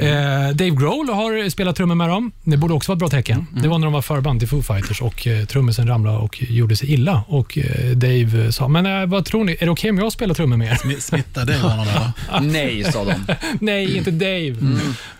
Eh, 0.10 0.50
Dave 0.50 0.70
Grohl 0.70 1.10
har 1.10 1.50
spelat 1.50 1.76
trummor 1.76 1.96
med 1.96 2.10
dem. 2.10 2.32
Det 2.44 2.58
borde 2.58 2.74
också 2.74 2.92
vara 2.92 2.96
ett 2.96 3.00
bra 3.00 3.10
tecken. 3.10 3.48
Det 3.62 3.68
var 3.68 3.78
när 3.78 3.88
de 3.88 3.94
var 3.94 4.02
förband 4.02 4.40
till 4.40 4.50
Foo 4.50 4.62
Fighters 4.62 5.02
och 5.02 5.28
eh, 5.28 5.46
trummisen 5.46 5.88
ramlade 5.94 6.18
och 6.18 6.44
gjorde 6.44 6.76
sig 6.76 6.94
illa. 6.94 7.24
Och 7.28 7.58
eh, 7.58 7.92
Dave 7.96 8.52
sa, 8.52 8.68
men 8.68 8.86
eh, 8.86 9.06
vad 9.06 9.26
tror 9.26 9.44
ni, 9.44 9.52
är 9.60 9.66
det 9.66 9.72
okej 9.72 9.90
om 9.90 9.98
jag 9.98 10.12
spelar 10.12 10.34
trummor 10.36 10.58
med 10.58 10.68
er? 10.72 10.76
Smi- 10.76 11.00
Smittar 11.00 11.46
det 11.46 11.58
honom? 11.58 11.88
eller? 11.88 12.42
Nej, 12.42 12.84
sa 12.84 13.06
de. 13.06 13.14
nej, 13.62 13.98
inte 13.98 14.12
Dave. 14.12 14.56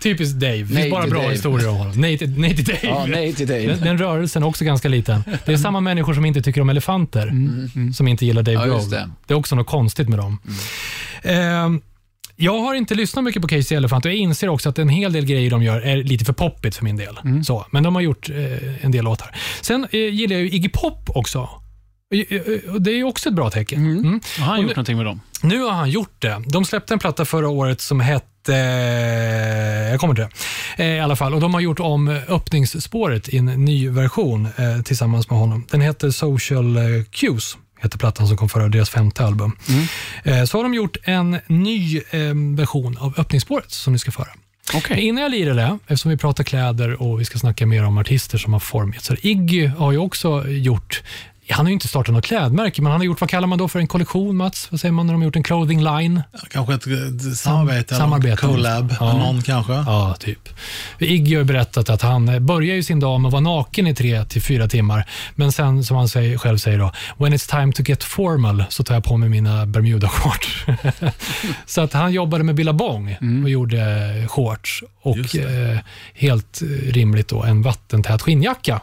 Typiskt 0.02 0.34
Dave. 0.40 0.52
Det 0.56 0.66
finns 0.66 0.78
Nej 0.78 0.90
bara 0.90 1.06
bra 1.06 1.20
Dave. 1.22 1.32
historier 1.32 1.68
om 1.68 1.76
honom. 1.76 2.00
Nej 2.00 2.18
till, 2.18 2.38
nej 2.38 2.56
till 2.56 2.64
Dave. 2.64 2.78
Ja, 2.82 3.06
nej 3.08 3.32
till 3.34 3.46
dig. 3.46 3.66
Den, 3.66 3.80
den 3.80 3.98
rörelsen 3.98 4.42
är 4.42 4.46
också 4.46 4.64
ganska 4.64 4.88
liten. 4.88 5.24
Det 5.46 5.52
är 5.52 5.56
samma 5.56 5.80
människor 5.80 6.14
som 6.14 6.24
inte 6.24 6.42
tycker 6.42 6.60
om 6.60 6.70
elefanter, 6.70 7.32
som 7.94 8.08
inte 8.08 8.26
gillar 8.26 8.42
Dave 8.42 8.58
Ja, 8.58 8.64
Grohl. 8.64 8.90
det. 8.90 9.10
Det 9.26 9.34
är 9.34 9.38
också 9.38 9.56
något 9.56 9.66
konstigt 9.66 10.08
med 10.08 10.18
dem. 10.18 10.38
Ehm, 11.22 11.80
jag 12.36 12.58
har 12.60 12.74
inte 12.74 12.94
lyssnat 12.94 13.24
mycket 13.24 13.42
på 13.42 13.48
Casey 13.48 13.76
Elephant 13.76 14.04
och 14.04 14.10
jag 14.10 14.16
inser 14.18 14.48
också 14.48 14.68
att 14.68 14.78
en 14.78 14.88
hel 14.88 15.12
del 15.12 15.26
grejer 15.26 15.50
de 15.50 15.62
gör 15.62 15.80
är 15.80 15.96
lite 15.96 16.24
för 16.24 16.32
poppigt 16.32 16.76
för 16.76 16.84
min 16.84 16.96
del. 16.96 17.18
Så, 17.44 17.66
men 17.70 17.82
de 17.82 17.94
har 17.94 18.02
gjort 18.02 18.30
eh, 18.30 18.84
en 18.84 18.90
del 18.90 19.04
låtar. 19.04 19.36
Sen 19.60 19.86
eh, 19.90 20.00
gillar 20.00 20.36
jag 20.36 20.42
ju 20.42 20.50
Iggy 20.50 20.68
Pop 20.68 21.10
också. 21.14 21.48
Och 22.72 22.82
Det 22.82 22.90
är 22.90 23.04
också 23.04 23.28
ett 23.28 23.34
bra 23.34 23.50
tecken. 23.50 23.78
Mm. 23.98 24.20
Har 24.38 24.46
han 24.46 24.58
gjort 24.60 24.68
nu- 24.68 24.74
någonting 24.74 24.96
med 24.96 25.06
dem? 25.06 25.20
Nu 25.42 25.60
har 25.62 25.70
han 25.72 25.90
gjort 25.90 26.22
det. 26.22 26.42
De 26.46 26.64
släppte 26.64 26.94
en 26.94 26.98
platta 26.98 27.24
förra 27.24 27.48
året 27.48 27.80
som 27.80 28.00
hette... 28.00 28.52
Jag 29.90 30.00
kommer 30.00 30.14
till 30.14 30.24
det. 30.76 30.84
Eh, 30.84 30.96
I 30.96 31.00
alla 31.00 31.16
fall. 31.16 31.34
Och 31.34 31.40
De 31.40 31.54
har 31.54 31.60
gjort 31.60 31.80
om 31.80 32.08
öppningsspåret 32.08 33.28
i 33.28 33.36
en 33.38 33.46
ny 33.46 33.88
version 33.88 34.48
eh, 34.56 34.82
tillsammans 34.82 35.30
med 35.30 35.38
honom. 35.38 35.66
Den 35.70 35.80
heter 35.80 36.10
Social 36.10 36.76
eh, 36.76 36.82
Cues, 37.10 37.56
heter 37.84 37.98
plattan 37.98 38.28
som 38.28 38.36
kom 38.36 38.48
före 38.48 38.68
deras 38.68 38.90
femte 38.90 39.24
album. 39.24 39.56
Eh, 40.22 40.44
så 40.44 40.58
har 40.58 40.62
de 40.62 40.74
gjort 40.74 40.96
en 41.02 41.38
ny 41.46 41.96
eh, 42.10 42.34
version 42.56 42.98
av 42.98 43.14
öppningsspåret 43.18 43.70
som 43.70 43.92
ni 43.92 43.98
ska 43.98 44.10
föra. 44.10 44.28
Okej. 44.74 45.00
Innan 45.00 45.22
jag 45.22 45.30
lirar 45.30 45.54
det, 45.54 45.78
eftersom 45.86 46.10
vi 46.10 46.16
pratar 46.16 46.44
kläder 46.44 47.02
och 47.02 47.20
vi 47.20 47.24
ska 47.24 47.38
snacka 47.38 47.66
mer 47.66 47.84
om 47.84 47.98
artister 47.98 48.38
som 48.38 48.52
har 48.52 48.60
formgett, 48.60 49.04
så 49.04 49.14
Iggy 49.20 49.66
har 49.66 49.92
ju 49.92 49.98
också 49.98 50.48
gjort 50.48 51.02
han 51.48 51.66
har 51.66 51.70
ju 51.70 51.72
inte 51.74 51.88
startat 51.88 52.14
något 52.14 52.24
klädmärke, 52.24 52.82
men 52.82 52.92
han 52.92 53.00
har 53.00 53.04
gjort, 53.04 53.20
vad 53.20 53.30
kallar 53.30 53.46
man 53.48 53.58
då 53.58 53.68
för 53.68 53.78
en 53.78 53.86
kollektion, 53.86 54.36
Mats? 54.36 54.68
Vad 54.70 54.80
säger 54.80 54.92
man 54.92 55.06
när 55.06 55.14
de 55.14 55.20
har 55.20 55.24
gjort 55.24 55.36
en 55.36 55.42
clothing 55.42 55.82
line? 55.82 56.22
Kanske 56.50 56.74
ett, 56.74 56.86
ett 56.86 57.36
samarbete, 57.36 57.94
samarbete. 57.94 58.36
collab, 58.36 58.94
Ja. 59.00 59.12
någon 59.18 59.42
kanske. 59.42 59.72
Ja, 59.72 60.16
typ. 60.20 60.48
Iggy 60.98 61.36
har 61.36 61.44
berättat 61.44 61.90
att 61.90 62.02
han 62.02 62.28
eh, 62.28 62.38
börjar 62.40 62.74
ju 62.74 62.82
sin 62.82 63.00
dag 63.00 63.20
med 63.20 63.28
att 63.28 63.32
vara 63.32 63.40
naken 63.42 63.86
i 63.86 63.94
tre 63.94 64.24
till 64.24 64.42
fyra 64.42 64.68
timmar, 64.68 65.08
men 65.34 65.52
sen, 65.52 65.84
som 65.84 65.96
han 65.96 66.08
säger, 66.08 66.38
själv 66.38 66.58
säger 66.58 66.78
då, 66.78 66.92
when 67.18 67.34
it's 67.34 67.50
time 67.60 67.72
to 67.72 67.82
get 67.82 68.04
formal, 68.04 68.64
så 68.68 68.84
tar 68.84 68.94
jag 68.94 69.04
på 69.04 69.16
mig 69.16 69.28
mina 69.28 69.66
Bermuda-shorts. 69.66 70.66
så 71.66 71.80
att 71.80 71.92
han 71.92 72.12
jobbade 72.12 72.44
med 72.44 72.54
Billabong 72.54 73.16
och 73.44 73.50
gjorde 73.50 73.80
eh, 74.22 74.28
shorts 74.28 74.82
och 75.02 75.36
eh, 75.36 75.78
helt 76.14 76.62
eh, 76.62 76.92
rimligt 76.92 77.28
då 77.28 77.42
en 77.42 77.62
vattentät 77.62 78.22
skinnjacka 78.22 78.80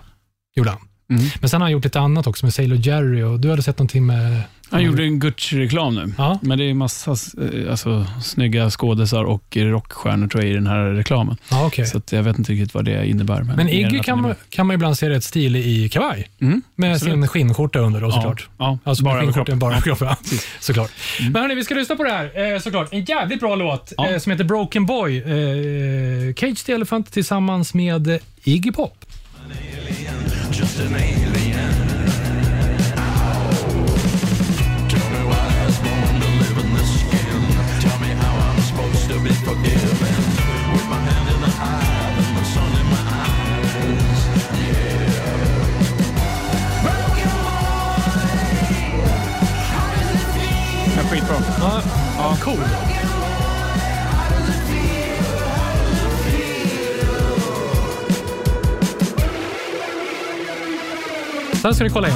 gjorde 0.56 0.70
han. 0.70 0.80
Mm. 1.12 1.24
Men 1.40 1.50
sen 1.50 1.62
har 1.62 1.66
han 1.66 1.72
gjort 1.72 1.84
lite 1.84 2.00
annat 2.00 2.28
också 2.28 2.46
med 2.46 2.54
Sailor 2.54 2.78
Jerry 2.88 3.24
och 3.24 3.40
du 3.40 3.50
hade 3.50 3.64
sett 3.64 3.78
någonting 3.78 4.06
med... 4.06 4.42
Han 4.70 4.84
gjorde 4.84 5.04
en 5.04 5.20
Gucci-reklam 5.20 5.96
nu. 5.96 6.14
Ja. 6.18 6.40
Men 6.42 6.58
det 6.58 6.70
är 6.70 6.74
massa 6.74 7.12
eh, 7.12 7.72
alltså, 7.72 8.06
snygga 8.24 8.70
skådisar 8.70 9.24
och 9.24 9.44
rockstjärnor 9.58 10.28
tror 10.28 10.44
jag 10.44 10.52
i 10.52 10.56
den 10.56 10.68
här 10.68 10.84
reklamen. 10.86 11.38
Ja, 11.50 11.66
okej. 11.66 11.86
Så 11.86 11.98
att 11.98 12.12
jag 12.12 12.24
vet 12.24 12.38
inte 12.40 12.52
riktigt 12.52 12.74
vad 12.74 12.86
det 12.86 13.08
innebär. 13.08 13.44
Men, 13.44 13.56
Men 13.56 13.70
Iggy 13.70 14.00
kan 14.00 14.22
man, 14.22 14.36
kan 14.50 14.68
man 14.68 14.74
ibland 14.74 14.98
se 14.98 15.10
rätt 15.10 15.24
stilig 15.24 15.66
i 15.66 15.90
kavaj. 15.90 16.30
Mm, 16.42 16.62
Med 16.76 16.94
absolut. 16.94 17.14
sin 17.14 17.28
skinnskjorta 17.28 17.80
under 17.80 18.02
då 18.02 18.08
Ja, 18.08 18.12
såklart. 18.12 18.50
Ja, 18.58 18.78
Alltså 18.84 19.04
bara 19.04 19.14
bara 19.14 19.22
över 19.24 19.34
skinnskjortan 19.34 19.46
kroppen. 19.46 19.60
bara 19.60 19.72
över 19.74 19.82
kroppen. 19.82 20.08
Ja, 20.32 20.38
såklart. 20.60 20.92
Men 21.32 21.36
hörni, 21.42 21.56
vi 21.56 21.64
ska 21.64 21.76
lyssna 21.76 21.96
på 21.96 22.04
det 22.04 22.12
här 22.12 22.54
eh, 22.54 22.60
såklart. 22.60 22.88
En 22.94 23.04
jävligt 23.06 23.40
bra 23.40 23.56
låt 23.56 23.94
Ja. 23.98 24.10
eh, 24.10 24.20
som 24.20 24.32
heter 24.32 24.44
Broken 24.44 24.86
Boy. 24.86 25.22
Cage 26.38 26.66
the 26.66 26.72
Elephant 26.74 27.12
tillsammans 27.12 27.74
med 27.74 28.20
Iggy 28.44 28.72
Pop. 28.72 29.06
Ja, 50.96 51.04
skitbra. 51.10 51.36
Ja, 51.60 51.82
ja. 52.18 52.38
Cool. 52.46 52.91
Sen 61.62 61.76
ska 61.76 61.84
ni 61.84 61.90
kolla 61.90 62.08
in. 62.08 62.14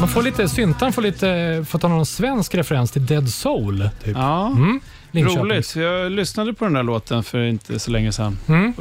Man 0.00 0.08
får 0.08 0.22
lite, 0.22 0.48
syntan 0.48 0.92
får 0.92 1.02
lite, 1.02 1.64
får 1.68 1.78
ta 1.78 1.88
någon 1.88 2.06
svensk 2.06 2.54
referens 2.54 2.90
till 2.90 3.06
Dead 3.06 3.28
Soul. 3.28 3.90
Typ. 4.04 4.16
Ja, 4.16 4.46
Mm. 4.46 4.80
Linköping. 5.10 5.38
roligt. 5.38 5.76
Jag 5.76 6.12
lyssnade 6.12 6.54
på 6.54 6.64
den 6.64 6.74
där 6.74 6.82
låten 6.82 7.24
för 7.24 7.42
inte 7.42 7.78
så 7.78 7.90
länge 7.90 8.12
sedan 8.12 8.38
Mm. 8.48 8.72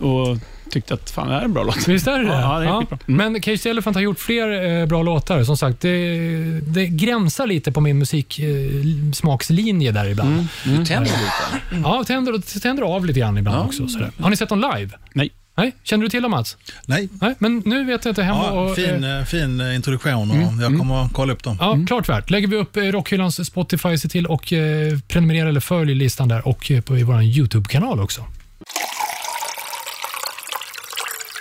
och, 0.00 0.28
och 0.30 0.38
tyckte 0.70 0.94
att 0.94 1.10
fan, 1.10 1.26
det 1.28 1.32
här 1.34 1.40
är 1.40 1.44
en 1.44 1.52
bra 1.52 1.62
låt. 1.62 1.88
Visst 1.88 2.06
är 2.06 2.18
det? 2.18 2.26
Ja, 2.28 2.58
det 2.58 2.66
är 2.66 2.80
skitbra. 2.80 2.98
Mm. 3.08 3.32
Men 3.32 3.42
Cage 3.42 3.62
the 3.62 3.68
Elephant 3.70 3.96
har 3.96 4.02
gjort 4.02 4.18
fler 4.18 4.80
eh, 4.80 4.86
bra 4.86 5.02
låtar. 5.02 5.44
Som 5.44 5.56
sagt, 5.56 5.80
det, 5.80 6.60
det 6.60 6.86
gränsar 6.86 7.46
lite 7.46 7.72
på 7.72 7.80
min 7.80 7.98
musiksmakslinje 7.98 9.92
där 9.92 10.08
ibland. 10.08 10.30
Mm. 10.32 10.46
Du 10.64 10.84
tänder 10.84 11.10
lite. 11.10 11.80
Ja, 11.84 12.04
tänder, 12.06 12.60
tänder 12.60 12.82
av 12.82 13.06
lite 13.06 13.20
grann 13.20 13.38
ibland 13.38 13.56
Ja. 13.58 13.64
också. 13.64 13.88
Sådär. 13.88 14.10
Har 14.20 14.30
ni 14.30 14.36
sett 14.36 14.48
dem 14.48 14.60
live? 14.76 14.90
Nej. 15.12 15.30
Nej? 15.56 15.74
Känner 15.82 16.02
du 16.02 16.08
till 16.08 16.22
dem 16.22 16.30
Mats? 16.30 16.56
Nej, 16.86 17.08
Nej, 17.20 17.34
men 17.38 17.62
nu 17.64 17.84
vet 17.84 18.04
jag 18.04 18.10
inte 18.12 18.22
hemma 18.22 18.44
ja, 18.44 18.50
och... 18.50 18.76
fin, 18.76 19.04
eh, 19.04 19.18
eh, 19.18 19.24
fin 19.24 19.60
eh, 19.60 19.74
introduktion 19.74 20.30
och 20.30 20.62
jag 20.62 20.78
kommer 20.78 21.04
att 21.04 21.12
kolla 21.12 21.32
upp 21.32 21.42
dem. 21.42 21.56
Ja, 21.60 21.78
klart 21.86 22.08
värt. 22.08 22.30
Lägger 22.30 22.48
vi 22.48 22.56
upp 22.56 22.76
eh, 22.76 22.82
Rockhyllans 22.82 23.46
Spotify, 23.46 23.98
se 23.98 24.08
till 24.08 24.26
och 24.26 24.52
eh, 24.52 24.98
prenumerera 25.08 25.48
eller 25.48 25.60
följ 25.60 25.94
listan 25.94 26.28
där 26.28 26.48
och 26.48 26.70
eh, 26.70 26.80
på 26.80 26.94
vår 26.94 27.22
YouTube-kanal 27.22 28.00
också. 28.00 28.24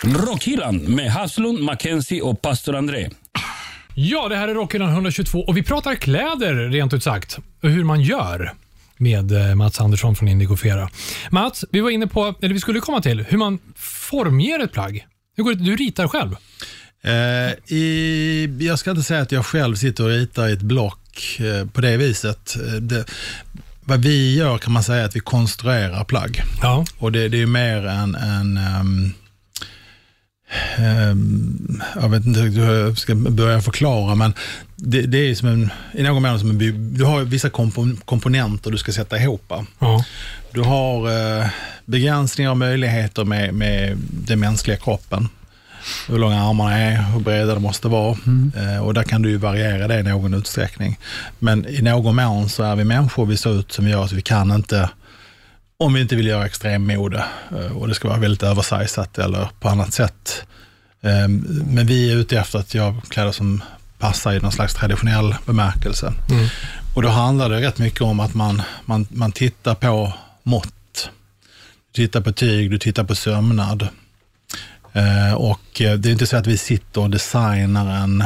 Rockhyllan 0.04 0.78
med 0.78 1.12
Haslund, 1.12 1.60
Mackenzie 1.60 2.22
och 2.22 2.42
pastor 2.42 2.76
André. 2.76 3.10
Ja, 3.96 4.28
det 4.28 4.36
här 4.36 4.48
är 4.48 4.54
Rockhyllan 4.54 4.90
122 4.90 5.40
och 5.40 5.58
vi 5.58 5.64
pratar 5.64 5.96
kläder 5.96 6.54
rent 6.54 6.94
ut 6.94 7.04
sagt 7.04 7.38
och 7.64 7.70
hur 7.70 7.84
man 7.84 8.02
gör 8.02 8.54
med 8.98 9.32
eh, 9.32 9.56
Mats 9.56 9.80
Andersson 9.82 10.16
från 10.16 10.28
Indigofera. 10.30 10.90
Mats, 11.32 11.66
vi 11.72 11.80
var 11.80 11.90
inne 11.90 12.08
på, 12.08 12.36
eller 12.42 12.54
vi 12.54 12.60
skulle 12.60 12.80
komma 12.80 13.02
till, 13.02 13.26
hur 13.30 13.38
man 13.38 13.60
formger 13.76 14.60
ett 14.60 14.72
plagg. 14.72 15.08
Hur 15.38 15.44
går 15.44 15.54
det? 15.54 15.64
Du 15.64 15.76
ritar 15.76 16.08
själv. 16.08 16.36
Eh, 17.04 17.76
i, 17.78 18.58
jag 18.60 18.80
ska 18.80 18.92
inte 18.92 19.04
säga 19.04 19.22
att 19.22 19.32
jag 19.32 19.46
själv 19.46 19.76
sitter 19.76 20.04
och 20.04 20.10
ritar 20.10 20.48
i 20.50 20.54
ett 20.54 20.62
block 20.62 21.40
eh, 21.40 21.68
på 21.68 21.82
det 21.82 21.98
viset. 21.98 22.56
Eh, 22.56 22.74
Det, 22.74 23.06
vad 23.88 24.00
vi 24.00 24.36
gör 24.36 24.58
kan 24.58 24.74
man 24.74 24.84
säga 24.84 25.02
är 25.02 25.06
att 25.06 25.16
vi 25.16 25.20
konstruerar 25.20 26.04
plagg. 26.04 26.42
Ja. 26.62 26.86
Och 26.98 27.12
det, 27.12 27.30
det 27.30 27.42
är 27.42 27.46
mer 27.46 27.86
än 27.86 28.16
en 28.16 28.58
ehm, 28.58 29.14
ehm, 30.78 31.82
jag 32.02 32.10
vet 32.10 32.26
inte 32.26 32.40
hur 32.40 32.74
jag 32.74 32.98
ska 32.98 33.16
börja 33.16 33.62
förklara, 33.62 34.16
men 34.16 34.34
det, 34.76 35.02
det 35.02 35.18
är 35.18 35.36
som 35.36 35.48
en, 35.48 35.70
i 35.94 36.04
någon 36.04 36.24
mån 36.24 36.40
som 36.40 36.50
en 36.50 36.58
by, 36.58 36.72
du 36.72 37.04
har 37.04 37.22
vissa 37.24 37.50
kompo- 37.50 38.02
komponenter 38.06 38.72
du 38.72 38.78
ska 38.78 38.92
sätta 38.92 39.18
ihop. 39.18 39.54
ja. 39.80 40.06
Du 40.54 40.62
har 40.62 41.12
eh, 41.42 41.48
begränsningar 41.86 42.52
och 42.52 42.58
möjligheter 42.58 43.24
med, 43.24 43.54
med 43.54 43.98
den 44.12 44.40
mänskliga 44.40 44.78
kroppen. 44.78 45.30
Hur 46.08 46.18
långa 46.20 46.44
armarna 46.44 46.78
är, 46.78 47.02
hur 47.02 47.20
breda 47.20 47.54
de 47.54 47.64
måste 47.64 47.88
vara. 47.88 48.18
Eh, 48.58 48.86
och 48.86 48.94
där 48.94 49.04
kan 49.04 49.22
du 49.22 49.30
ju 49.30 49.38
variera 49.38 49.88
det 49.88 50.00
i 50.00 50.04
någon 50.04 50.34
utsträckning. 50.34 51.00
Men 51.40 51.66
i 51.68 51.82
någon 51.82 52.16
mån 52.16 52.50
så 52.50 52.64
är 52.64 52.76
vi 52.76 52.84
människor, 52.84 53.26
vi 53.26 53.38
ser 53.38 53.60
ut 53.60 53.72
som 53.72 53.86
vi 53.86 53.92
gör, 53.92 54.08
så 54.08 54.16
vi 54.16 54.22
kan 54.22 54.52
inte, 54.52 54.90
om 55.78 55.94
vi 55.94 56.02
inte 56.02 56.16
vill 56.16 56.28
göra 56.28 56.46
extremmode 56.46 57.24
eh, 57.52 57.78
och 57.78 57.88
det 57.88 57.94
ska 57.96 58.08
vara 58.08 58.20
väldigt 58.20 58.44
översizat 58.44 59.18
eller 59.18 59.48
på 59.60 59.70
annat 59.70 59.94
sätt. 59.94 60.44
Eh, 61.02 61.28
men 61.66 61.88
vi 61.88 62.12
är 62.12 62.16
ute 62.16 62.40
efter 62.40 62.60
att 62.60 62.74
göra 62.74 62.96
kläder 63.10 63.32
som 63.32 63.62
passar 64.06 64.34
i 64.34 64.40
någon 64.40 64.52
slags 64.52 64.74
traditionell 64.74 65.36
bemärkelse. 65.46 66.14
Mm. 66.30 66.48
Och 66.96 67.02
då 67.02 67.10
handlar 67.10 67.50
det 67.50 67.62
rätt 67.62 67.78
mycket 67.78 68.02
om 68.02 68.20
att 68.20 68.34
man, 68.34 68.62
man, 68.86 69.08
man 69.10 69.32
tittar 69.32 69.76
på 69.76 70.14
mått. 70.44 71.10
Du 71.92 72.06
tittar 72.06 72.22
på 72.22 72.32
tyg, 72.32 72.72
du 72.72 72.78
tittar 72.78 73.04
på 73.04 73.16
sömnad. 73.16 73.88
Eh, 74.94 75.34
och 75.34 75.82
eh, 75.82 75.94
det 75.94 76.10
är 76.10 76.12
inte 76.12 76.28
så 76.28 76.38
att 76.38 76.48
vi 76.48 76.58
sitter 76.58 77.02
och 77.02 77.10
designar 77.10 78.04
en, 78.04 78.24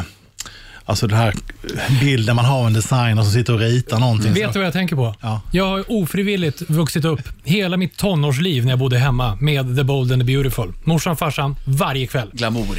alltså 0.85 1.07
den 1.07 1.17
här 1.17 1.33
bilden 2.01 2.35
man 2.35 2.45
har 2.45 2.59
av 2.59 2.67
en 2.67 2.73
designer 2.73 3.23
som 3.23 3.31
sitter 3.31 3.53
och 3.53 3.59
ritar 3.59 3.99
någonting. 3.99 4.33
Vet 4.33 4.53
du 4.53 4.59
vad 4.59 4.65
jag 4.65 4.73
tänker 4.73 4.95
på? 4.95 5.15
Ja. 5.21 5.41
Jag 5.51 5.65
har 5.65 5.91
ofrivilligt 5.91 6.61
vuxit 6.61 7.05
upp 7.05 7.21
hela 7.43 7.77
mitt 7.77 7.97
tonårsliv 7.97 8.63
när 8.63 8.71
jag 8.71 8.79
bodde 8.79 8.97
hemma 8.97 9.37
med 9.41 9.75
The 9.77 9.83
Bold 9.83 10.11
and 10.11 10.21
the 10.21 10.25
Beautiful. 10.25 10.73
Morsan 10.83 11.17
farsan 11.17 11.55
varje 11.65 12.07
kväll. 12.07 12.29
Glamour. 12.33 12.77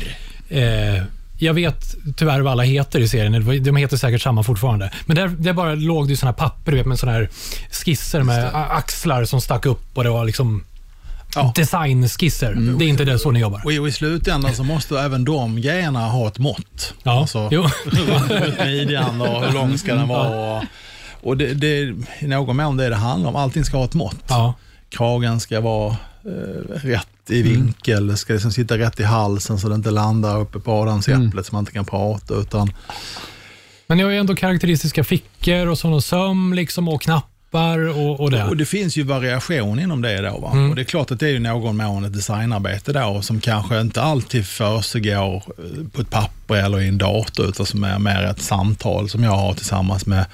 Eh, 0.49 1.03
jag 1.43 1.55
vet 1.55 1.95
tyvärr 2.17 2.41
vad 2.41 2.53
alla 2.53 2.63
heter 2.63 3.01
i 3.01 3.09
serien. 3.09 3.63
De 3.65 3.77
heter 3.77 3.97
säkert 3.97 4.23
samma 4.23 4.43
fortfarande. 4.43 4.91
Men 5.07 5.17
där, 5.17 5.29
där 5.29 5.53
bara 5.53 5.75
låg 5.75 6.09
det 6.09 6.17
såna 6.17 6.31
här 6.33 6.39
papper 6.39 6.73
du 6.73 6.79
vet, 6.79 6.87
med 6.87 6.99
såna 6.99 7.13
här 7.13 7.29
skisser 7.71 8.23
med 8.23 8.51
axlar 8.55 9.25
som 9.25 9.41
stack 9.41 9.67
upp 9.67 9.83
och 9.99 10.05
det 10.05 10.11
var 10.11 10.25
liksom 10.25 10.65
Ja. 11.35 11.53
designskisser. 11.57 12.55
Det 12.79 12.85
är 12.85 12.89
inte 12.89 13.05
det 13.05 13.19
så 13.19 13.31
ni 13.31 13.41
jobbar. 13.41 13.63
Och 13.65 13.73
i, 13.73 13.93
slutändan 13.93 14.55
så 14.55 14.65
måste 14.65 15.01
även 15.01 15.25
de 15.25 15.61
grejerna 15.61 16.07
ha 16.09 16.29
ett 16.29 16.39
mått. 16.39 16.95
Ja, 17.03 17.21
Alltså, 17.21 17.49
jo. 17.53 17.67
runt 17.85 18.59
midjan 18.59 19.21
och 19.21 19.45
hur 19.47 19.53
lång 19.53 19.79
ska 19.79 19.95
den 19.95 20.09
vara. 20.09 20.29
Och, 20.59 20.65
och 21.23 21.37
det, 21.37 21.55
det 21.55 21.95
någon 22.23 22.57
mån 22.57 22.77
det 22.77 22.89
det 22.89 22.97
handlar 22.97 23.31
om. 23.31 23.37
Allting 23.37 23.65
ska 23.65 23.77
ha 23.77 23.85
ett 23.85 23.95
mått. 23.95 24.25
Ja. 24.29 24.55
Kragen 24.89 25.41
ska 25.41 25.61
vara 25.61 25.97
eh, 26.25 26.73
rätt 26.75 27.20
i 27.31 27.43
vinkel, 27.43 28.07
det 28.07 28.17
ska 28.17 28.33
liksom 28.33 28.53
sitta 28.53 28.79
rätt 28.79 29.01
i 29.01 29.03
halsen 29.03 29.59
så 29.59 29.69
det 29.69 29.75
inte 29.75 29.91
landar 29.91 30.41
uppe 30.41 30.59
på 30.59 30.73
adamsäpplet 30.73 31.47
så 31.47 31.55
man 31.55 31.63
inte 31.63 31.73
kan 31.73 31.85
prata. 31.85 32.35
Utan, 32.35 32.73
Men 33.87 33.99
ni 33.99 34.05
har 34.05 34.11
ju 34.11 34.19
ändå 34.19 34.35
karaktäristiska 34.35 35.05
fickor 35.05 35.67
och 35.67 35.79
sån 35.79 35.93
och 35.93 36.05
söm 36.05 36.55
liksom 36.55 36.89
och 36.89 37.03
knappar 37.03 37.79
och, 37.79 38.21
och 38.21 38.31
det. 38.31 38.45
Och 38.45 38.57
det 38.57 38.67
finns 38.67 38.97
ju 38.97 39.03
variation 39.03 39.79
inom 39.79 40.03
det 40.03 40.21
då. 40.21 40.39
Va? 40.39 40.51
Mm. 40.53 40.71
Och 40.71 40.77
det 40.77 40.83
är 40.83 40.85
klart 40.85 41.11
att 41.11 41.21
det 41.21 41.27
är 41.27 41.33
ju 41.33 41.39
någon 41.39 41.77
mån 41.77 42.05
ett 42.05 42.13
designarbete 42.13 42.93
då 42.93 43.23
som 43.23 43.41
kanske 43.41 43.81
inte 43.81 44.03
alltid 44.03 44.47
försiggår 44.47 45.37
eh, 45.37 45.89
på 45.93 46.01
ett 46.01 46.11
papper 46.11 46.55
eller 46.55 46.81
i 46.81 46.89
en 46.89 46.99
dator 46.99 47.49
utan 47.49 47.67
som 47.67 47.85
är 47.85 47.99
mer 47.99 48.23
ett 48.23 48.43
samtal 48.43 49.09
som 49.09 49.23
jag 49.23 49.33
har 49.33 49.55
tillsammans 49.55 50.07
med 50.07 50.25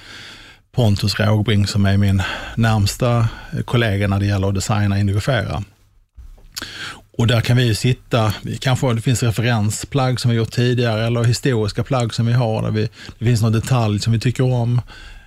Pontus 0.77 1.21
Rågbring 1.21 1.67
som 1.67 1.87
är 1.87 1.97
min 1.97 2.23
närmsta 2.55 3.29
kollega 3.65 4.09
när 4.09 4.21
det 4.21 4.27
gäller 4.27 4.49
att 4.49 4.55
designa 4.55 4.99
Indigofera. 4.99 5.65
Och 7.19 7.27
där 7.27 7.41
kan 7.41 7.57
vi 7.57 7.65
ju 7.65 7.75
sitta, 7.75 8.35
kanske, 8.61 8.95
det 8.95 9.01
finns 9.01 9.23
referensplagg 9.23 10.21
som 10.21 10.31
vi 10.31 10.37
gjort 10.37 10.53
tidigare 10.53 11.07
eller 11.07 11.25
historiska 11.25 11.85
plagg 11.85 12.15
som 12.15 12.27
vi 12.27 12.33
har 12.33 12.63
där 12.63 12.71
vi, 12.71 12.89
det 13.19 13.25
finns 13.25 13.43
någon 13.43 13.53
detalj 13.53 14.01
som 14.01 14.13
vi 14.13 14.21
tycker 14.21 14.45
om 14.45 14.81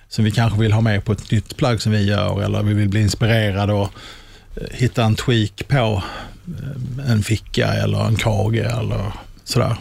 som 0.08 0.24
vi 0.24 0.30
kanske 0.30 0.60
vill 0.60 0.72
ha 0.72 0.80
med 0.80 1.04
på 1.04 1.12
ett 1.12 1.30
nytt 1.30 1.56
plagg 1.56 1.82
som 1.82 1.92
vi 1.92 2.04
gör 2.04 2.42
eller 2.42 2.62
vi 2.62 2.74
vill 2.74 2.88
bli 2.88 3.00
inspirerade 3.00 3.72
och 3.72 3.92
eh, 4.56 4.62
hitta 4.70 5.04
en 5.04 5.14
tweak 5.14 5.68
på 5.68 6.02
eh, 6.46 7.10
en 7.10 7.22
ficka 7.22 7.66
eller 7.66 8.06
en 8.06 8.16
krage 8.16 8.58
eller 8.58 9.12
sådär. 9.44 9.76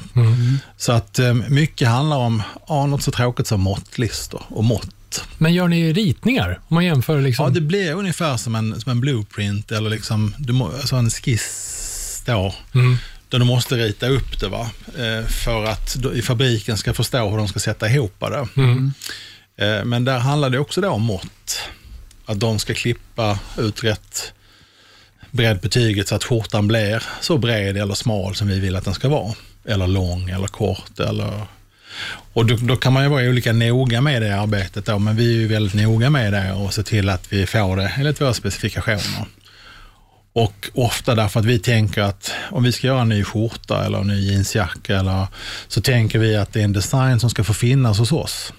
Så 0.77 0.91
att 0.91 1.19
eh, 1.19 1.33
mycket 1.33 1.87
handlar 1.87 2.17
om 2.17 2.43
ja, 2.67 2.85
något 2.85 3.03
så 3.03 3.11
tråkigt 3.11 3.47
som 3.47 3.61
måttlistor 3.61 4.41
och 4.49 4.63
mått. 4.63 4.89
Men 5.37 5.53
gör 5.53 5.67
ni 5.67 5.93
ritningar? 5.93 6.59
Om 6.67 6.75
man 6.75 6.85
jämför 6.85 7.21
liksom... 7.21 7.45
Ja, 7.45 7.49
det 7.49 7.61
blir 7.61 7.93
ungefär 7.93 8.37
som 8.37 8.55
en, 8.55 8.81
som 8.81 8.91
en 8.91 9.01
blueprint 9.01 9.71
eller 9.71 9.89
liksom, 9.89 10.35
du 10.37 10.53
må, 10.53 10.65
alltså 10.71 10.95
en 10.95 11.09
skiss 11.09 12.23
då. 12.25 12.55
Mm. 12.73 12.97
Där 13.29 13.39
du 13.39 13.45
måste 13.45 13.75
rita 13.75 14.07
upp 14.07 14.39
det 14.39 14.47
va? 14.47 14.71
Eh, 14.97 15.27
för 15.27 15.65
att 15.65 15.95
då, 15.95 16.13
i 16.13 16.21
fabriken 16.21 16.77
ska 16.77 16.93
förstå 16.93 17.29
hur 17.29 17.37
de 17.37 17.47
ska 17.47 17.59
sätta 17.59 17.89
ihop 17.89 18.15
det. 18.19 18.47
Mm. 18.57 18.93
Eh, 19.57 19.85
men 19.85 20.05
där 20.05 20.19
handlar 20.19 20.49
det 20.49 20.59
också 20.59 20.81
då 20.81 20.89
om 20.89 21.01
mått. 21.01 21.59
Att 22.25 22.39
de 22.39 22.59
ska 22.59 22.73
klippa 22.73 23.39
ut 23.57 23.83
rätt 23.83 24.33
bredd 25.31 25.61
på 25.61 25.69
tyget 25.69 26.07
så 26.07 26.15
att 26.15 26.23
skjortan 26.23 26.67
blir 26.67 27.03
så 27.21 27.37
bred 27.37 27.77
eller 27.77 27.93
smal 27.93 28.35
som 28.35 28.47
vi 28.47 28.59
vill 28.59 28.75
att 28.75 28.85
den 28.85 28.93
ska 28.93 29.09
vara. 29.09 29.33
Eller 29.65 29.87
lång 29.87 30.29
eller 30.29 30.47
kort. 30.47 30.99
Eller... 30.99 31.41
Och 32.33 32.45
då, 32.45 32.55
då 32.55 32.75
kan 32.75 32.93
man 32.93 33.03
ju 33.03 33.09
vara 33.09 33.29
olika 33.29 33.53
noga 33.53 34.01
med 34.01 34.21
det 34.21 34.39
arbetet 34.39 34.85
då, 34.85 34.99
men 34.99 35.15
vi 35.15 35.35
är 35.35 35.39
ju 35.39 35.47
väldigt 35.47 35.73
noga 35.73 36.09
med 36.09 36.33
det 36.33 36.53
och 36.53 36.73
se 36.73 36.83
till 36.83 37.09
att 37.09 37.33
vi 37.33 37.45
får 37.45 37.77
det 37.77 37.91
enligt 37.97 38.21
våra 38.21 38.33
specifikationer. 38.33 39.25
Och 40.33 40.69
ofta 40.73 41.15
därför 41.15 41.39
att 41.39 41.45
vi 41.45 41.59
tänker 41.59 42.01
att 42.01 42.31
om 42.51 42.63
vi 42.63 42.71
ska 42.71 42.87
göra 42.87 43.01
en 43.01 43.09
ny 43.09 43.23
skjorta 43.23 43.85
eller 43.85 43.97
en 43.97 44.07
ny 44.07 44.31
jeansjacka 44.31 44.97
eller, 44.97 45.27
så 45.67 45.81
tänker 45.81 46.19
vi 46.19 46.35
att 46.35 46.53
det 46.53 46.59
är 46.59 46.63
en 46.63 46.73
design 46.73 47.19
som 47.19 47.29
ska 47.29 47.43
få 47.43 47.53
finnas 47.53 47.99
hos 47.99 48.11
oss. 48.11 48.53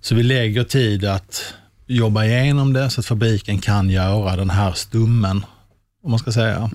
Så 0.00 0.14
vi 0.14 0.22
lägger 0.22 0.64
tid 0.64 1.04
att 1.04 1.54
jobba 1.86 2.24
igenom 2.24 2.72
det 2.72 2.90
så 2.90 3.00
att 3.00 3.06
fabriken 3.06 3.58
kan 3.58 3.90
göra 3.90 4.36
den 4.36 4.50
här 4.50 4.72
stummen, 4.72 5.44
om 6.04 6.10
man 6.10 6.18
ska 6.18 6.32
säga. 6.32 6.70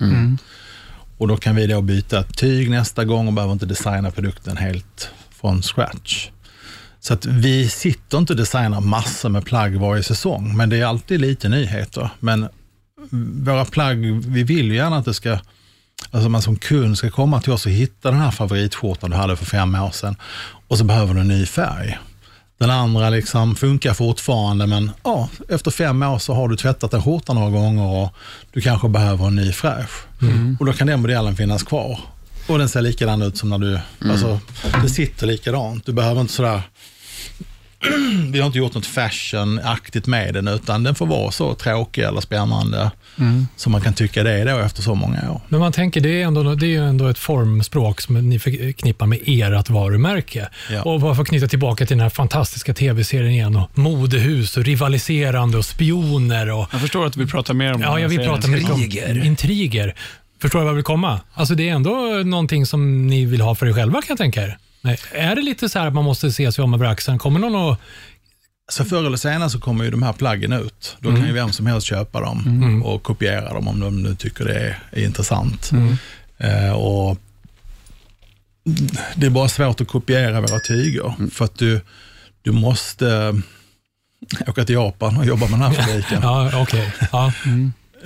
Och 1.18 1.28
då 1.28 1.36
kan 1.36 1.54
vi 1.54 1.66
då 1.66 1.80
byta 1.80 2.22
tyg 2.22 2.70
nästa 2.70 3.04
gång 3.04 3.26
och 3.26 3.32
behöver 3.32 3.52
inte 3.52 3.66
designa 3.66 4.10
produkten 4.10 4.56
helt 4.56 5.10
från 5.40 5.62
scratch. 5.62 6.28
Så 7.00 7.14
att 7.14 7.26
vi 7.26 7.68
sitter 7.68 8.18
inte 8.18 8.32
och 8.32 8.36
designar 8.36 8.80
massor 8.80 9.28
med 9.28 9.44
plagg 9.44 9.76
varje 9.76 10.02
säsong, 10.02 10.56
men 10.56 10.70
det 10.70 10.76
är 10.76 10.84
alltid 10.84 11.20
lite 11.20 11.48
nyheter. 11.48 12.10
Men 12.20 12.48
våra 13.44 13.64
plagg, 13.64 13.96
vi 14.26 14.42
vill 14.42 14.66
ju 14.66 14.76
gärna 14.76 14.96
att 14.96 15.04
det 15.04 15.14
ska, 15.14 15.38
alltså 16.10 16.28
man 16.28 16.42
som 16.42 16.56
kund 16.56 16.98
ska 16.98 17.10
komma 17.10 17.40
till 17.40 17.52
oss 17.52 17.66
och 17.66 17.72
hitta 17.72 18.10
den 18.10 18.20
här 18.20 18.30
favoritskjortan 18.30 19.10
du 19.10 19.16
hade 19.16 19.36
för 19.36 19.44
fem 19.44 19.74
år 19.74 19.90
sedan 19.90 20.16
och 20.68 20.78
så 20.78 20.84
behöver 20.84 21.14
du 21.14 21.20
en 21.20 21.28
ny 21.28 21.46
färg. 21.46 21.98
Den 22.58 22.70
andra 22.70 23.10
liksom 23.10 23.54
funkar 23.54 23.94
fortfarande, 23.94 24.66
men 24.66 24.90
ja, 25.04 25.28
efter 25.48 25.70
fem 25.70 26.02
år 26.02 26.18
så 26.18 26.34
har 26.34 26.48
du 26.48 26.56
tvättat 26.56 26.90
den 26.90 27.02
skjortan 27.02 27.36
några 27.36 27.50
gånger 27.50 27.82
och 27.82 28.14
du 28.52 28.60
kanske 28.60 28.88
behöver 28.88 29.26
en 29.26 29.36
ny 29.36 29.52
fräsch. 29.52 30.06
Och 30.60 30.66
då 30.66 30.72
kan 30.72 30.86
den 30.86 31.00
modellen 31.02 31.36
finnas 31.36 31.62
kvar. 31.62 32.00
Och 32.46 32.58
den 32.58 32.68
ser 32.68 32.80
likadan 32.82 33.22
ut 33.22 33.36
som 33.36 33.48
när 33.50 33.58
du, 33.58 33.78
alltså 34.10 34.40
det 34.82 34.88
sitter 34.88 35.26
likadant. 35.26 35.86
Du 35.86 35.92
behöver 35.92 36.20
inte 36.20 36.32
sådär, 36.32 36.62
vi 38.32 38.38
har 38.40 38.46
inte 38.46 38.58
gjort 38.58 38.74
något 38.74 38.86
fashion-aktigt 38.86 40.06
med 40.06 40.34
den, 40.34 40.48
utan 40.48 40.82
den 40.82 40.94
får 40.94 41.06
vara 41.06 41.30
så 41.30 41.54
tråkig 41.54 42.02
eller 42.02 42.20
spännande 42.20 42.90
som 43.56 43.72
man 43.72 43.80
kan 43.80 43.94
tycka 43.94 44.22
det 44.22 44.32
är 44.32 44.46
då 44.46 44.58
efter 44.58 44.82
så 44.82 44.94
många 44.94 45.30
år. 45.30 45.40
Men 45.48 45.60
man 45.60 45.72
tänker, 45.72 46.00
det 46.00 46.22
är, 46.22 46.26
ändå, 46.26 46.54
det 46.54 46.66
är 46.66 46.68
ju 46.68 46.88
ändå 46.88 47.06
ett 47.08 47.18
formspråk 47.18 48.00
som 48.00 48.28
ni 48.28 48.38
förknippar 48.38 49.06
med 49.06 49.18
ert 49.26 49.70
varumärke. 49.70 50.48
Ja. 50.70 50.82
Och 50.82 51.00
bara 51.00 51.14
för 51.14 51.22
att 51.22 51.28
knyta 51.28 51.46
tillbaka 51.48 51.86
till 51.86 51.96
den 51.96 52.02
här 52.02 52.10
fantastiska 52.10 52.74
tv-serien 52.74 53.30
igen 53.32 53.56
och 53.56 53.78
modehus 53.78 54.56
och 54.56 54.64
rivaliserande 54.64 55.58
och 55.58 55.64
spioner 55.64 56.50
och 56.50 56.68
Jag 56.72 56.80
förstår 56.80 57.06
att 57.06 57.12
du 57.12 57.18
vill 57.18 57.28
prata 57.28 57.54
mer 57.54 57.72
om 57.74 57.80
Ja, 57.82 57.92
den 57.92 58.02
jag 58.02 58.08
vill 58.08 58.18
serien. 58.18 58.34
prata 58.34 58.48
mycket 58.48 58.70
om 59.10 59.22
Intriger. 59.22 59.94
Förstår 60.38 60.58
du 60.58 60.64
vad 60.64 60.70
jag 60.70 60.74
vill 60.74 60.84
komma? 60.84 61.20
Alltså 61.34 61.54
det 61.54 61.68
är 61.68 61.72
ändå 61.74 61.90
någonting 62.24 62.66
som 62.66 63.06
ni 63.06 63.24
vill 63.24 63.40
ha 63.40 63.54
för 63.54 63.66
er 63.66 63.72
själva 63.72 64.02
kan 64.02 64.06
jag 64.08 64.18
tänka 64.18 64.42
er. 64.42 64.58
Nej, 64.80 64.98
är 65.12 65.36
det 65.36 65.42
lite 65.42 65.68
så 65.68 65.78
här 65.78 65.86
att 65.86 65.94
man 65.94 66.04
måste 66.04 66.32
se 66.32 66.52
sig 66.52 66.64
om 66.64 66.74
över 66.74 66.86
axeln? 66.86 67.18
Kommer 67.18 67.40
någon 67.40 67.54
och... 67.54 67.76
Så 68.68 68.84
förr 68.84 69.06
eller 69.06 69.16
senare 69.16 69.50
så 69.50 69.60
kommer 69.60 69.84
ju 69.84 69.90
de 69.90 70.02
här 70.02 70.12
plaggen 70.12 70.52
ut. 70.52 70.96
Då 71.00 71.10
kan 71.10 71.26
ju 71.26 71.32
vem 71.32 71.52
som 71.52 71.66
helst 71.66 71.86
köpa 71.86 72.20
dem 72.20 72.82
och 72.84 73.02
kopiera 73.02 73.52
dem 73.54 73.68
om 73.68 73.80
de 73.80 74.02
nu 74.02 74.14
tycker 74.14 74.44
det 74.44 74.54
är, 74.54 74.78
är 74.90 75.04
intressant. 75.04 75.70
Eh, 76.38 76.72
och 76.72 77.18
det 79.14 79.26
är 79.26 79.30
bara 79.30 79.48
svårt 79.48 79.80
att 79.80 79.88
kopiera 79.88 80.40
våra 80.40 80.60
tyger 80.60 81.30
för 81.30 81.44
att 81.44 81.58
du, 81.58 81.80
du 82.42 82.52
måste 82.52 83.34
åka 84.46 84.64
till 84.64 84.74
Japan 84.74 85.16
och 85.16 85.26
jobba 85.26 85.48
med 85.48 85.60
den 85.60 85.62
här 85.62 85.72
fabriken 85.82 86.18
Ja, 86.22 86.50
okej. 86.62 86.92
Ja. 87.12 87.32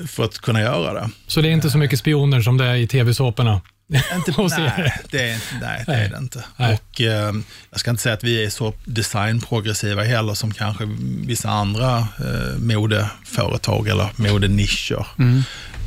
För 0.07 0.25
att 0.25 0.39
kunna 0.39 0.61
göra 0.61 0.95
det. 0.95 1.11
Så 1.27 1.41
det 1.41 1.49
är 1.49 1.53
inte 1.53 1.71
så 1.71 1.79
mycket 1.79 1.99
spioner 1.99 2.41
som 2.41 2.57
det 2.57 2.65
är 2.65 2.75
i 2.75 2.87
tv-såporna? 2.87 3.61
Inte, 4.15 4.33
nej, 4.39 4.93
det 5.11 5.31
är, 5.31 5.39
nej, 5.61 5.85
det 5.87 5.93
är 5.93 6.09
det 6.09 6.17
inte. 6.17 6.45
Nej. 6.57 6.75
Och, 6.75 7.01
eh, 7.01 7.35
jag 7.71 7.81
ska 7.81 7.91
inte 7.91 8.03
säga 8.03 8.15
att 8.15 8.25
vi 8.25 8.45
är 8.45 8.51
så 8.51 8.75
designprogressiva 8.85 10.03
heller 10.03 10.35
som 10.35 10.55
kanske 10.55 10.85
vissa 11.27 11.51
andra 11.51 11.99
eh, 11.99 12.59
modeföretag 12.59 13.89
eller 13.89 14.11
modenischer. 14.17 15.07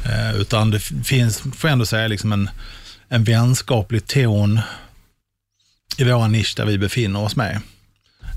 Eh, 0.06 0.36
utan 0.36 0.72
det 0.72 0.80
finns, 0.80 1.40
får 1.40 1.70
jag 1.70 1.72
ändå 1.72 1.86
säga, 1.86 2.08
liksom 2.08 2.32
en, 2.34 2.50
en 3.10 3.24
vänskaplig 3.24 4.08
ton 4.08 4.60
i 5.98 6.04
våra 6.04 6.28
nisch 6.28 6.54
där 6.58 6.66
vi 6.66 6.78
befinner 6.78 7.20
oss 7.20 7.36
med. 7.36 7.62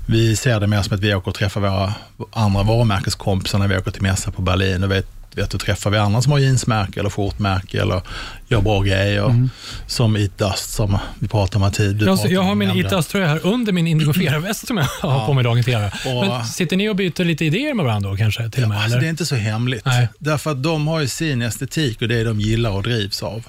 Vi 0.09 0.35
ser 0.35 0.59
det 0.59 0.67
mer 0.67 0.81
som 0.81 0.95
att 0.95 1.03
vi 1.03 1.15
åker 1.15 1.27
och 1.27 1.35
träffar 1.35 1.61
våra 1.61 1.93
andra 2.31 2.63
varumärkeskompisar 2.63 3.59
när 3.59 3.67
vi 3.67 3.77
åker 3.77 3.91
till 3.91 4.01
mässa 4.01 4.31
på 4.31 4.41
Berlin 4.41 4.83
och 4.83 4.91
vet, 4.91 5.07
vet 5.35 5.49
du 5.49 5.57
träffar 5.57 5.89
vi 5.89 5.97
andra 5.97 6.21
som 6.21 6.31
har 6.31 6.39
jeansmärke 6.39 6.99
eller 6.99 7.09
skjortmärke 7.09 7.81
eller 7.81 8.01
gör 8.47 8.61
bra 8.61 8.81
grejer. 8.81 9.49
Som 9.87 10.17
Eat 10.17 10.37
Dust 10.37 10.73
som 10.73 10.97
vi 11.19 11.27
pratade 11.27 11.65
om 11.65 11.71
tid. 11.71 12.01
Jag, 12.01 12.31
jag 12.31 12.41
har 12.41 12.55
min 12.55 12.71
Itas-tröja 12.71 13.27
här 13.27 13.45
under 13.45 13.71
min 13.73 13.87
Indigofera-väst 13.87 14.67
som 14.67 14.77
jag 14.77 14.85
har 15.01 15.25
på 15.25 15.33
mig 15.33 15.43
dagen 15.43 15.63
till. 15.63 15.89
Men 16.05 16.45
sitter 16.45 16.77
ni 16.77 16.89
och 16.89 16.95
byter 16.95 17.23
lite 17.23 17.45
idéer 17.45 17.73
med 17.73 17.85
varandra 17.85 18.09
då 18.09 18.17
kanske? 18.17 18.49
Till 18.49 18.63
och 18.63 18.69
med, 18.69 18.83
Alltså, 18.83 18.99
det 18.99 19.05
är 19.05 19.09
inte 19.09 19.25
så 19.25 19.35
hemligt. 19.35 19.85
Nej. 19.85 20.07
Därför 20.19 20.51
att 20.51 20.63
de 20.63 20.87
har 20.87 20.99
ju 20.99 21.07
sin 21.07 21.41
estetik 21.41 22.01
och 22.01 22.07
det 22.07 22.23
de 22.23 22.39
gillar 22.39 22.71
och 22.71 22.83
drivs 22.83 23.23
av. 23.23 23.47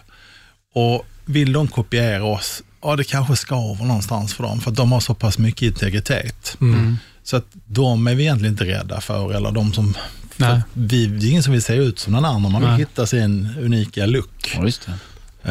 Och 0.75 1.07
vill 1.25 1.53
de 1.53 1.69
kopiera 1.69 2.25
oss, 2.25 2.63
ja 2.83 2.97
det 2.97 3.05
kanske 3.05 3.37
skaver 3.37 3.85
någonstans 3.85 4.35
för 4.35 4.43
dem, 4.45 4.61
för 4.61 4.71
att 4.71 4.77
de 4.77 4.93
har 4.93 5.01
så 5.01 5.15
pass 5.15 5.39
mycket 5.39 5.63
integritet. 5.63 6.57
Mm. 6.61 6.97
Så 7.23 7.37
att 7.37 7.47
de 7.67 8.07
är 8.07 8.15
vi 8.15 8.23
egentligen 8.23 8.55
inte 8.55 8.65
rädda 8.65 9.01
för, 9.01 9.35
eller 9.35 9.51
de 9.51 9.73
som... 9.73 9.95
Vi, 10.73 11.07
det 11.07 11.27
är 11.27 11.31
ingen 11.31 11.43
som 11.43 11.53
vill 11.53 11.63
se 11.63 11.75
ut 11.75 11.99
som 11.99 12.13
någon 12.13 12.25
annan, 12.25 12.53
man 12.53 12.61
vill 12.61 12.71
Nej. 12.71 12.79
hitta 12.79 13.07
sin 13.07 13.49
unika 13.61 14.07
look. 14.07 14.55
Ja, 14.57 14.65
just 14.65 14.87
det. 14.87 14.93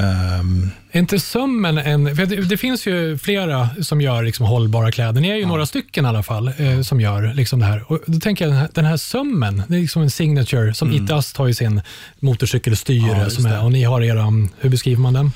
Ehm, 0.02 0.70
Är 0.92 1.00
inte 1.00 1.20
sömmen 1.20 1.78
en... 1.78 2.16
För 2.16 2.26
det, 2.26 2.36
det 2.36 2.58
finns 2.58 2.88
ju 2.88 3.18
flera 3.18 3.70
som 3.82 4.02
gör 4.02 4.24
liksom 4.24 4.46
hållbara 4.46 4.92
kläder. 4.92 5.22
Ni 5.22 5.30
är 5.30 5.36
ju 5.36 5.46
några 5.46 5.66
stycken 5.66 6.06
i 6.06 6.08
alla 6.08 6.24
fall 6.24 6.52
eh, 6.58 6.82
som 6.82 7.02
gör 7.02 7.34
liksom 7.34 7.60
det 7.60 7.66
här. 7.66 7.92
Och 7.92 8.00
då 8.06 8.20
tänker 8.20 8.48
jag, 8.48 8.68
den 8.74 8.86
här, 8.86 8.98
sömmen, 8.98 9.64
det 9.68 9.76
är 9.76 9.82
liksom 9.82 10.02
en 10.02 10.12
signature. 10.12 10.74
Som 10.74 10.92
Itas 10.92 11.38
har 11.38 11.48
ju 11.48 11.54
sin 11.54 11.82
motorcykelstyre. 12.20 13.18
Ja, 13.18 13.30
som 13.30 13.46
är, 13.46 13.64
och 13.64 13.72
ni 13.72 13.84
har 13.84 14.02
era... 14.02 14.24
Hur 14.60 14.70
beskriver 14.70 15.02
man 15.02 15.14
den? 15.14 15.32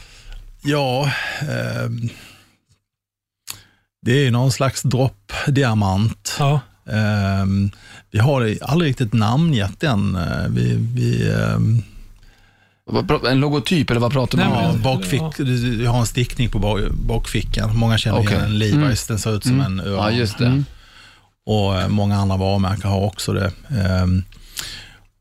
ja, 0.64 1.12
ehm, 1.41 2.10
det 4.02 4.12
är 4.12 4.24
ju 4.24 4.32
någon 4.32 4.52
slags 4.52 4.82
droppdiamant. 4.82 6.36
Ja. 6.39 6.60
Ehm, 6.90 7.72
vi 8.12 8.20
har 8.20 8.56
aldrig 8.62 8.90
riktigt 8.90 9.14
namngett 9.14 9.80
den. 9.80 10.16
Eh, 10.16 10.48
Vi, 10.50 10.76
vi, 10.96 11.32
ehm, 11.34 11.82
En 13.30 13.40
logotyp, 13.40 13.90
eller 13.90 14.02
vad 14.02 14.12
pratar 14.12 14.38
man 14.38 14.48
om? 14.48 14.54
ja, 14.64 14.74
bakfick, 14.84 15.22
Vi 15.40 15.86
har 15.86 16.00
en 16.00 16.06
stickning 16.06 16.50
på 16.50 16.60
ba- 16.60 16.90
bakfickan. 16.92 17.76
Många 17.78 17.98
känner 17.98 18.20
Okej. 18.20 18.32
igen 18.38 18.44
en 18.46 18.62
Levi's, 18.62 19.08
den 19.08 19.20
ser 19.20 19.36
ut 19.36 19.44
som 19.44 19.62
en 19.62 19.80
öron. 19.80 19.94
Ja, 19.98 20.12
just 20.12 20.38
det. 20.38 20.64
Och 21.46 21.80
eh, 21.82 21.88
många 21.88 22.18
andra 22.18 22.38
varumärken 22.38 22.90
har 22.92 23.00
också 23.02 23.34
det. 23.34 23.52
Ehm, 23.70 24.24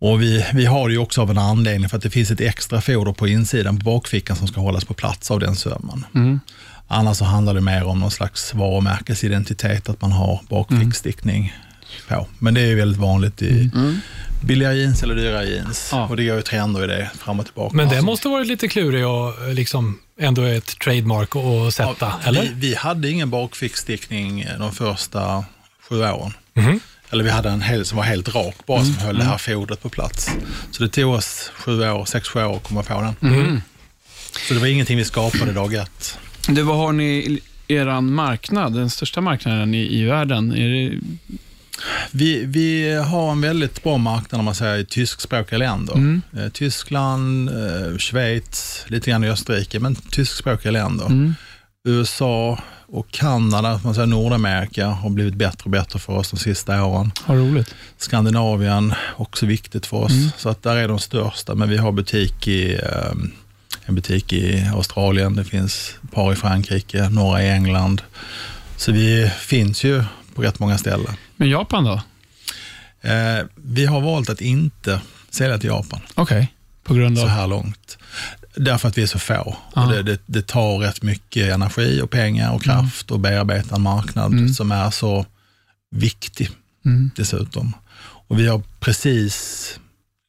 och 0.01 0.23
vi, 0.23 0.47
vi 0.55 0.67
har 0.67 0.89
det 0.89 0.93
ju 0.93 0.99
också 0.99 1.23
av 1.23 1.31
en 1.31 1.39
anledning 1.39 1.89
för 1.89 1.97
att 1.97 2.03
det 2.03 2.11
finns 2.11 2.31
ett 2.31 2.41
extra 2.41 2.81
foder 2.81 3.13
på 3.13 3.29
insidan 3.29 3.79
på 3.79 3.85
bakfickan 3.85 4.37
som 4.37 4.47
ska 4.49 4.61
hållas 4.61 4.85
på 4.85 4.95
plats 4.95 5.31
av 5.31 5.41
den 5.41 5.57
sömmen. 5.57 6.05
Annars 6.93 7.17
så 7.17 7.25
handlar 7.25 7.55
det 7.55 7.61
mer 7.61 7.85
om 7.85 8.01
någon 8.01 8.11
slags 8.11 8.55
varumärkesidentitet, 8.55 9.89
att 9.89 10.01
man 10.03 10.13
har 10.13 10.41
bakfickstickning. 10.49 11.55
på. 12.09 12.27
Men 12.39 12.55
det 12.55 12.61
är 12.61 12.67
ju 12.67 12.75
väldigt 12.75 13.01
vanligt 13.01 13.43
i 13.43 13.71
billiga 14.43 14.73
jeans 14.73 15.03
eller 15.03 15.15
dyra 15.15 15.45
jeans. 15.45 15.89
Ja. 15.93 16.07
Och 16.09 16.17
det 16.17 16.25
går 16.27 16.37
ju 16.37 16.43
trender 16.43 16.85
i 16.85 16.87
det 16.87 17.11
fram 17.19 17.41
och 17.41 17.47
tillbaka. 17.47 17.77
Men 17.77 17.89
det 17.89 18.03
måste 18.03 18.29
varit 18.29 18.47
lite 18.47 18.69
klurigt 18.69 19.07
och 19.07 19.49
eh, 19.49 19.55
liksom 19.55 19.99
ändå 20.21 20.43
ett 20.43 20.79
trademark 20.79 21.37
att 21.37 21.75
sätta, 21.75 21.95
Ja, 22.01 22.19
eller? 22.25 22.43
Vi, 22.43 22.49
vi 22.55 22.75
hade 22.75 23.09
ingen 23.11 23.31
bakfickstickning 23.31 24.47
de 24.59 24.73
första 24.73 25.45
sju 25.89 26.03
åren. 26.03 26.33
Mhm. 26.55 26.81
Eller 27.11 27.25
vi 27.25 27.31
hade 27.31 27.51
en 27.51 27.63
hel 27.63 27.85
som 27.87 27.97
var 27.97 28.05
helt 28.05 28.35
rak 28.35 28.55
bara 28.67 28.81
Mm. 28.81 28.93
som 28.95 29.03
höll 29.07 29.19
det 29.19 29.25
här 29.25 29.39
fodret 29.39 29.83
på 29.83 29.89
plats. 29.89 30.31
Så 30.71 30.83
det 30.83 30.89
tog 30.89 31.15
oss 31.15 31.51
sju 31.55 31.83
år, 31.91 32.05
sex, 32.05 32.29
sju 32.29 32.45
år 32.45 32.57
att 32.57 32.63
komma 32.63 32.83
på 32.83 33.01
den. 33.21 33.33
Mm. 33.33 33.63
Så 34.49 34.55
det 34.55 34.61
var 34.61 34.67
ingenting 34.67 34.97
vi 34.97 35.05
skapade 35.05 35.53
dag 35.53 35.75
ett. 35.75 36.19
Du, 36.55 36.63
vad 36.63 36.77
har 36.77 36.93
ni 36.93 37.41
er 37.69 38.01
marknad, 38.01 38.73
den 38.73 38.91
största 38.91 39.21
marknaden 39.21 39.75
i, 39.75 40.01
i 40.01 40.05
världen? 40.05 40.53
Är 40.53 40.69
det, 40.69 40.99
Vi, 42.11 42.45
vi 42.45 42.95
har 42.95 43.33
en 43.33 43.41
väldigt 43.41 43.83
bra 43.83 43.99
marknad 43.99 44.39
om 44.39 44.45
man 44.45 44.55
säger 44.55 44.79
i 44.79 44.85
tyskspråkiga 44.85 45.59
länder. 45.59 45.95
Mm. 45.95 46.23
Eh, 46.37 46.49
Tyskland, 46.49 47.49
eh, 47.49 47.99
Schweiz, 47.99 48.85
lite 48.89 49.11
grann 49.11 49.25
i 49.25 49.29
Österrike, 49.29 49.81
men 49.81 49.95
tyskspråkiga 49.95 50.73
länder. 50.73 51.07
Mm. 51.07 51.35
USA 51.89 52.59
och 52.87 53.11
Kanada, 53.11 53.81
man 53.85 53.95
säger 53.95 54.07
Nordamerika, 54.07 54.87
har 54.87 55.11
blivit 55.11 55.35
bättre 55.35 55.65
och 55.65 55.71
bättre 55.71 55.99
för 55.99 56.13
oss 56.13 56.31
de 56.31 56.37
sista 56.37 56.85
åren. 56.85 57.13
Vad 57.27 57.39
roligt. 57.39 57.75
Skandinavien, 57.97 58.95
också 59.17 59.47
viktigt 59.47 59.87
för 59.87 59.97
oss. 59.97 60.13
Så 60.37 60.49
att 60.49 60.63
där 60.63 60.77
är 60.77 60.89
de 60.89 60.99
största, 60.99 61.55
men 61.55 61.69
vi 61.69 61.77
har 61.77 61.93
butik 61.93 62.49
i, 62.49 62.75
eh, 62.75 63.13
en 63.87 63.95
butik 63.95 64.33
i 64.33 64.71
Australien, 64.75 65.37
det 65.37 65.45
finns 65.45 65.95
ett 66.05 66.11
par 66.13 66.33
i 66.33 66.37
Frankrike, 66.37 67.09
några 67.09 67.43
i 67.43 67.49
England. 67.51 68.03
Så 68.77 68.93
vi 68.93 69.31
finns 69.39 69.85
ju 69.85 70.05
på 70.35 70.43
rätt 70.43 70.59
många 70.59 70.79
ställen. 70.79 71.15
Men 71.37 71.49
Japan 71.51 71.85
då? 71.85 72.03
Eh, 73.09 73.45
vi 73.57 73.87
har 73.87 74.01
valt 74.01 74.31
att 74.31 74.41
inte 74.41 75.01
sälja 75.31 75.59
till 75.59 75.69
Japan 75.69 76.01
Okej. 76.15 76.53
På 76.85 76.95
grund 76.95 77.19
så 77.19 77.25
av... 77.25 77.29
här 77.31 77.47
långt. 77.47 77.99
Därför 78.57 78.89
att 78.89 78.99
vi 78.99 79.03
är 79.03 79.07
så 79.07 79.19
få. 79.19 79.57
Och 79.73 79.89
det, 79.89 80.03
det, 80.03 80.21
det 80.27 80.47
tar 80.47 80.79
rätt 80.79 81.03
mycket 81.03 81.55
energi 81.55 82.01
och 82.03 82.11
pengar 82.11 82.53
och 82.53 82.63
kraft 82.63 83.11
att 83.11 83.21
bearbeta 83.21 83.75
en 83.77 83.83
marknad 83.83 84.33
Mm. 84.33 84.49
som 84.55 84.73
är 84.73 84.91
så 84.91 85.27
viktig 85.91 86.51
Mm. 86.85 87.11
dessutom. 87.17 87.73
Och 88.29 88.39
vi 88.39 88.47
har 88.47 88.63
precis 88.81 89.79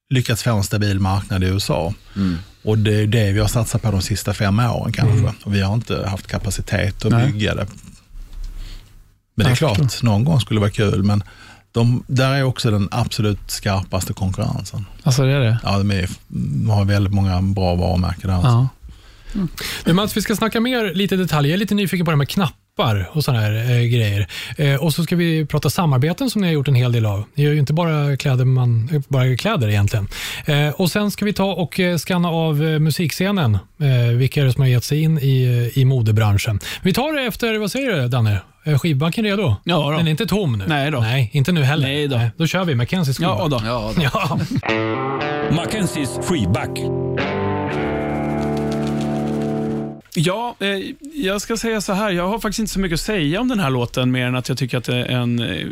lyckats 0.10 0.44
få 0.44 0.58
en 0.58 0.64
stabil 0.64 1.00
marknad 1.00 1.44
i 1.44 1.48
USA. 1.48 1.94
Mm. 2.16 2.38
Och 2.64 2.78
det 2.78 2.96
är 2.96 3.08
det 3.08 3.32
vi 3.32 3.40
har 3.40 3.48
satsat 3.48 3.82
på 3.82 3.92
de 3.92 4.02
sista 4.02 4.34
fem 4.34 4.60
åren 4.60 4.94
kanske. 4.94 5.20
Mm. 5.20 5.34
Och 5.44 5.56
vi 5.56 5.62
har 5.62 5.74
inte 5.74 6.08
haft 6.08 6.28
kapacitet 6.28 7.06
att 7.06 7.12
Nej. 7.12 7.32
bygga 7.32 7.56
det. 7.56 7.68
Men 9.36 9.46
det 9.46 9.52
är 9.52 9.56
klart, 9.56 10.04
någon 10.04 10.24
gång 10.24 10.42
skulle 10.42 10.58
det 10.58 10.62
vara 10.62 10.72
kul. 10.72 11.04
Men 11.04 11.24
de, 11.72 12.04
där 12.08 12.34
är 12.34 12.44
också 12.44 12.72
den 12.72 12.88
absolut 12.92 13.52
skarpaste 13.52 14.14
konkurrensen. 14.14 14.86
Alltså 15.04 15.24
det 15.24 15.32
är 15.32 15.40
det? 15.40 15.60
Ja, 15.64 15.78
de, 15.78 15.92
är, 15.92 16.10
de 16.28 16.70
har 16.70 16.86
väldigt 16.86 17.14
många 17.14 17.42
bra 17.42 17.76
varumärken 17.76 18.30
där. 18.30 18.40
Ja. 18.44 18.68
Men 19.86 19.96
Mats, 19.96 20.18
vi 20.18 20.22
ska 20.22 20.36
snacka 20.36 20.60
mer 20.60 20.94
lite 20.94 21.16
detaljer. 21.16 21.50
Jag 21.50 21.56
är 21.56 21.60
lite 21.60 21.76
nyfiken 21.76 22.06
på 22.06 22.12
det 22.12 22.16
här 22.16 22.18
med 22.18 22.30
knappar 22.76 23.10
och 23.14 23.24
sådana 23.24 23.42
här 23.42 23.52
eh, 23.72 23.82
grejer. 23.86 24.28
Eh, 24.58 24.76
och 24.76 24.94
så 24.94 25.04
ska 25.04 25.16
vi 25.16 25.46
prata 25.46 25.70
samarbeten 25.70 26.30
som 26.30 26.42
ni 26.42 26.48
har 26.48 26.54
gjort 26.54 26.68
en 26.68 26.76
hel 26.76 26.92
del 26.92 27.06
av. 27.06 27.24
Ni 27.36 27.44
gör 27.44 27.52
ju 27.54 27.60
inte 27.60 27.74
bara 27.74 28.18
kläder, 28.18 28.46
man, 28.46 28.90
eh, 28.94 29.02
bara 29.08 29.36
kläder 29.38 29.70
egentligen. 29.70 30.08
Eh, 30.46 30.70
och 30.70 30.92
Sen 30.92 31.12
ska 31.12 31.26
vi 31.26 31.34
ta 31.34 31.46
och 31.54 31.80
eh, 31.80 31.98
scanna 31.98 32.30
av 32.30 32.64
eh, 32.64 32.80
musikscenen. 32.80 33.56
Eh, 33.56 34.16
vilka 34.18 34.42
är 34.42 34.46
det 34.46 34.54
som 34.54 34.62
har 34.62 34.68
gett 34.70 34.84
sig 34.84 35.02
in 35.02 35.20
i, 35.20 35.72
i 35.76 35.86
modebranschen? 35.86 36.60
Vi 36.82 36.94
tar 36.94 37.14
det 37.14 37.22
efter, 37.28 37.58
vad 37.58 37.72
säger 37.72 38.02
du 38.02 38.08
Danne? 38.08 38.38
Är 38.64 38.78
skivbanken 38.78 39.24
redo? 39.26 39.56
Ja 39.64 39.76
då. 39.92 39.92
Den 39.98 40.08
är 40.08 40.12
inte 40.12 40.26
tom 40.26 40.58
nu? 40.58 40.66
Nej 40.68 40.92
då. 40.92 41.00
Nej, 41.00 41.30
inte 41.34 41.52
nu 41.52 41.64
heller. 41.64 41.88
Nej 41.88 42.08
då. 42.08 42.20
då 42.38 42.48
kör 42.48 42.66
vi 42.66 42.76
Mackenzies 42.76 43.20
Ja 43.20 43.40
skivbank. 43.42 43.64
då. 43.64 43.70
Ja, 43.70 43.92
då. 43.96 44.02
Ja. 44.14 44.40
Mackenzies 45.56 46.10
freeback. 46.28 46.70
Ja, 50.16 50.56
eh, 50.60 50.80
jag 51.14 51.42
ska 51.42 51.58
säga 51.58 51.82
så 51.82 51.94
här. 51.94 52.12
Jag 52.12 52.28
har 52.28 52.40
faktiskt 52.40 52.60
inte 52.60 52.72
så 52.72 52.80
mycket 52.80 52.94
att 52.94 53.02
säga 53.02 53.42
om 53.42 53.48
den 53.48 53.60
här 53.60 53.70
låten, 53.70 54.12
mer 54.12 54.26
än 54.26 54.36
att 54.36 54.50
jag 54.50 54.58
tycker 54.58 54.78
att 54.78 54.84
det 54.84 54.96
är 54.96 55.06
en 55.06 55.40
eh, 55.40 55.68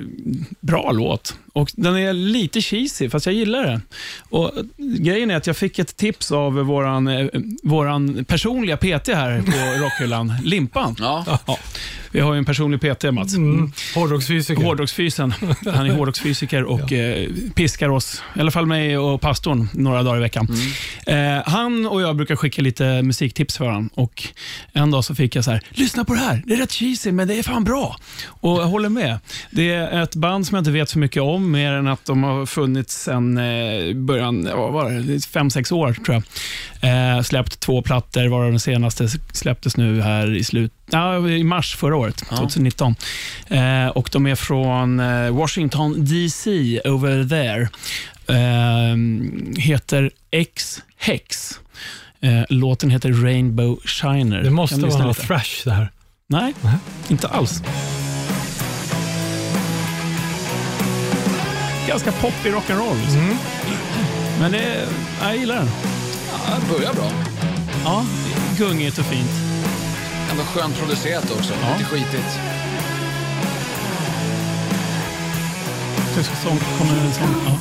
bra 0.60 0.92
låt. 0.92 1.36
Och 1.60 1.72
Den 1.76 1.98
är 1.98 2.14
lite 2.14 2.62
cheesy, 2.62 3.10
fast 3.10 3.26
jag 3.26 3.36
gillar 3.36 3.64
den. 3.64 3.82
Och 4.30 4.52
Grejen 4.78 5.32
är 5.32 5.36
att 5.36 5.48
jag 5.48 5.58
fick 5.58 5.80
ett 5.80 5.98
tips 5.98 6.32
av 6.32 6.54
våran, 6.54 7.08
eh, 7.08 7.28
våran 7.64 8.26
personliga 8.26 8.78
PT 8.78 9.08
här 9.08 9.42
på 9.42 9.84
Rockhyllan, 9.84 10.34
Limpan. 10.44 10.96
Ja. 11.00 11.40
Ja, 11.48 11.58
vi 12.12 12.20
har 12.20 12.34
ju 12.34 12.38
en 12.38 12.46
personlig 12.46 12.82
PT, 12.82 13.12
Mats. 13.12 13.34
Mm. 13.36 13.72
Hårdrocksfysiker. 13.96 14.64
Hårdrocksfysen. 14.64 15.34
Han 15.66 15.86
är 15.86 15.92
hårdrocksfysiker 15.92 16.64
och 16.64 16.94
eh, 16.94 17.30
piskar 17.56 17.90
oss, 17.90 18.24
i 18.36 18.40
alla 18.40 18.52
fall 18.52 18.66
mig 18.66 18.98
och 18.98 19.22
pastorn, 19.22 19.68
några 19.74 20.04
dagar 20.04 20.18
i 20.18 20.22
veckan. 20.22 20.48
Eh, 21.08 21.18
han 21.46 21.86
och 21.86 22.02
jag 22.02 22.16
brukar 22.16 22.36
skicka 22.36 22.62
lite 22.62 23.02
musiktips 23.02 23.58
för 23.58 23.66
honom. 23.66 23.90
Och 23.94 24.24
en 24.74 24.92
dag 24.92 25.06
så 25.06 25.16
fick 25.16 25.36
jag 25.36 25.46
så 25.46 25.52
här, 25.52 25.62
lyssna 25.70 26.06
på 26.06 26.14
det 26.14 26.20
här, 26.20 26.44
det 26.46 26.54
är 26.54 26.58
rätt 26.58 26.72
cheesy 26.72 27.12
men 27.12 27.28
det 27.28 27.40
är 27.40 27.44
fan 27.44 27.64
bra. 27.64 27.96
Och 28.26 28.62
jag 28.62 28.68
håller 28.68 28.90
med. 28.90 29.20
Det 29.52 29.74
är 29.74 30.04
ett 30.04 30.16
band 30.16 30.48
som 30.48 30.56
jag 30.56 30.62
inte 30.62 30.72
vet 30.72 30.90
så 30.90 31.00
mycket 31.00 31.22
om, 31.22 31.49
mer 31.50 31.72
än 31.72 31.88
att 31.88 32.06
de 32.06 32.24
har 32.24 32.46
funnits 32.46 33.04
sedan 33.04 33.38
eh, 33.38 33.94
början, 33.96 34.46
ja, 34.50 34.56
vad 34.56 34.74
var 34.74 34.92
det, 34.92 35.26
fem, 35.26 35.50
sex 35.50 35.72
år 35.72 35.94
tror 35.94 36.24
jag. 36.82 37.16
Eh, 37.18 37.22
släppt 37.22 37.60
två 37.60 37.82
plattor, 37.82 38.28
varav 38.28 38.50
den 38.52 38.60
senaste 38.60 39.10
släpptes 39.34 39.78
nu 39.78 40.02
här 40.02 40.36
i 40.36 40.44
slut 40.44 40.74
Ja, 40.92 41.30
i 41.30 41.44
mars 41.44 41.76
förra 41.76 41.96
året, 41.96 42.18
2019. 42.30 42.96
Eh, 43.48 43.88
och 43.88 44.10
De 44.12 44.28
är 44.28 44.36
från 44.36 45.00
eh, 45.00 45.30
Washington 45.32 46.06
DC, 46.06 46.80
over 46.86 47.24
there. 47.30 47.70
Eh, 48.28 48.96
heter 49.58 50.12
X-Hex. 50.32 51.60
Eh, 52.22 52.42
låten 52.50 52.90
heter 52.90 53.12
Rainbow 53.12 53.80
Shiner. 53.86 54.44
Det 54.44 54.50
måste 54.50 54.76
vara 54.80 55.08
lite. 55.08 55.22
thrash 55.22 55.64
det 55.64 55.72
här. 55.72 55.92
Nej, 56.28 56.54
inte 57.10 57.28
alls. 57.28 57.62
Ganska 61.90 62.12
poppig 62.12 62.54
rock'n'roll. 62.54 63.02
Liksom. 63.02 63.20
Mm. 63.22 63.38
Men 64.40 64.52
det, 64.52 64.58
är- 64.60 64.88
jag 65.22 65.38
gillar 65.38 65.56
den. 65.56 65.70
ja, 66.48 66.54
det 66.62 66.78
börjar 66.78 66.94
bra. 66.94 67.12
Ja, 67.84 68.06
gungigt 68.58 68.98
och 68.98 69.06
fint. 69.06 69.30
Ändå 70.32 70.44
skönt 70.44 70.78
producerat 70.80 71.32
också. 71.32 71.54
Ja. 71.62 71.68
Lite 71.78 71.90
skitigt. 71.90 72.40
Så 76.16 76.24
så 76.24 76.50
kommer 76.78 76.94
en 77.02 77.14
sån. 77.14 77.36
Ja. 77.46 77.52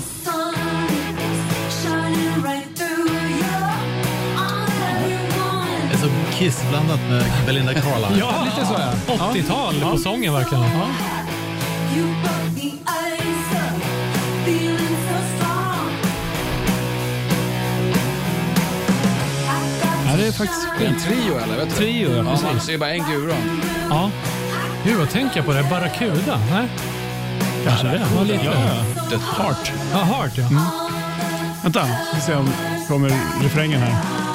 Som 6.00 6.10
Kiss 6.32 6.62
blandat 6.70 7.00
med 7.10 7.24
Belinda 7.46 7.74
Carlisle. 7.74 8.18
ja, 8.18 8.44
lite 8.44 8.66
så 8.66 8.74
ja. 9.08 9.14
80-tal 9.32 9.74
Ja. 9.80 9.90
på 9.90 9.98
sången 9.98 10.32
verkligen. 10.34 10.64
Ja. 10.64 10.86
Är 20.28 20.32
faktiskt 20.32 20.68
är 20.80 20.86
en 20.86 21.00
trio 21.00 21.38
eller? 21.38 21.56
Vet 21.56 21.68
du? 21.68 21.74
Trio, 21.74 22.10
ja, 22.10 22.16
ja, 22.16 22.38
man 22.52 22.60
ser 22.60 22.78
bara 22.78 22.90
en 22.90 23.10
gura. 23.10 23.34
Ja, 23.90 24.10
Gud, 24.84 24.96
vad 24.98 25.10
tänker 25.10 25.36
jag 25.36 25.46
på 25.46 25.52
det? 25.52 25.62
Barracuda? 25.62 26.40
Nej? 26.50 26.68
kanske 27.64 27.86
det. 27.86 28.06
Ja, 28.16 28.22
lite. 28.22 28.44
Ja. 28.44 28.84
The 29.10 29.16
Heart. 29.16 29.72
Ja, 29.92 29.98
Heart 29.98 30.38
ja. 30.38 30.48
Vänta, 31.62 31.84
vi 31.84 32.20
får 32.20 32.26
se 32.26 32.34
om 32.34 32.50
kommer 32.88 33.12
refrängen 33.42 33.80
här. 33.80 34.27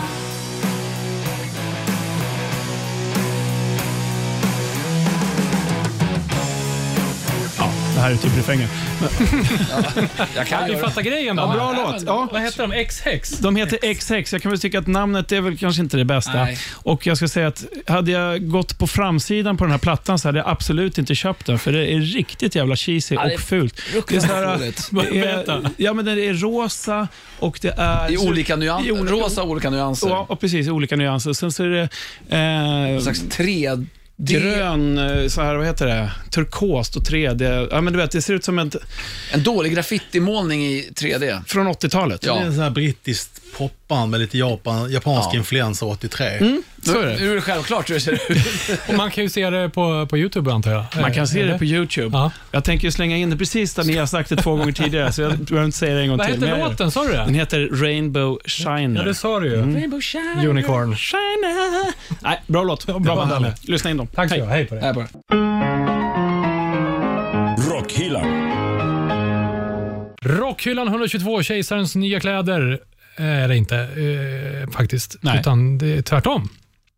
Här 8.04 8.12
är 8.12 8.16
typ 8.16 8.38
refrängen. 8.38 8.70
Jag 10.36 10.48
kan 10.48 10.66
Vi 10.66 10.72
göra 10.72 10.88
fattar 10.88 11.02
grejen 11.02 11.36
då. 11.36 11.44
Ja, 11.44 11.54
bra 11.54 11.92
låt. 11.92 12.04
Ja. 12.06 12.28
Vad 12.32 12.42
heter 12.42 12.62
de? 12.68 12.72
X-Hex? 12.72 13.30
De 13.30 13.56
heter 13.56 13.94
XX. 13.94 14.34
Jag 14.34 14.42
kan 14.42 14.52
väl 14.52 14.60
tycka 14.60 14.80
att 14.80 14.88
namnet 14.88 15.32
är 15.32 15.42
väl 15.42 15.58
kanske 15.58 15.82
inte 15.82 15.98
det 15.98 16.06
bästa. 16.06 16.34
Nej. 16.34 16.58
Och 16.74 17.08
jag 17.08 17.18
ska 17.18 17.28
säga 17.28 17.48
att 17.48 17.66
hade 17.88 18.12
jag 18.12 18.50
gått 18.50 18.78
på 18.78 18.88
framsidan 18.88 19.58
på 19.58 19.64
den 19.64 19.72
här 19.72 19.78
plattan 19.78 20.20
så 20.20 20.28
hade 20.28 20.40
jag 20.40 20.48
absolut 20.48 20.98
inte 20.98 21.16
köpt 21.16 21.46
den, 21.46 21.60
för 21.60 21.72
det 21.72 21.92
är 21.94 22.00
riktigt 22.00 22.56
jävla 22.56 22.76
cheesy 22.76 23.16
det 23.16 23.22
är 23.22 23.34
och 23.34 23.40
fult. 23.40 23.80
fruktansvärt 23.80 24.32
så 24.32 24.36
här, 24.36 24.58
roligt. 24.58 24.90
det 25.12 25.20
är, 25.20 25.70
ja, 25.78 25.94
men 25.94 26.06
det 26.06 26.12
är 26.26 26.34
rosa 26.34 27.08
och 27.40 27.60
det 27.62 27.74
är... 27.78 28.12
I 28.12 28.18
olika 28.18 28.54
i 28.54 28.58
nyanser. 28.58 28.92
olika- 28.92 29.14
Rosa 29.14 29.44
olika 29.44 29.70
nyanser. 29.70 30.10
Ja, 30.10 30.26
och 30.30 30.40
precis. 30.40 30.68
Olika 30.68 30.96
nyanser. 30.96 31.34
Sen 31.34 31.52
så 31.52 31.64
är 31.64 31.70
det 31.70 31.90
eh, 32.30 32.40
En 32.96 33.02
slags 33.02 33.22
tre... 33.30 33.70
grön, 34.18 34.98
eh, 34.98 35.28
så 35.28 35.42
här, 35.42 35.56
vad 35.56 35.66
heter 35.66 35.86
det? 35.88 36.12
Turkost 36.32 36.96
och 36.96 37.04
3D. 37.04 37.68
Ja, 37.72 37.82
men 37.82 37.94
du 37.94 38.00
vet, 38.00 38.12
det 38.12 38.22
ser 38.22 38.34
ut 38.34 38.44
som 38.44 38.60
ett, 38.60 38.76
En 39.34 39.44
dålig 39.44 39.74
graffitimålning 39.74 40.66
i 40.66 40.90
3D. 40.96 41.42
från 41.48 41.68
80-talet. 41.68 42.26
Ja. 42.26 42.36
Det 42.36 42.42
är 42.42 42.46
en 42.46 42.54
sån 42.54 42.64
här 42.64 42.70
brittiskt 42.70 43.43
rockband 43.60 44.12
med 44.12 44.20
lite 44.20 44.38
Japan, 44.38 44.92
japansk 44.92 45.30
Ja. 45.34 45.38
influensa 45.38 45.86
83. 45.86 46.26
Så 46.82 47.00
är 47.02 47.06
det. 47.08 47.16
Nu 47.20 47.32
är 47.32 47.36
det 47.36 47.42
självklart 47.42 47.90
hur 47.90 47.94
det 47.94 48.02
ser 48.02 48.12
ut. 48.14 48.80
Och 48.88 48.94
man 48.94 49.12
kan 49.12 49.24
ju 49.24 49.30
se 49.30 49.50
det 49.50 49.70
på, 49.70 50.08
på 50.10 50.18
YouTube 50.18 50.52
antar 50.52 50.72
jag. 50.72 50.86
Man 51.02 51.14
kan 51.14 51.28
se 51.28 51.42
Eller? 51.42 51.54
det 51.54 51.60
på 51.60 51.66
YouTube. 51.66 52.18
Ja. 52.18 52.32
Jag 52.52 52.64
tänker 52.64 52.90
slänga 52.90 53.18
in 53.18 53.30
det 53.30 53.38
precis 53.38 53.74
där 53.76 53.84
ni 53.84 53.98
har 53.98 54.06
sagt 54.06 54.30
det 54.30 54.36
två 54.36 54.56
gånger 54.56 54.72
tidigare, 54.72 55.12
så 55.12 55.22
jag 55.22 55.38
behöver 55.38 55.66
inte 55.66 55.78
säga 55.78 55.94
det 55.96 56.02
en 56.02 56.08
gång 56.10 56.18
Vad 56.18 56.28
till. 56.28 56.42
jag 56.42 56.48
heter 56.48 56.60
det. 56.64 56.70
låten? 56.70 56.92
Sa 56.92 57.04
du 57.04 57.12
Den 57.14 57.28
det? 57.34 57.40
heter 57.40 57.70
Rainbow 57.72 58.40
Shiner. 58.46 59.00
Ja, 59.02 59.04
det 59.08 59.16
sa 59.16 59.40
du 59.40 59.48
ju. 59.48 59.56
Rainbow 59.76 60.02
Shiner. 60.02 60.48
Unicorn. 60.48 60.96
Shiner. 60.96 61.94
Nej, 62.24 62.42
bra 62.48 62.64
låt. 62.64 62.86
Bra 62.86 63.00
band. 63.00 63.46
Lyssna 63.62 63.90
in 63.92 63.98
dem. 63.98 64.08
Tack 64.08 64.30
så 64.30 64.36
Hej. 64.36 64.42
mycket. 64.42 64.54
Hej 64.54 64.66
på 64.66 64.76
dig. 64.76 64.84
Här 64.84 64.94
bara. 64.94 65.08
Rockhyllan. 67.70 68.26
Rockhyllan 70.22 70.88
122, 70.88 71.44
Kejsarens 71.44 71.96
nya 71.96 72.20
kläder. 72.20 72.80
Eh, 73.16 73.26
Är 73.26 73.48
det 73.48 73.58
inte 73.58 73.78
eh, 73.78 74.72
faktiskt. 74.72 75.18
Nej. 75.22 75.40
Utan 75.40 75.78
det 75.78 75.98
är 75.98 76.02
tvärtom. 76.02 76.50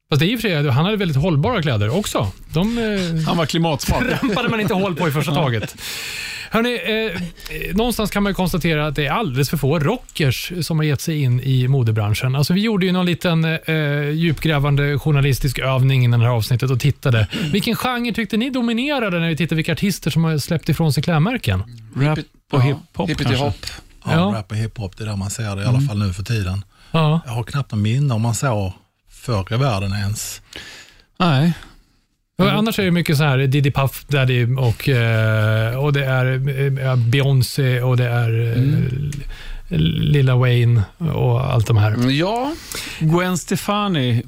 Fast 0.09 0.19
det 0.19 0.25
är 0.25 0.27
i 0.27 0.35
och 0.35 0.41
för 0.41 0.49
sig, 0.49 0.69
han 0.69 0.85
hade 0.85 0.97
väldigt 0.97 1.17
hållbara 1.17 1.61
kläder 1.61 1.97
också. 1.97 2.31
De 2.53 2.77
eh, 2.77 3.25
Han 3.27 3.37
var 3.37 3.45
klimatsmart. 3.45 4.03
trampade 4.19 4.49
man 4.49 4.59
inte 4.59 4.73
hål 4.73 4.95
på 4.95 5.07
i 5.07 5.11
första 5.11 5.33
taget. 5.33 5.75
Hörrni, 6.49 6.79
eh, 6.85 7.21
eh, 7.69 7.75
någonstans 7.75 8.11
kan 8.11 8.23
man 8.23 8.29
ju 8.29 8.33
konstatera 8.33 8.87
att 8.87 8.95
det 8.95 9.05
är 9.05 9.11
alldeles 9.11 9.49
för 9.49 9.57
få 9.57 9.79
rockers 9.79 10.51
som 10.61 10.77
har 10.77 10.83
gett 10.83 11.01
sig 11.01 11.21
in 11.21 11.39
i 11.39 11.67
modebranschen. 11.67 12.35
Alltså, 12.35 12.53
vi 12.53 12.61
gjorde 12.61 12.85
ju 12.85 12.91
någon 12.91 13.05
liten 13.05 13.45
eh, 13.45 14.09
djupgrävande 14.09 14.99
journalistisk 14.99 15.59
övning 15.59 16.03
innan 16.03 16.19
det 16.19 16.25
här 16.25 16.33
avsnittet 16.33 16.71
och 16.71 16.79
tittade. 16.79 17.27
Vilken 17.51 17.75
genre 17.75 18.13
tyckte 18.13 18.37
ni 18.37 18.49
dominerade 18.49 19.19
när 19.19 19.29
vi 19.29 19.37
tittade 19.37 19.55
vilka 19.55 19.71
artister 19.71 20.11
som 20.11 20.23
har 20.23 20.37
släppt 20.37 20.69
ifrån 20.69 20.93
sig 20.93 21.03
klädmärken? 21.03 21.63
Rap 21.95 22.19
och 22.51 22.63
hiphop 22.63 23.09
Hippity 23.09 23.23
kanske. 23.23 23.45
hop. 23.45 23.55
Ja, 24.05 24.11
Ja. 24.11 24.37
rap 24.37 24.51
och 24.51 24.57
hiphop, 24.57 24.97
det 24.97 25.03
är 25.03 25.07
där 25.07 25.15
man 25.15 25.29
ser 25.29 25.55
det 25.55 25.61
i 25.63 25.65
alla 25.65 25.81
fall 25.81 25.97
nu 25.99 26.13
för 26.13 26.23
tiden. 26.23 26.65
Ja. 26.91 27.21
Jag 27.25 27.31
har 27.31 27.43
knappt 27.43 27.71
någon 27.71 27.81
minne 27.81 28.13
om 28.13 28.21
man 28.21 28.35
såg 28.35 28.71
förr 29.09 29.53
i 29.53 29.57
världen 29.57 29.91
ens. 29.93 30.41
Nej. 31.19 31.53
Och 32.37 32.51
Annars 32.51 32.79
är 32.79 32.83
det 32.83 32.91
mycket 32.91 33.17
så 33.17 33.23
här 33.23 33.37
Diddy 33.37 33.71
Puff 33.71 34.05
Daddy 34.07 34.45
och, 34.55 34.89
eh, 34.89 35.77
och 35.79 35.93
det 35.93 36.05
är 36.05 36.25
eh, 36.79 36.95
Beyoncé 36.95 37.81
och 37.81 37.97
det 37.97 38.07
är 38.09 38.57
eh, 38.57 38.83
Lilla 39.77 40.35
Wayne 40.35 40.83
och 40.97 41.53
allt 41.53 41.67
de 41.67 41.77
här. 41.77 41.91
Mm, 41.91 42.15
Ja, 42.17 42.53
Gwen 42.99 43.37
Stefani 43.37 44.09
eh, 44.09 44.19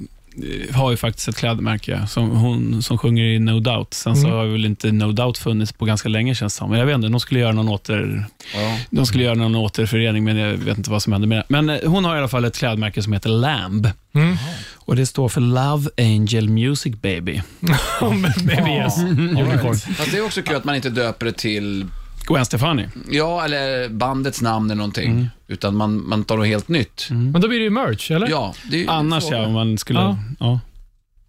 har 0.72 0.90
ju 0.90 0.96
faktiskt 0.96 1.28
ett 1.28 1.36
klädmärke 1.36 2.06
som, 2.08 2.30
hon, 2.30 2.82
som 2.82 2.98
sjunger 2.98 3.24
i 3.24 3.38
No 3.38 3.60
Doubt. 3.60 3.94
Sen 3.94 4.16
så 4.16 4.28
har 4.28 4.44
väl 4.44 4.64
inte 4.64 4.92
No 4.92 5.12
Doubt 5.12 5.38
funnits 5.38 5.72
på 5.72 5.84
ganska 5.84 6.08
länge 6.08 6.34
känns 6.34 6.54
det 6.54 6.58
som. 6.58 6.70
Men 6.70 6.78
jag 6.78 6.86
vet 6.86 6.94
inte, 6.94 7.08
de 7.08 7.20
skulle 7.20 7.40
göra 7.40 7.52
någon 7.52 7.68
åter... 7.68 8.24
ja. 8.54 8.78
De 8.90 9.06
skulle 9.06 9.24
göra 9.24 9.34
någon 9.34 9.54
återförening, 9.54 10.24
men 10.24 10.36
jag 10.36 10.52
vet 10.52 10.78
inte 10.78 10.90
vad 10.90 11.02
som 11.02 11.12
hände 11.12 11.28
med 11.28 11.38
det. 11.38 11.44
Men 11.48 11.70
eh, 11.70 11.90
hon 11.90 12.04
har 12.04 12.16
i 12.16 12.18
alla 12.18 12.28
fall 12.28 12.44
ett 12.44 12.58
klädmärke 12.58 13.02
som 13.02 13.12
heter 13.12 13.30
Lamb. 13.30 13.88
Mm. 14.14 14.36
Och 14.74 14.96
Det 14.96 15.06
står 15.06 15.28
för 15.28 15.40
Love 15.40 15.90
Angel 15.98 16.48
Music 16.48 16.94
Baby. 16.96 17.42
Med 17.60 18.64
VS. 18.64 18.98
Unicorn. 19.02 19.76
Fast 19.76 20.10
det 20.10 20.18
är 20.18 20.24
också 20.24 20.42
kul 20.42 20.56
att 20.56 20.64
man 20.64 20.74
inte 20.76 20.90
döper 20.90 21.26
det 21.26 21.32
till, 21.32 21.86
Gwen 22.28 22.44
Stefani. 22.44 22.88
ja, 23.10 23.44
eller 23.44 23.88
bandets 23.88 24.42
namn 24.42 24.66
eller 24.70 24.78
någonting. 24.78 25.10
Mm. 25.10 25.26
Utan 25.46 25.76
man, 25.76 26.08
man 26.08 26.24
tar 26.24 26.36
något 26.36 26.46
helt 26.46 26.68
nytt. 26.68 27.06
Men 27.10 27.40
då 27.40 27.48
blir 27.48 27.58
det 27.58 27.64
ju 27.64 27.70
merch, 27.70 28.10
eller? 28.10 28.28
Ja, 28.28 28.54
det 28.70 28.76
är 28.76 28.80
ju 28.80 28.88
Annars 28.88 29.24
ja, 29.30 29.46
om 29.46 29.52
man 29.52 29.78
skulle... 29.78 30.00
Ja. 30.00 30.18
Ja. 30.40 30.60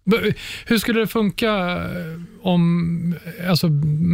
B- 0.04 0.32
Hur 0.66 0.78
skulle 0.78 1.00
det 1.00 1.06
funka 1.06 1.48
eh, 1.76 2.20
om 2.42 3.14
alltså, 3.48 3.68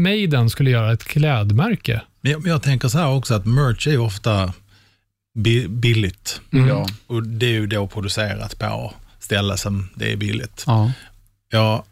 Maiden 0.04 0.50
skulle 0.50 0.70
göra 0.70 0.92
ett 0.92 1.04
klädmärke? 1.04 2.00
Men 2.20 2.32
jag, 2.32 2.42
men 2.42 2.50
jag 2.52 2.62
tänker 2.62 2.88
så 2.88 2.98
här 2.98 3.08
också 3.14 3.34
att 3.34 3.46
merch 3.46 3.86
är 3.86 3.90
ju 3.90 3.98
ofta 3.98 4.52
bi, 5.38 5.68
billigt. 5.68 6.40
Ja. 6.50 6.86
Och 7.06 7.22
det 7.22 7.46
är 7.46 7.50
ju 7.50 7.66
då 7.66 7.86
producerat 7.86 8.58
på 8.58 8.92
ställen 9.20 9.58
som 9.58 9.88
det 9.94 10.12
är 10.12 10.16
billigt. 10.16 10.64
Ja. 10.66 10.92
Jag 11.50 11.82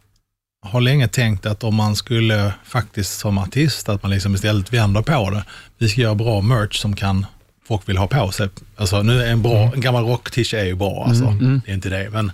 har 0.65 0.81
länge 0.81 1.09
tänkt 1.09 1.47
att 1.47 1.65
om 1.65 1.75
man 1.75 1.97
skulle 1.97 2.53
faktiskt 2.65 3.19
som 3.19 3.39
artist, 3.39 3.89
att 3.89 4.03
man 4.03 4.13
liksom 4.13 4.35
istället 4.35 4.73
vänder 4.73 5.03
på 5.03 5.31
det. 5.31 5.45
Vi 5.79 5.89
ska 5.89 6.01
göra 6.01 6.15
bra 6.15 6.41
merch 6.41 6.81
som 6.81 6.97
kan 6.97 7.27
folk 7.69 7.89
vill 7.89 7.97
ha 7.97 8.07
på 8.07 8.31
sig. 8.31 8.49
Alltså 8.77 9.03
nu 9.03 9.23
är 9.23 9.31
en, 9.31 9.43
bra, 9.43 9.73
en 9.75 9.81
gammal 9.81 10.05
rock-tisha 10.05 10.59
är 10.59 10.65
ju 10.65 10.75
bra, 10.75 11.05
alltså. 11.09 11.25
det 11.65 11.71
är 11.71 11.75
inte 11.75 11.89
det. 11.89 12.11
Men, 12.11 12.33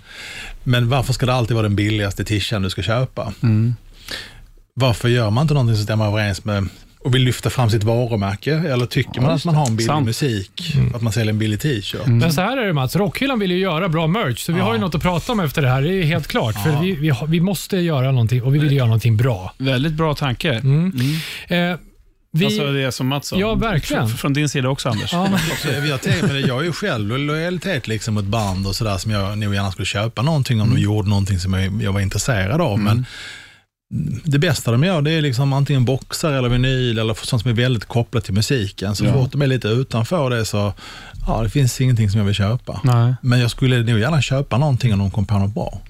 men 0.63 0.89
varför 0.89 1.13
ska 1.13 1.25
det 1.25 1.33
alltid 1.33 1.55
vara 1.55 1.63
den 1.63 1.75
billigaste 1.75 2.23
tishan 2.23 2.61
du 2.61 2.69
ska 2.69 2.81
köpa? 2.81 3.33
Varför 4.73 5.09
gör 5.09 5.29
man 5.29 5.41
inte 5.41 5.53
någonting 5.53 5.75
som 5.75 5.83
stämmer 5.83 6.07
överens 6.07 6.45
med 6.45 6.69
och 7.03 7.15
vill 7.15 7.23
lyfta 7.23 7.49
fram 7.49 7.69
sitt 7.69 7.83
varumärke? 7.83 8.53
Eller 8.53 8.85
tycker 8.85 9.21
man 9.21 9.31
att 9.31 9.45
man 9.45 9.55
har 9.55 9.65
en 9.67 9.75
billig 9.75 9.87
Sant. 9.87 10.05
musik? 10.05 10.75
Att 10.95 11.01
man 11.01 11.13
säljer 11.13 11.33
en 11.33 11.39
billig 11.39 11.59
t-shirt? 11.61 12.05
Men 12.07 12.33
så 12.33 12.41
här 12.41 12.57
är 12.57 12.65
det 12.65 12.73
Mats, 12.73 12.95
Rockhyllan 12.95 13.39
vill 13.39 13.51
ju 13.51 13.57
göra 13.57 13.89
bra 13.89 14.07
merch, 14.07 14.39
så 14.39 14.53
vi 14.53 14.59
har 14.59 14.73
ju 14.73 14.79
något 14.79 14.95
att 14.95 15.01
prata 15.01 15.31
om 15.31 15.39
efter 15.39 15.61
det 15.61 15.69
här. 15.69 15.81
Det 15.81 15.93
är 15.93 16.03
helt 16.03 16.27
klart. 16.27 16.63
För 16.63 16.81
vi, 16.81 16.91
vi, 16.95 17.13
vi 17.27 17.41
måste 17.41 17.77
göra 17.77 18.11
någonting 18.11 18.43
och 18.43 18.55
vi 18.55 18.59
vill 18.59 18.71
göra 18.71 18.85
någonting 18.87 19.17
bra. 19.17 19.53
Väldigt 19.57 19.93
bra 19.93 20.13
tanke. 20.15 20.49
Eh, 21.47 21.75
vi, 22.33 22.45
Alltså 22.45 22.71
det 22.71 22.91
som 22.91 23.07
Mats 23.07 23.27
sa. 23.27 23.39
Ja, 23.39 23.55
verkligen. 23.55 24.07
Fr- 24.07 24.15
Från 24.17 24.33
din 24.33 24.49
sida 24.49 24.69
också, 24.69 24.89
Anders. 24.89 25.13
ja, 25.13 25.27
men, 25.63 25.87
Jag, 25.89 26.01
tänker, 26.01 26.27
men 26.27 26.41
jag 26.47 26.59
är 26.59 26.63
ju 26.63 26.71
själv 26.71 27.17
lojalitet 27.17 27.87
liksom 27.87 28.13
mot 28.13 28.23
band 28.25 28.67
och 28.67 28.75
sådär 28.75 28.97
som 28.97 29.11
jag 29.11 29.37
nog 29.37 29.55
gärna 29.55 29.71
skulle 29.71 29.85
köpa 29.85 30.21
någonting 30.21 30.61
om 30.61 30.69
de 30.75 30.81
gjorde 30.81 31.09
någonting 31.09 31.39
som 31.39 31.53
jag, 31.53 31.81
jag 31.81 31.93
var 31.93 31.99
intresserad 31.99 32.61
av. 32.61 32.79
Men 32.79 33.05
det 34.23 34.39
bästa 34.39 34.71
de 34.71 34.83
gör 34.83 35.01
det 35.01 35.11
är 35.11 35.21
liksom 35.21 35.53
antingen 35.53 35.85
boxar 35.85 36.31
eller 36.31 36.49
vinyl 36.49 36.99
eller 36.99 37.13
sånt 37.13 37.41
som 37.41 37.51
är 37.51 37.55
väldigt 37.55 37.85
kopplat 37.85 38.23
till 38.23 38.33
musiken. 38.33 38.95
Så 38.95 39.05
fort 39.05 39.31
de 39.31 39.41
är 39.41 39.47
lite 39.47 39.67
utanför 39.67 40.29
det 40.29 40.45
så, 40.45 40.73
ja 41.27 41.43
det 41.43 41.49
finns 41.49 41.81
ingenting 41.81 42.09
som 42.09 42.17
jag 42.17 42.25
vill 42.25 42.35
köpa. 42.35 42.81
Nej. 42.83 43.15
Men 43.21 43.39
jag 43.39 43.51
skulle 43.51 43.83
nog 43.83 43.99
gärna 43.99 44.21
köpa 44.21 44.57
någonting 44.57 44.93
om 44.93 44.99
de 44.99 45.11
kom 45.11 45.25
på 45.25 45.37
något 45.37 45.53
bra. 45.53 45.81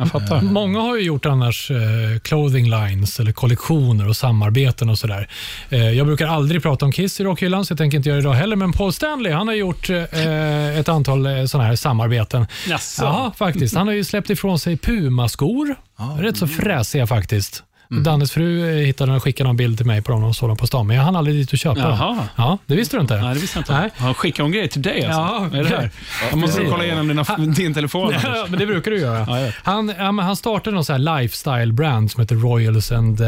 Jag 0.00 0.08
fattar. 0.08 0.40
Många 0.42 0.80
har 0.80 0.96
ju 0.96 1.02
gjort 1.02 1.26
annars 1.26 1.70
eh, 1.70 1.78
clothing 2.22 2.70
lines 2.70 3.20
eller 3.20 3.32
kollektioner 3.32 4.08
och 4.08 4.16
samarbeten 4.16 4.88
och 4.90 4.98
sådär. 4.98 5.28
Eh, 5.68 5.90
jag 5.90 6.06
brukar 6.06 6.26
aldrig 6.26 6.62
prata 6.62 6.84
om 6.84 6.92
Kiss 6.92 7.20
i 7.20 7.24
Rockhyllan, 7.24 7.64
så 7.64 7.72
jag 7.72 7.78
tänker 7.78 7.96
inte 7.96 8.08
göra 8.08 8.16
det 8.16 8.22
idag 8.22 8.34
heller. 8.34 8.56
Men 8.56 8.72
Paul 8.72 8.92
Stanley 8.92 9.32
han 9.32 9.48
har 9.48 9.54
gjort 9.54 9.90
eh, 9.90 10.78
ett 10.78 10.88
antal 10.88 11.26
eh, 11.26 11.44
sådana 11.44 11.68
här 11.68 11.76
samarbeten. 11.76 12.46
Jaså? 12.68 13.02
Ja, 13.04 13.32
faktiskt. 13.36 13.74
Han 13.74 13.86
har 13.86 13.94
ju 13.94 14.04
släppt 14.04 14.30
ifrån 14.30 14.58
sig 14.58 14.76
Puma-skor. 14.76 15.76
Rätt 16.18 16.36
så 16.36 16.46
fräsiga 16.46 17.06
faktiskt. 17.06 17.64
Dannes 17.90 18.32
fru 18.32 18.80
eh, 18.80 18.86
hittade 18.86 19.16
och 19.16 19.22
skickade 19.22 19.50
en 19.50 19.56
bild 19.56 19.76
till 19.76 19.86
mig 19.86 20.02
på 20.02 20.12
dem 20.12 20.24
och 20.24 20.36
såg 20.36 20.48
dem 20.48 20.56
på 20.56 20.66
stan, 20.66 20.86
men 20.86 20.96
jag 20.96 21.02
hann 21.02 21.16
aldrig 21.16 21.36
dit 21.36 21.52
och 21.52 21.58
köpa 21.58 21.88
dem. 21.88 22.20
Ja, 22.36 22.58
det 22.66 22.76
visste 22.76 22.96
du 22.96 23.00
inte? 23.00 23.22
Nej, 23.22 23.34
det 23.34 23.40
visste 23.40 23.58
jag 23.58 23.62
inte. 23.62 23.80
Nej. 23.80 23.90
Han 23.96 24.14
skickar 24.14 24.42
hon 24.42 24.52
grejer 24.52 24.68
till 24.68 24.82
dig 24.82 25.04
alltså? 25.04 25.20
Ja, 25.20 25.58
är 25.58 25.62
det 25.62 25.68
här? 25.68 25.90
Jag 26.30 26.38
måste 26.38 26.56
precis. 26.56 26.72
kolla 26.72 26.84
igenom 26.84 27.08
dina, 27.08 27.24
din 27.56 27.74
telefon. 27.74 28.14
Ja, 28.22 28.46
men 28.48 28.58
det 28.58 28.66
brukar 28.66 28.90
du 28.90 28.98
göra. 28.98 29.40
Ja, 29.44 29.52
han, 29.62 29.92
ja, 29.98 30.22
han 30.22 30.36
startade 30.36 30.74
någon 30.74 30.84
så 30.84 30.92
här 30.92 30.98
lifestyle-brand 30.98 32.10
som 32.10 32.20
heter 32.20 32.36
Royals 32.36 32.92
and 32.92 33.20
eh, 33.20 33.26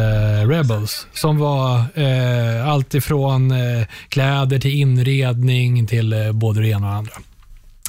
Rebels. 0.48 1.06
Som 1.12 1.38
var 1.38 1.84
eh, 1.94 2.68
allt 2.68 2.94
ifrån 2.94 3.50
eh, 3.50 3.86
kläder 4.08 4.58
till 4.58 4.74
inredning 4.74 5.86
till 5.86 6.12
eh, 6.12 6.32
både 6.32 6.60
det 6.60 6.68
ena 6.68 6.86
och 6.86 6.92
det 6.92 6.98
andra. 6.98 7.12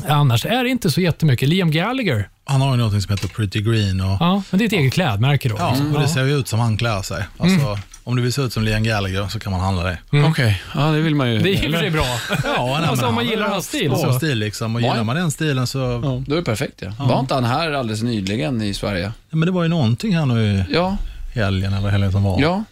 Annars 0.07 0.45
är 0.45 0.63
det 0.63 0.69
inte 0.69 0.91
så 0.91 1.01
jättemycket. 1.01 1.49
Liam 1.49 1.71
Gallagher, 1.71 2.29
Han 2.51 2.61
har 2.61 2.71
ju 2.71 2.77
något 2.77 3.03
som 3.03 3.11
heter 3.11 3.27
Pretty 3.27 3.61
Green 3.61 4.01
och, 4.01 4.17
ja, 4.19 4.43
men 4.49 4.57
det 4.57 4.63
är 4.63 4.67
ett 4.67 4.73
eget 4.73 4.93
klädmärke 4.93 5.49
då. 5.49 5.55
ja, 5.59 5.69
liksom. 5.69 5.95
och 5.95 6.01
det 6.01 6.07
ser 6.07 6.25
ju 6.25 6.37
ut 6.39 6.47
som 6.47 6.59
han 6.59 6.77
klär 6.77 7.01
sig. 7.01 7.25
Alltså, 7.37 7.77
Om 8.03 8.15
du 8.15 8.21
vill 8.21 8.33
se 8.33 8.41
ut 8.41 8.53
som 8.53 8.63
Liam 8.63 8.83
Gallagher 8.83 9.27
så 9.27 9.39
kan 9.39 9.51
man 9.51 9.61
handla 9.61 9.83
det. 9.83 9.97
Okej, 10.29 10.61
ja 10.75 10.81
det 10.91 11.01
vill 11.01 11.15
man 11.15 11.31
ju. 11.31 11.39
Det 11.39 11.49
är 11.55 11.65
eller? 11.65 11.79
sig 11.79 11.89
bra. 11.91 12.05
Ja, 12.29 12.77
nej, 12.79 12.89
alltså, 12.89 12.95
men 12.95 13.05
om 13.09 13.15
man 13.15 13.25
gillar 13.27 13.47
hans 13.49 13.65
stil. 13.67 13.89
Bra 13.89 13.97
Så. 13.99 14.13
stil 14.13 14.37
liksom. 14.37 14.75
Och 14.75 14.81
gillar 14.81 15.03
man 15.03 15.15
den 15.15 15.31
stilen 15.31 15.67
så... 15.67 15.79
Ja. 15.79 16.23
Då 16.27 16.33
är 16.35 16.39
det 16.39 16.43
perfekt 16.45 16.81
ja. 16.81 17.05
Var 17.05 17.19
inte 17.19 17.33
han 17.33 17.43
här 17.43 17.71
alldeles 17.71 18.01
nyligen 18.03 18.61
i 18.61 18.73
Sverige? 18.73 19.11
Men 19.29 19.45
det 19.45 19.51
var 19.51 19.63
ju 19.63 19.69
någonting 19.69 20.15
här 20.17 20.25
nu 20.25 20.65
Ja, 20.69 20.97
i 21.35 21.39
helgen 21.39 21.73
eller 21.73 21.89
helgen 21.89 22.11
som 22.11 22.23
var. 22.23 22.41
ja. 22.41 22.63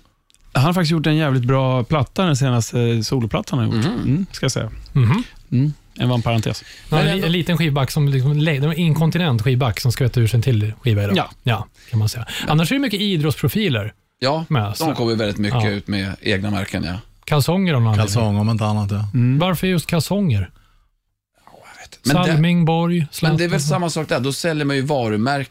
Han 0.54 0.64
har 0.64 0.74
faktiskt 0.74 0.92
gjort 0.92 1.08
en 1.08 1.16
jävligt 1.16 1.44
bra 1.44 1.84
platta, 1.84 2.26
den 2.26 2.36
senaste 2.36 3.04
soloplattan 3.04 3.60
han 3.60 3.68
har 3.68 3.76
gjort. 3.76 3.86
Mm, 3.86 4.26
ska 4.32 4.44
jag 4.44 4.52
säga. 4.52 4.70
Mhm. 4.94 5.24
Mm. 5.52 5.74
En 6.00 6.10
vann 6.10 6.22
parentes. 6.22 6.64
Ja, 6.90 7.00
en, 7.02 7.24
en 7.24 7.32
liten 7.32 7.58
skivback, 7.58 7.92
som 7.92 8.08
liksom, 8.10 8.32
en 8.32 8.74
inkontinent 8.74 9.42
skivback 9.42 9.80
som 9.80 9.92
skvätter 9.92 10.22
ur 10.22 10.28
sig 10.28 10.38
en 10.38 10.42
till 10.42 10.74
skiva 10.82 11.04
idag. 11.04 11.18
Ja. 11.18 11.30
ja 11.44 11.68
kan 11.90 12.00
man 12.00 12.10
säga. 12.10 12.26
Annars 12.48 12.72
är 12.72 12.76
det 12.76 12.82
mycket 12.82 13.02
idrottsprofiler. 13.02 13.94
Ja, 14.20 14.46
Med, 14.50 14.74
de 14.80 14.96
kommer 14.96 15.16
väldigt 15.16 15.38
mycket 15.38 15.64
Ja. 15.64 15.70
ut 15.70 15.88
med 15.88 16.16
egna 16.22 16.52
märken 16.52 16.84
ja. 16.84 16.94
Kalsonger 17.26 17.74
om 17.74 17.84
någon 17.84 17.92
anledning. 17.94 18.14
Kalsong 18.14 18.38
om 18.38 18.50
inte 18.50 18.66
annat. 18.66 18.92
Ja. 18.92 19.06
Varför 19.40 19.68
just 19.68 19.86
kalsonger? 19.88 20.50
Men 22.06 22.16
det, 22.16 22.24
Salming, 22.28 22.66
Borg, 22.66 23.00
men 23.00 23.08
Zlatan. 23.12 23.38
det 23.38 23.44
är 23.44 23.48
väl 23.50 23.62
samma 23.62 23.90
sak 23.90 24.10
där, 24.10 24.20
då 24.20 24.34
säljer 24.34 24.66
man 24.66 24.76
ju 24.76 24.82
varumärket, 24.82 25.50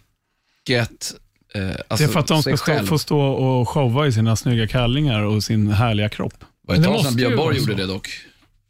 eh, 1.55 1.69
alltså 1.89 1.97
det 1.97 2.05
är 2.05 2.09
för 2.09 2.21
att 2.21 2.27
de 2.27 2.43
ska 2.43 2.57
stå, 2.57 2.87
få 2.87 2.99
stå 2.99 3.21
och 3.21 3.69
showa 3.69 4.07
i 4.07 4.13
sina 4.13 4.37
snygga 4.37 4.67
kallingar 4.67 5.23
och 5.23 5.43
sin 5.45 5.71
härliga 5.73 6.09
kropp. 6.09 6.35
Det 6.41 6.47
var 6.63 6.75
ett 6.75 6.85
tag 6.85 7.01
sedan 7.05 7.17
Björn 7.17 7.37
Borg 7.37 7.59
gjorde 7.59 7.75
det 7.75 7.87
dock. 7.87 8.09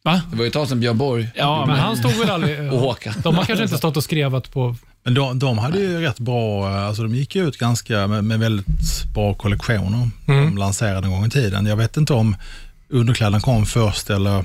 Va? 0.09 0.23
Det 0.31 0.37
var 0.37 0.45
ju 0.45 0.49
ett 0.49 0.53
tag 0.53 0.69
sedan 0.69 0.81
Björn 0.81 0.99
Borg 0.99 1.29
Ja, 1.35 1.65
Men 1.67 1.77
han 1.79 1.97
stod 1.97 2.13
väl 2.13 2.31
aldrig... 2.31 2.73
och 2.73 2.81
Håkan. 2.81 3.15
De 3.23 3.35
har 3.35 3.45
kanske 3.45 3.63
inte 3.63 3.79
stått 3.79 3.97
och 3.97 4.05
skrevat 4.05 4.53
på... 4.53 4.77
Men 5.05 5.15
de, 5.15 5.39
de 5.39 5.59
hade 5.59 5.79
ju 5.79 6.01
rätt 6.01 6.19
bra, 6.19 6.69
eh, 6.69 6.87
alltså 6.87 7.03
de 7.03 7.15
gick 7.15 7.37
ju 7.37 7.49
ut 7.49 7.59
ganska 7.59 8.07
med, 8.07 8.25
med 8.25 8.39
väldigt 8.39 8.67
bra 9.15 9.35
kollektioner. 9.35 10.11
Mm. 10.29 10.45
De 10.45 10.59
lanserade 10.59 11.07
en 11.07 11.11
gång 11.11 11.27
i 11.27 11.31
tiden. 11.31 11.67
Jag 11.67 11.77
vet 11.77 11.97
inte 11.97 12.13
om 12.13 12.37
underkläderna 12.89 13.41
kom 13.41 13.67
först 13.67 14.11
eller 14.11 14.45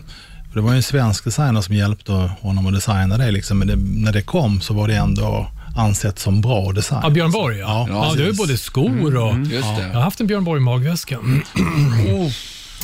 det 0.53 0.61
var 0.61 0.71
ju 0.71 0.75
en 0.77 0.83
svensk 0.83 1.23
designer 1.23 1.61
som 1.61 1.75
hjälpte 1.75 2.11
honom 2.41 2.67
att 2.67 2.73
designa 2.73 3.17
det. 3.17 3.31
Liksom. 3.31 3.59
Men 3.59 3.67
det, 3.67 3.75
när 3.75 4.11
det 4.11 4.21
kom 4.21 4.61
så 4.61 4.73
var 4.73 4.87
det 4.87 4.95
ändå 4.95 5.47
ansett 5.75 6.19
som 6.19 6.41
bra 6.41 6.71
design. 6.71 6.99
Ja, 7.03 7.09
Björn 7.09 7.31
Borg, 7.31 7.57
ja. 7.57 7.87
Ja, 7.89 8.07
ja, 8.09 8.13
det 8.23 8.29
är 8.29 8.33
både 8.33 8.57
skor 8.57 9.17
och... 9.17 9.37
Just 9.37 9.75
det. 9.75 9.87
Jag 9.87 9.93
har 9.93 10.01
haft 10.01 10.19
en 10.19 10.27
Björn 10.27 10.43
Borg 10.43 10.61
magväska. 10.61 11.17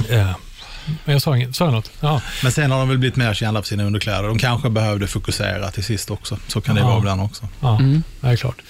Ja. 0.10 0.26
Men 0.26 0.49
jag 1.06 1.22
sa 1.22 1.36
inget. 1.38 1.56
Sa 1.56 1.66
jag 1.66 1.74
något? 1.74 1.92
Ja. 2.02 2.22
Men 2.44 2.52
sen 2.52 2.72
har 2.72 2.80
de 2.80 2.90
väl 2.90 2.98
blivit 2.98 3.16
mer 3.16 3.34
kända 3.34 3.62
för 3.62 3.68
sina 3.68 3.84
underkläder. 3.84 4.24
De 4.28 4.38
kanske 4.40 4.70
behövde 4.70 5.08
fokusera 5.08 5.72
till 5.72 5.84
sist 5.84 6.12
också. 6.12 6.38
Så 6.48 6.62
kan 6.62 6.76
det 6.76 6.82
Ja. 6.82 6.88
vara 6.88 6.98
ibland 7.00 7.22
också. 7.22 7.48
Ja, 7.60 7.80
det 8.22 8.28
är 8.28 8.36
klart. 8.36 8.62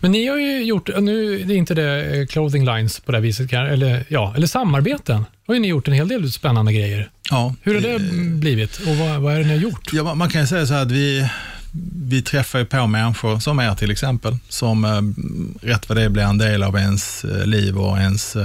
Men 0.00 0.12
ni 0.12 0.26
har 0.26 0.36
ju 0.36 0.64
gjort, 0.64 0.88
nu 1.00 1.42
det 1.44 1.54
är 1.54 1.56
inte 1.58 1.74
det 1.74 2.16
eh, 2.20 2.26
clothing 2.26 2.64
lines 2.64 3.00
på 3.00 3.12
det 3.12 3.18
här 3.18 3.22
viset, 3.22 3.50
kan- 3.50 3.66
eller, 3.66 4.04
ja, 4.08 4.32
eller 4.36 4.46
samarbeten. 4.46 5.24
har 5.46 5.54
ju 5.54 5.60
ni 5.60 5.68
gjort 5.68 5.88
en 5.88 5.94
hel 5.94 6.08
del 6.08 6.32
spännande 6.32 6.72
grejer. 6.72 7.10
Ja, 7.30 7.54
Hur 7.62 7.74
har 7.74 7.80
det 7.80 7.98
blivit 8.38 8.76
och 8.86 8.96
vad, 8.96 9.20
vad 9.20 9.34
är 9.34 9.38
det 9.38 9.44
ni 9.44 9.50
har 9.54 9.60
gjort? 9.62 9.90
Ja, 9.92 10.14
man- 10.14 10.30
kan 10.30 10.40
ju 10.40 10.46
säga 10.46 10.66
så 10.66 10.74
här 10.74 10.82
att 10.82 10.90
vi, 10.92 11.28
vi 12.06 12.22
träffar 12.22 12.58
ju 12.58 12.64
på 12.64 12.86
människor 12.86 13.38
som 13.38 13.60
er 13.60 13.74
till 13.74 13.90
exempel, 13.90 14.36
som 14.48 14.84
eh, 14.84 15.66
rätt 15.68 15.88
vad 15.88 15.98
det 15.98 16.10
blir 16.10 16.22
en 16.22 16.38
del 16.38 16.62
av 16.62 16.76
ens 16.76 17.24
eh, 17.24 17.46
liv 17.46 17.78
och 17.78 17.98
ens 17.98 18.36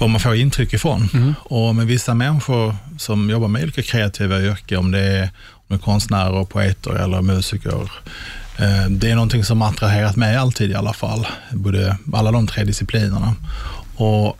vad 0.00 0.10
man 0.10 0.20
får 0.20 0.34
intryck 0.34 0.72
ifrån. 0.72 1.34
Och 1.38 1.74
med 1.74 1.86
vissa 1.86 2.14
människor 2.14 2.76
som 2.98 3.30
jobbar 3.30 3.48
med 3.48 3.62
olika 3.62 3.82
kreativa 3.82 4.40
yrken, 4.40 4.78
om 4.78 4.90
det 4.90 5.00
är, 5.00 5.22
om 5.52 5.64
det 5.68 5.74
är 5.74 5.78
konstnärer, 5.78 6.44
poeter 6.44 6.90
eller 6.90 7.22
musiker, 7.22 7.90
eh, 8.58 8.86
det 8.90 9.10
är 9.10 9.14
någonting 9.14 9.44
som 9.44 9.62
attraherat 9.62 10.16
mig 10.16 10.36
alltid 10.36 10.70
i 10.70 10.74
alla 10.74 10.92
fall, 10.92 11.26
både 11.50 11.96
alla 12.12 12.32
de 12.32 12.46
tre 12.46 12.64
disciplinerna. 12.64 13.34
Och 13.96 14.38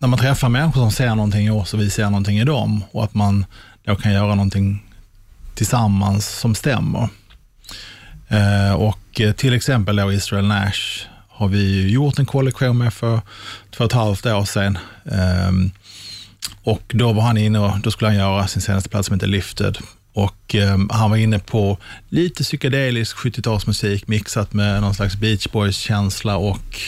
när 0.00 0.08
man 0.08 0.18
träffar 0.18 0.48
människor 0.48 0.80
som 0.80 0.90
ser 0.90 1.14
någonting 1.14 1.46
i 1.46 1.50
oss 1.50 1.74
och 1.74 1.80
vi 1.80 1.90
ser 1.90 2.04
någonting 2.04 2.38
i 2.38 2.44
dem 2.44 2.84
och 2.92 3.04
att 3.04 3.14
man 3.14 3.46
då 3.84 3.96
kan 3.96 4.12
göra 4.12 4.34
någonting 4.34 4.82
tillsammans 5.54 6.28
som 6.28 6.54
stämmer. 6.54 7.08
Eh, 8.28 8.72
och 8.72 9.20
eh, 9.20 9.32
till 9.32 9.54
exempel 9.54 9.96
då 9.96 10.12
Israel 10.12 10.46
Nash 10.46 11.06
har 11.34 11.48
vi 11.48 11.90
gjort 11.90 12.18
en 12.18 12.26
kollektion 12.26 12.78
med 12.78 12.94
för 12.94 13.20
två 13.70 13.84
och 13.84 13.90
ett 13.90 13.92
halvt 13.92 14.26
år 14.26 14.44
sedan. 14.44 14.78
Ehm, 15.10 15.70
och 16.62 16.82
då 16.94 17.12
var 17.12 17.22
han 17.22 17.36
inne 17.36 17.58
och 17.58 17.80
då 17.80 17.90
skulle 17.90 18.08
han 18.08 18.18
göra 18.18 18.46
sin 18.46 18.62
senaste 18.62 18.88
plats 18.88 19.06
som 19.08 19.14
heter 19.14 19.26
Lifted. 19.26 19.78
Och 20.12 20.54
ehm, 20.54 20.88
han 20.92 21.10
var 21.10 21.16
inne 21.16 21.38
på 21.38 21.78
lite 22.08 22.42
psykedelisk 22.42 23.16
70-talsmusik 23.16 24.04
mixat 24.06 24.52
med 24.52 24.80
någon 24.80 24.94
slags 24.94 25.16
Beach 25.16 25.46
Boys-känsla 25.52 26.36
och 26.36 26.80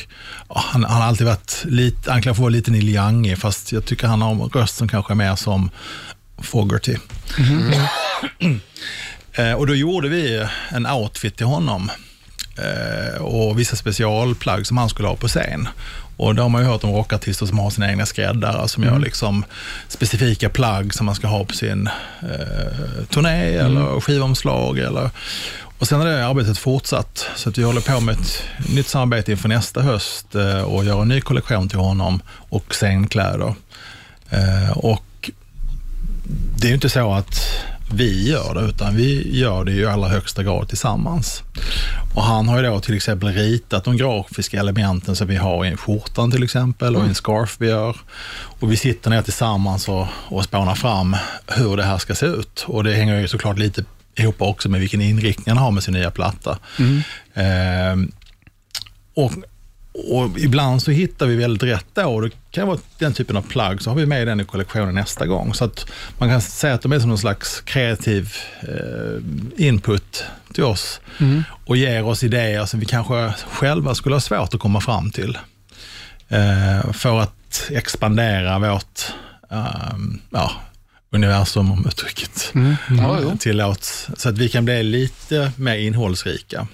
ja, 0.49 0.65
han, 0.67 0.85
han 0.85 1.01
har 1.01 1.09
alltid 1.09 1.27
varit 1.27 1.65
lite, 1.65 2.13
anklagad 2.13 2.37
för 2.37 2.43
att 2.43 2.45
vara 2.45 2.51
lite 2.51 2.71
Neil 2.71 2.89
Young 2.89 3.37
fast 3.37 3.73
jag 3.73 3.85
tycker 3.85 4.07
han 4.07 4.23
har 4.23 4.33
en 4.33 4.41
röst 4.41 4.77
som 4.77 4.89
kanske 4.89 5.13
är 5.13 5.15
mer 5.15 5.37
som 5.37 5.71
Fogerty. 6.39 6.97
Eh, 9.39 9.53
och 9.53 9.67
då 9.67 9.75
gjorde 9.75 10.09
vi 10.09 10.47
en 10.69 10.87
outfit 10.87 11.37
till 11.37 11.47
honom 11.47 11.91
och 13.21 13.59
vissa 13.59 13.77
specialplagg 13.77 14.67
som 14.67 14.77
han 14.77 14.89
skulle 14.89 15.09
ha 15.09 15.17
på 15.17 15.29
scen. 15.29 15.69
Och 16.17 16.35
då 16.35 16.43
har 16.43 16.49
man 16.49 16.63
ju 16.63 16.69
hört 16.69 16.85
om 16.85 16.93
rockartister 16.93 17.47
som 17.47 17.59
har 17.59 17.71
sina 17.71 17.91
egna 17.91 18.07
skräddare 18.07 18.69
som 18.69 18.85
gör 18.85 18.99
liksom 18.99 19.45
specifika 19.89 20.49
plagg 20.49 20.95
som 20.95 21.07
man 21.07 21.15
ska 21.15 21.27
ha 21.27 21.45
på 21.45 21.55
sin 21.55 21.87
eh, 22.23 23.05
turné 23.11 23.55
eller 23.57 24.01
skivomslag. 24.01 24.79
Eller, 24.79 25.11
och 25.79 25.89
sen 25.89 26.01
har 26.01 26.07
det 26.07 26.27
arbetet 26.27 26.59
fortsatt, 26.59 27.27
så 27.37 27.49
att 27.49 27.59
vi 27.59 27.63
håller 27.63 27.81
på 27.81 28.01
med 28.01 28.15
ett 28.15 28.43
nytt 28.69 28.89
samarbete 28.89 29.31
inför 29.31 29.49
nästa 29.49 29.83
höst 29.83 30.35
eh, 30.35 30.63
och 30.63 30.85
gör 30.85 31.03
en 31.03 31.09
ny 31.09 31.21
kollektion 31.21 31.69
till 31.69 31.79
honom 31.79 32.21
och 32.29 32.75
scenkläder. 32.75 33.55
Eh, 34.31 34.79
och 34.79 35.31
det 36.57 36.67
är 36.67 36.69
ju 36.69 36.75
inte 36.75 36.89
så 36.89 37.13
att 37.13 37.41
vi 37.93 38.29
gör 38.31 38.55
det, 38.55 38.61
utan 38.61 38.97
vi 38.97 39.39
gör 39.39 39.65
det 39.65 39.73
i 39.73 39.87
allra 39.87 40.09
högsta 40.09 40.43
grad 40.43 40.69
tillsammans. 40.69 41.43
Och 42.15 42.23
han 42.23 42.49
har 42.49 42.57
ju 42.57 42.63
då 42.63 42.81
till 42.81 42.95
exempel 42.95 43.29
ritat 43.29 43.85
de 43.85 43.97
grafiska 43.97 44.61
elementen 44.61 45.17
som 45.17 45.27
vi 45.27 45.37
har 45.37 45.65
i 45.65 45.77
skjortan 45.77 46.31
till 46.31 46.43
exempel 46.43 46.97
och 46.97 47.05
i 47.05 47.09
en 47.09 47.15
scarf 47.15 47.57
vi 47.59 47.69
gör. 47.69 47.97
Och 48.61 48.73
vi 48.73 48.77
sitter 48.77 49.11
ner 49.11 49.23
tillsammans 49.23 49.89
och, 49.89 50.07
och 50.29 50.45
spånar 50.45 50.75
fram 50.75 51.17
hur 51.47 51.77
det 51.77 51.83
här 51.83 51.99
ska 51.99 52.15
se 52.15 52.27
ut. 52.27 52.65
Och 52.67 52.85
det 52.85 52.95
hänger 52.95 53.21
ju 53.21 53.29
såklart 53.29 53.59
lite 53.59 53.85
ihop 54.17 54.43
också 54.43 54.69
med 54.69 54.81
vilken 54.81 55.01
inriktning 55.01 55.57
han 55.57 55.65
har 55.65 55.71
med 55.71 55.83
sin 55.83 55.95
nya 55.95 56.11
platta. 56.11 56.59
Ehm, 57.35 58.13
och, 59.15 59.33
och 59.99 60.39
ibland 60.39 60.83
så 60.83 60.91
hittar 60.91 61.27
vi 61.27 61.37
väldigt 61.37 61.63
rätt 61.63 61.87
då 61.95 62.03
och 62.03 62.23
det 62.23 62.31
kan 62.51 62.67
vara 62.69 62.79
den 62.99 63.13
typen 63.15 63.37
av 63.37 63.43
plagg, 63.43 63.83
så 63.83 63.91
har 63.91 63.97
vi 63.97 64.07
med 64.07 64.27
den 64.27 64.41
i 64.41 64.45
kollektionen 64.45 64.95
nästa 64.95 65.27
gång. 65.27 65.55
Så 65.55 65.65
att 65.65 65.87
man 66.19 66.29
kan 66.29 66.41
säga 66.41 66.75
att 66.75 66.83
de 66.83 66.93
är 66.93 66.99
som 67.01 67.09
någon 67.09 67.19
slags 67.19 67.61
kreativ 67.61 68.33
eh, 68.63 69.67
input 69.67 70.25
till 70.53 70.65
oss 70.65 71.01
och 71.67 71.77
ger 71.77 72.05
oss 72.05 72.25
idéer 72.25 72.67
som 72.67 72.81
vi 72.81 72.87
kanske 72.87 73.33
själva 73.51 73.95
skulle 73.95 74.15
ha 74.15 74.21
svårt 74.21 74.55
att 74.55 74.61
komma 74.61 74.81
fram 74.81 75.11
till. 75.11 75.39
Eh, 76.29 76.93
för 76.93 77.21
att 77.21 77.69
expandera 77.71 78.59
vårt 78.59 79.01
ehm, 79.51 80.21
ja, 80.31 80.53
universum, 81.11 81.73
om 81.73 81.87
uttrycket 81.89 82.53
Ja, 82.99 83.19
jo. 83.23 83.37
tillåts. 83.39 84.09
Så 84.17 84.29
att 84.29 84.39
vi 84.39 84.49
kan 84.49 84.65
bli 84.65 84.83
lite 84.83 85.53
mer 85.57 85.77
innehållsrika. 85.77 86.67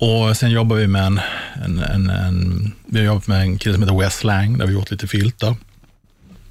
Och 0.00 0.36
sen 0.36 0.50
jobbar 0.50 0.76
vi 0.76 0.86
med 0.86 1.06
en, 1.06 1.20
en, 1.64 1.78
en, 1.78 2.10
en, 2.10 2.72
vi 2.86 2.98
har 2.98 3.06
jobbat 3.06 3.26
med 3.26 3.40
en 3.40 3.58
kille 3.58 3.74
som 3.74 3.82
heter 3.82 3.98
Wes 3.98 4.24
Lang, 4.24 4.58
där 4.58 4.66
vi 4.66 4.72
gjort 4.72 4.90
lite 4.90 5.06
filtar. 5.06 5.56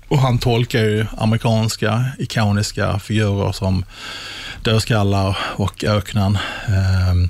Och 0.08 0.20
han 0.20 0.38
tolkar 0.38 0.80
ju 0.80 1.06
amerikanska 1.18 2.06
ikoniska 2.18 3.00
figurer 3.00 3.52
som 3.52 3.86
dödskallar 4.62 5.38
och 5.56 5.84
öknen. 5.84 6.38
Ehm, 6.68 7.30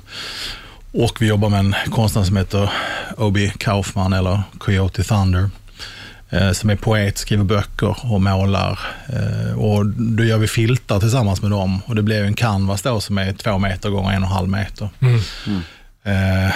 och 0.92 1.16
vi 1.20 1.26
jobbar 1.26 1.48
med 1.48 1.60
en 1.60 1.74
konstnär 1.90 2.22
som 2.22 2.36
heter 2.36 2.70
Obi 3.16 3.52
Kaufman 3.58 4.12
eller 4.12 4.42
Coyote 4.58 5.04
Thunder 5.04 5.50
eh, 6.30 6.52
som 6.52 6.70
är 6.70 6.76
poet, 6.76 7.18
skriver 7.18 7.44
böcker 7.44 7.96
och 8.12 8.20
målar. 8.20 8.78
Eh, 9.08 9.58
och 9.58 9.86
då 9.86 10.24
gör 10.24 10.38
vi 10.38 10.48
filtar 10.48 11.00
tillsammans 11.00 11.42
med 11.42 11.50
dem 11.50 11.82
och 11.86 11.94
det 11.94 12.02
blir 12.02 12.24
en 12.24 12.34
canvas 12.34 12.82
då 12.82 13.00
som 13.00 13.18
är 13.18 13.32
två 13.32 13.58
meter 13.58 13.90
gånger 13.90 14.10
en 14.10 14.22
och 14.22 14.28
en 14.28 14.34
halv 14.34 14.48
meter. 14.48 14.88
Eh, 16.04 16.54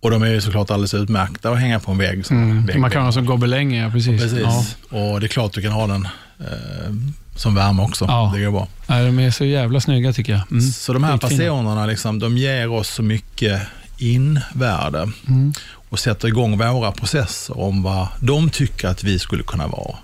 och 0.00 0.10
de 0.10 0.22
är 0.22 0.26
ju 0.26 0.40
såklart 0.40 0.70
alldeles 0.70 0.94
utmärkta 0.94 1.50
att 1.50 1.58
hänga 1.58 1.80
på 1.80 1.90
en 1.92 1.98
vägg. 1.98 2.24
Vägg 2.66 2.78
Man 2.80 2.90
kan 2.90 3.04
ha 3.04 3.12
som 3.12 3.26
gobeläng, 3.26 3.74
ja 3.74 3.90
precis. 3.90 4.22
Precis. 4.22 4.40
Ja. 4.42 4.64
Och 4.98 5.20
det 5.20 5.26
är 5.26 5.28
klart 5.28 5.52
du 5.52 5.62
kan 5.62 5.72
ha 5.72 5.86
den 5.86 6.08
eh, 6.40 6.92
som 7.36 7.54
värme 7.54 7.82
också. 7.82 8.04
Ja. 8.04 8.32
Det 8.34 8.44
går 8.44 8.50
bra. 8.50 8.68
Nej, 8.86 9.06
de 9.06 9.18
är 9.18 9.30
så 9.30 9.44
jävla 9.44 9.80
snygga 9.80 10.12
tycker 10.12 10.32
jag. 10.32 10.42
Mm. 10.50 10.62
Så 10.70 10.92
de 10.92 11.04
här 11.04 11.16
personerna, 11.18 11.86
liksom, 11.86 12.18
de 12.18 12.38
ger 12.38 12.70
oss 12.70 12.88
så 12.88 13.02
mycket 13.02 13.62
invärde 13.98 15.10
Mm. 15.28 15.52
och 15.88 15.98
sätter 15.98 16.28
igång 16.28 16.58
våra 16.58 16.92
processer 16.92 17.60
om 17.60 17.82
vad 17.82 18.06
de 18.20 18.50
tycker 18.50 18.88
att 18.88 19.04
vi 19.04 19.18
skulle 19.18 19.42
kunna 19.42 19.66
vara. 19.66 19.96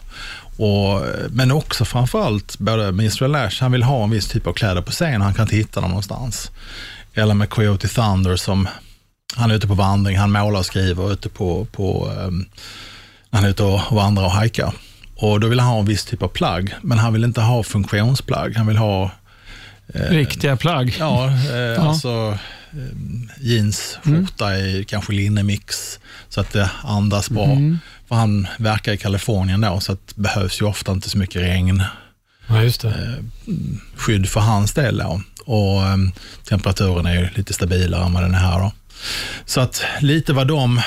Och, 0.56 1.02
men 1.30 1.50
också 1.50 1.84
framförallt, 1.84 2.58
både 2.58 3.04
Israel 3.04 3.32
Lash, 3.32 3.60
han 3.60 3.72
vill 3.72 3.82
ha 3.82 4.04
en 4.04 4.10
viss 4.10 4.28
typ 4.28 4.46
av 4.46 4.52
kläder 4.52 4.82
på 4.82 4.90
scen, 4.90 5.20
han 5.20 5.34
kan 5.34 5.44
inte 5.44 5.56
hitta 5.56 5.80
dem 5.80 5.90
någonstans. 5.90 6.50
Eller 7.14 7.34
med 7.34 7.50
Coyote 7.50 7.88
Thunder 7.88 8.36
som, 8.36 8.68
han 9.36 9.50
är 9.50 9.54
ute 9.54 9.66
på 9.66 9.74
vandring, 9.74 10.18
han 10.18 10.32
målar 10.32 10.58
och 10.58 10.66
skriver 10.66 11.12
ute 11.12 11.28
på, 11.28 11.64
på 11.64 12.10
um, 12.18 12.46
han 13.30 13.44
är 13.44 13.48
ute 13.48 13.62
och 13.62 13.80
vandrar 13.90 14.24
och 14.24 14.30
hajkar. 14.30 14.72
Och 15.16 15.40
då 15.40 15.48
vill 15.48 15.60
han 15.60 15.68
ha 15.68 15.78
en 15.78 15.86
viss 15.86 16.04
typ 16.04 16.22
av 16.22 16.28
plagg, 16.28 16.74
men 16.82 16.98
han 16.98 17.12
vill 17.12 17.24
inte 17.24 17.40
ha 17.40 17.62
funktionsplagg. 17.62 18.56
Han 18.56 18.66
vill 18.66 18.76
ha 18.76 19.10
Riktiga 19.94 20.56
plagg. 20.56 20.96
Ja, 20.98 21.26
eh, 21.26 21.84
alltså 21.88 22.38
eh, 22.72 23.46
jeans, 23.46 23.98
skjorta 24.02 24.56
i 24.56 24.84
kanske 24.88 25.12
linnemix 25.12 25.98
så 26.28 26.40
att 26.40 26.52
det 26.52 26.70
andas 26.82 27.30
bra. 27.30 27.58
För 28.08 28.14
han 28.14 28.46
verkar 28.58 28.92
i 28.92 28.96
Kalifornien 28.96 29.60
då, 29.60 29.80
så 29.80 29.92
att 29.92 30.06
det 30.14 30.20
behövs 30.20 30.60
ju 30.60 30.66
ofta 30.66 30.92
inte 30.92 31.10
så 31.10 31.18
mycket 31.18 31.42
regn. 31.42 31.82
Ja, 32.48 32.62
just 32.62 32.80
det. 32.80 33.24
Skydd 33.96 34.28
för 34.28 34.40
hans 34.40 34.72
del 34.72 34.98
då. 34.98 35.22
Och 35.44 35.82
eh, 35.82 35.96
temperaturen 36.48 37.06
är 37.06 37.14
ju 37.14 37.28
lite 37.34 37.52
stabilare 37.52 38.04
än 38.04 38.12
vad 38.12 38.22
den 38.22 38.34
är 38.34 38.38
här 38.38 38.58
då. 38.58 38.72
Så 39.44 39.60
att 39.60 39.82
lite 40.00 40.32
vad 40.32 40.48
de, 40.48 40.80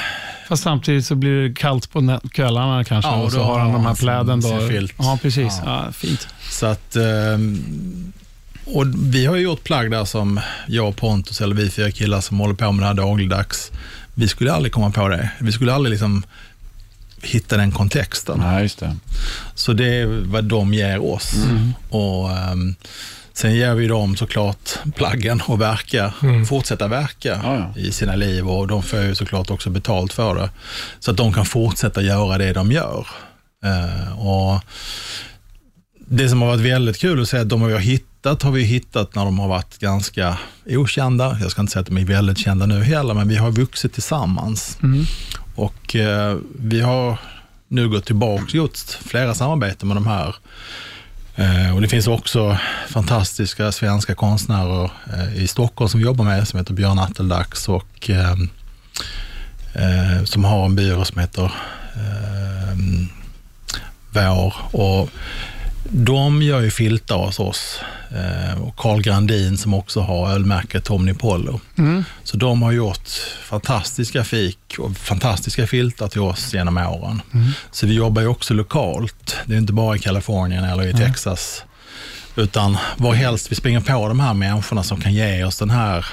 Fast 0.47 0.63
samtidigt 0.63 1.05
så 1.05 1.15
blir 1.15 1.41
det 1.41 1.53
kallt 1.55 1.91
på 1.91 2.19
kvällarna 2.31 2.83
kanske 2.83 3.11
Ja, 3.11 3.15
och 3.15 3.25
och 3.25 3.31
så 3.31 3.43
har 3.43 3.59
han 3.59 3.73
de 3.73 3.85
här 3.85 3.95
pläden. 3.95 4.41
Då. 4.41 4.67
filt. 4.67 4.93
Ja, 4.97 5.19
precis. 5.21 5.53
Ja. 5.65 5.83
Ja. 5.85 5.91
fint. 5.91 6.27
så 6.49 6.65
att 6.65 6.95
ehm, 6.95 8.13
och 8.65 8.85
vi 8.95 9.25
har 9.25 9.35
ju 9.35 9.41
gjort 9.41 9.63
plagg 9.63 9.91
där 9.91 10.05
som 10.05 10.39
jag 10.67 10.87
och 10.87 10.95
Pontus, 10.95 11.41
eller 11.41 11.55
vi 11.55 11.69
fyra 11.69 11.91
killar 11.91 12.21
som 12.21 12.39
håller 12.39 12.53
på 12.55 12.71
med 12.71 12.83
det 12.83 12.87
här 12.87 12.93
dagligdags. 12.93 13.71
Vi 14.13 14.27
skulle 14.27 14.53
aldrig 14.53 14.71
komma 14.71 14.91
på 14.91 15.07
det. 15.07 15.31
Vi 15.39 15.51
skulle 15.51 15.73
aldrig 15.73 15.91
liksom 15.91 16.23
hitta 17.21 17.57
den 17.57 17.71
kontexten. 17.71 18.39
Nej, 18.39 18.61
just 18.63 18.79
det. 18.79 18.95
Så 19.55 19.73
det 19.73 19.95
är 19.95 20.05
vad 20.25 20.43
de 20.43 20.73
ger 20.73 21.05
oss. 21.13 21.33
Och 21.89 22.31
ehm, 22.31 22.75
Sen 23.33 23.55
ger 23.55 23.75
vi 23.75 23.87
dem 23.87 24.15
såklart 24.15 24.69
plaggen 24.95 25.41
och 25.47 25.61
verka, 25.61 26.13
fortsätta 26.47 26.87
verka 26.87 27.39
Ja, 27.43 27.55
ja. 27.75 27.81
i 27.81 27.91
sina 27.91 28.15
liv 28.15 28.49
och 28.49 28.67
de 28.67 28.83
får 28.83 28.99
ju 29.01 29.15
såklart 29.15 29.49
också 29.49 29.69
betalt 29.69 30.13
för 30.13 30.35
det. 30.35 30.49
Så 30.99 31.11
att 31.11 31.17
de 31.17 31.33
kan 31.33 31.45
fortsätta 31.45 32.01
göra 32.01 32.37
det 32.37 32.53
de 32.53 32.71
gör. 32.71 33.07
Eh, 33.65 34.19
och 34.27 34.59
det 36.07 36.29
som 36.29 36.41
har 36.41 36.47
varit 36.49 36.61
väldigt 36.61 36.97
kul 36.97 37.21
att 37.21 37.29
se 37.29 37.37
att 37.37 37.49
de 37.49 37.67
vi 37.67 37.73
har 37.73 37.79
hittat 37.79 38.41
har 38.41 38.51
vi 38.51 38.63
hittat 38.63 39.15
när 39.15 39.25
de 39.25 39.39
har 39.39 39.47
varit 39.47 39.77
ganska 39.79 40.37
okända. 40.65 41.37
Jag 41.41 41.51
ska 41.51 41.61
inte 41.61 41.73
säga 41.73 41.81
att 41.81 41.87
de 41.87 41.97
är 41.97 42.05
väldigt 42.05 42.37
kända 42.37 42.65
nu 42.65 42.83
heller, 42.83 43.13
men 43.13 43.27
vi 43.27 43.35
har 43.35 43.51
vuxit 43.51 43.93
tillsammans. 43.93 44.77
Och 45.55 45.95
eh, 45.95 46.37
vi 46.59 46.81
har 46.81 47.17
nu 47.67 47.89
gått 47.89 48.05
tillbaka 48.05 48.43
och 48.43 48.55
gjort 48.55 48.77
flera 48.79 49.33
samarbeten 49.33 49.87
med 49.87 49.97
de 49.97 50.07
här. 50.07 50.35
Eh, 51.35 51.75
och 51.75 51.81
Det 51.81 51.87
finns 51.87 52.07
också 52.07 52.57
fantastiska 52.87 53.71
svenska 53.71 54.15
konstnärer 54.15 54.91
eh, 55.13 55.43
i 55.43 55.47
Stockholm 55.47 55.89
som 55.89 55.99
vi 55.99 56.05
jobbar 56.05 56.25
med, 56.25 56.47
som 56.47 56.59
heter 56.59 56.73
Björn 56.73 56.99
Atteldax 56.99 57.69
och 57.69 58.09
eh, 58.09 58.31
eh, 59.73 60.23
som 60.23 60.43
har 60.43 60.65
en 60.65 60.75
byrå 60.75 61.05
som 61.05 61.21
heter 61.21 61.43
eh, 61.95 62.77
Vår. 64.09 64.53
Och 64.71 65.09
de 65.91 66.41
gör 66.41 66.61
ju 66.61 66.71
filtar 66.71 67.17
hos 67.17 67.39
oss. 67.39 67.79
Eh, 68.11 68.61
och 68.61 68.75
Carl 68.75 69.01
Grandin 69.01 69.57
som 69.57 69.73
också 69.73 69.99
har 69.99 70.31
ölmärket 70.31 70.89
Omnipollo. 70.89 71.59
Så 72.23 72.37
de 72.37 72.61
har 72.61 72.71
gjort 72.71 73.09
fantastiska 73.43 74.23
fik 74.23 74.75
och 74.79 74.97
fantastiska 74.97 75.67
filtar 75.67 76.07
till 76.07 76.21
oss 76.21 76.53
genom 76.53 76.77
åren. 76.77 77.21
Så 77.71 77.87
vi 77.87 77.93
jobbar 77.93 78.21
ju 78.21 78.27
också 78.27 78.53
lokalt. 78.53 79.37
Det 79.45 79.53
är 79.53 79.57
inte 79.57 79.73
bara 79.73 79.95
i 79.95 79.99
Kalifornien 79.99 80.63
eller 80.63 80.87
i 80.87 80.93
Texas. 80.93 81.63
Utan 82.35 82.77
var 82.97 83.13
helst 83.13 83.51
vi 83.51 83.55
springer 83.55 83.79
på 83.81 84.07
de 84.07 84.19
här 84.19 84.33
människorna 84.33 84.83
som 84.83 85.01
kan 85.01 85.13
ge 85.13 85.43
oss 85.43 85.57
den 85.57 85.69
här 85.69 86.05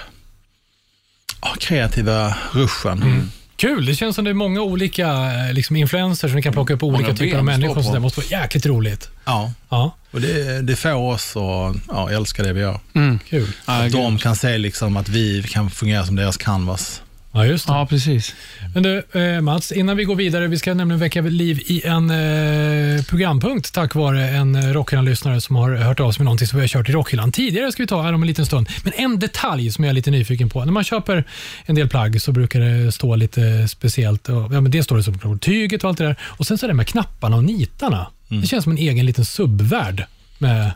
ja, 1.42 1.54
kreativa 1.60 2.36
ruschen. 2.52 3.30
Kul, 3.58 3.86
det 3.86 3.94
känns 3.94 4.16
som 4.16 4.24
det 4.24 4.30
är 4.30 4.34
många 4.34 4.60
olika 4.60 5.06
eh, 5.08 5.52
liksom, 5.52 5.76
influencers 5.76 6.30
som 6.30 6.36
ni 6.36 6.42
kan 6.42 6.52
plocka 6.52 6.74
upp 6.74 6.82
olika 6.82 7.14
typer 7.14 7.38
av 7.38 7.44
människor. 7.44 7.82
Så 7.82 7.92
det 7.92 8.00
måste 8.00 8.20
vara 8.20 8.40
jäkligt 8.42 8.66
roligt. 8.66 9.10
Ja, 9.24 9.52
Ja, 9.68 9.96
och 10.10 10.20
det, 10.20 10.62
det 10.62 10.76
får 10.76 10.94
oss 10.94 11.36
att 11.36 11.76
ja, 11.88 12.10
älska 12.10 12.42
det 12.42 12.52
vi 12.52 12.60
gör. 12.60 12.80
kul. 13.28 13.48
Ja, 13.66 13.84
Att 13.86 13.92
de 13.92 14.18
kan 14.18 14.36
se 14.36 14.58
liksom 14.58 14.96
att 14.96 15.08
vi 15.08 15.42
kan 15.42 15.70
fungera 15.70 16.06
som 16.06 16.16
deras 16.16 16.36
canvas. 16.36 17.02
Ja, 17.38 17.46
just 17.46 17.66
det. 17.66 17.72
ja, 17.72 17.86
precis. 17.86 18.34
Men 18.74 18.82
du, 18.82 19.02
eh, 19.12 19.40
Mats, 19.40 19.72
innan 19.72 19.96
vi 19.96 20.04
går 20.04 20.16
vidare, 20.16 20.46
vi 20.46 20.58
ska 20.58 20.74
nämligen 20.74 21.00
väcka 21.00 21.20
liv 21.20 21.60
i 21.66 21.86
en 21.86 22.10
eh, 22.10 23.02
programpunkt 23.04 23.74
tack 23.74 23.94
vare 23.94 24.28
en 24.28 24.54
eh, 24.54 24.62
Rockhyllan-lyssnare 24.62 25.40
som 25.40 25.56
har 25.56 25.70
hört 25.76 26.00
av 26.00 26.12
sig 26.12 26.20
med 26.20 26.24
någonting 26.24 26.48
som 26.48 26.56
vi 26.56 26.62
har 26.62 26.68
kört 26.68 26.88
i 26.88 26.92
Rockhyllan 26.92 27.32
tidigare, 27.32 27.72
ska 27.72 27.82
vi 27.82 27.86
ta 27.86 28.02
här 28.02 28.12
om 28.12 28.22
en 28.22 28.26
liten 28.26 28.46
stund. 28.46 28.68
Men 28.82 28.92
en 28.96 29.18
detalj 29.18 29.72
som 29.72 29.84
jag 29.84 29.90
är 29.90 29.94
lite 29.94 30.10
nyfiken 30.10 30.50
på. 30.50 30.64
När 30.64 30.72
man 30.72 30.84
köper 30.84 31.24
en 31.66 31.74
del 31.74 31.88
plagg 31.88 32.22
så 32.22 32.32
brukar 32.32 32.60
det 32.60 32.92
stå 32.92 33.16
lite 33.16 33.68
speciellt. 33.68 34.28
Och, 34.28 34.54
ja, 34.54 34.60
men 34.60 34.70
det 34.70 34.82
står 34.82 34.96
det 34.96 35.02
som 35.02 35.38
tyget 35.38 35.84
och 35.84 35.90
allt 35.90 35.98
det 35.98 36.04
där. 36.04 36.16
Och 36.22 36.46
sen 36.46 36.58
så 36.58 36.66
är 36.66 36.68
det 36.68 36.74
med 36.74 36.86
knapparna 36.86 37.36
och 37.36 37.44
nitarna. 37.44 38.06
Det 38.28 38.46
känns 38.46 38.64
som 38.64 38.72
en 38.72 38.78
egen 38.78 39.06
liten 39.06 39.24
subvärld. 39.24 40.04
Med, 40.38 40.72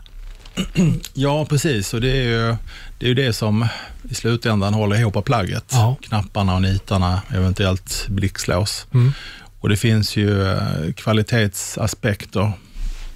Ja, 1.13 1.45
precis. 1.45 1.93
Och 1.93 2.01
det 2.01 2.11
är 2.11 2.23
ju 2.23 2.55
det, 2.97 3.05
är 3.05 3.09
ju 3.09 3.13
det 3.13 3.33
som 3.33 3.67
i 4.09 4.13
slutändan 4.13 4.73
håller 4.73 4.99
ihop 4.99 5.25
plagget. 5.25 5.65
Ja. 5.71 5.95
Knapparna 6.01 6.55
och 6.55 6.61
nitarna, 6.61 7.21
eventuellt 7.33 8.07
blixtlås. 8.09 8.87
Mm. 8.93 9.11
Och 9.59 9.69
det 9.69 9.77
finns 9.77 10.15
ju 10.15 10.51
eh, 10.51 10.93
kvalitetsaspekter 10.95 12.51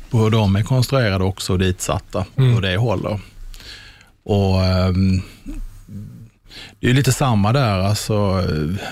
på 0.09 0.17
hur 0.17 0.29
de 0.29 0.55
är 0.55 0.63
konstruerade 0.63 1.23
också 1.23 1.53
och 1.53 1.59
ditsatta. 1.59 2.25
Mm. 2.35 2.53
Hur 2.53 2.61
det 2.61 2.77
håller. 2.77 3.19
Och 4.23 4.65
ehm, 4.65 5.21
det 6.79 6.89
är 6.89 6.93
lite 6.93 7.11
samma 7.11 7.53
där. 7.53 7.79
Alltså, 7.79 8.43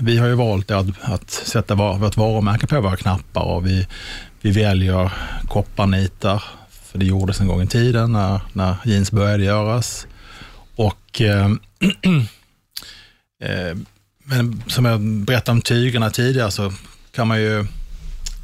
vi 0.01 0.17
har 0.17 0.27
ju 0.27 0.33
valt 0.33 0.71
att, 0.71 0.87
att 1.01 1.31
sätta 1.31 1.75
var, 1.75 1.97
vårt 1.97 2.17
varumärke 2.17 2.67
på 2.67 2.81
våra 2.81 2.95
knappar 2.95 3.41
och 3.41 3.67
vi, 3.67 3.87
vi 4.41 4.51
väljer 4.51 5.11
kopparnitar. 5.47 6.43
För 6.95 6.99
det 6.99 7.05
gjordes 7.05 7.41
en 7.41 7.47
gång 7.47 7.61
i 7.61 7.67
tiden 7.67 8.11
när, 8.11 8.41
när 8.53 8.75
jeans 8.83 9.11
började 9.11 9.43
göras. 9.43 10.07
Och 10.75 11.21
eh, 11.21 11.45
eh, 13.43 13.77
men 14.23 14.63
som 14.67 14.85
jag 14.85 15.01
berättade 15.01 15.51
om 15.51 15.61
tygerna 15.61 16.09
tidigare 16.09 16.51
så 16.51 16.73
kan 17.11 17.27
man 17.27 17.41
ju, 17.41 17.59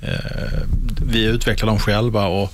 eh, 0.02 0.62
vi 1.06 1.24
utvecklar 1.26 1.68
dem 1.68 1.80
själva 1.80 2.28
och 2.28 2.54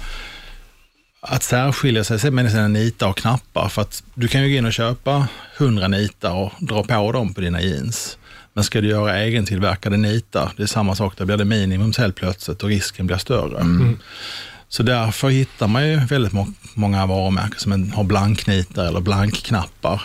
att 1.21 1.43
särskilja 1.43 2.03
sig 2.03 2.31
med 2.31 2.51
sina 2.51 2.67
nitar 2.67 3.09
och 3.09 3.17
knappar. 3.17 3.69
För 3.69 3.81
att 3.81 4.03
du 4.13 4.27
kan 4.27 4.43
ju 4.43 4.49
gå 4.49 4.57
in 4.57 4.65
och 4.65 4.73
köpa 4.73 5.27
100 5.57 5.87
nitar 5.87 6.33
och 6.33 6.51
dra 6.59 6.83
på 6.83 7.11
dem 7.11 7.33
på 7.33 7.41
dina 7.41 7.61
jeans. 7.61 8.17
Men 8.53 8.63
ska 8.63 8.81
du 8.81 8.87
göra 8.87 9.23
egentillverkade 9.25 9.97
nitar, 9.97 10.51
det 10.57 10.63
är 10.63 10.67
samma 10.67 10.95
sak, 10.95 11.17
där 11.17 11.25
blir 11.25 11.37
det 11.37 11.45
minimum 11.45 11.93
helt 11.97 12.15
plötsligt 12.15 12.63
och 12.63 12.69
risken 12.69 13.07
blir 13.07 13.17
större. 13.17 13.59
Mm. 13.59 13.97
Så 14.69 14.83
därför 14.83 15.29
hittar 15.29 15.67
man 15.67 15.87
ju 15.87 15.95
väldigt 16.05 16.33
må- 16.33 16.53
många 16.73 17.05
varumärken 17.05 17.59
som 17.59 17.91
har 17.91 18.03
blanknitar 18.03 18.85
eller 18.85 18.99
blankknappar. 18.99 20.01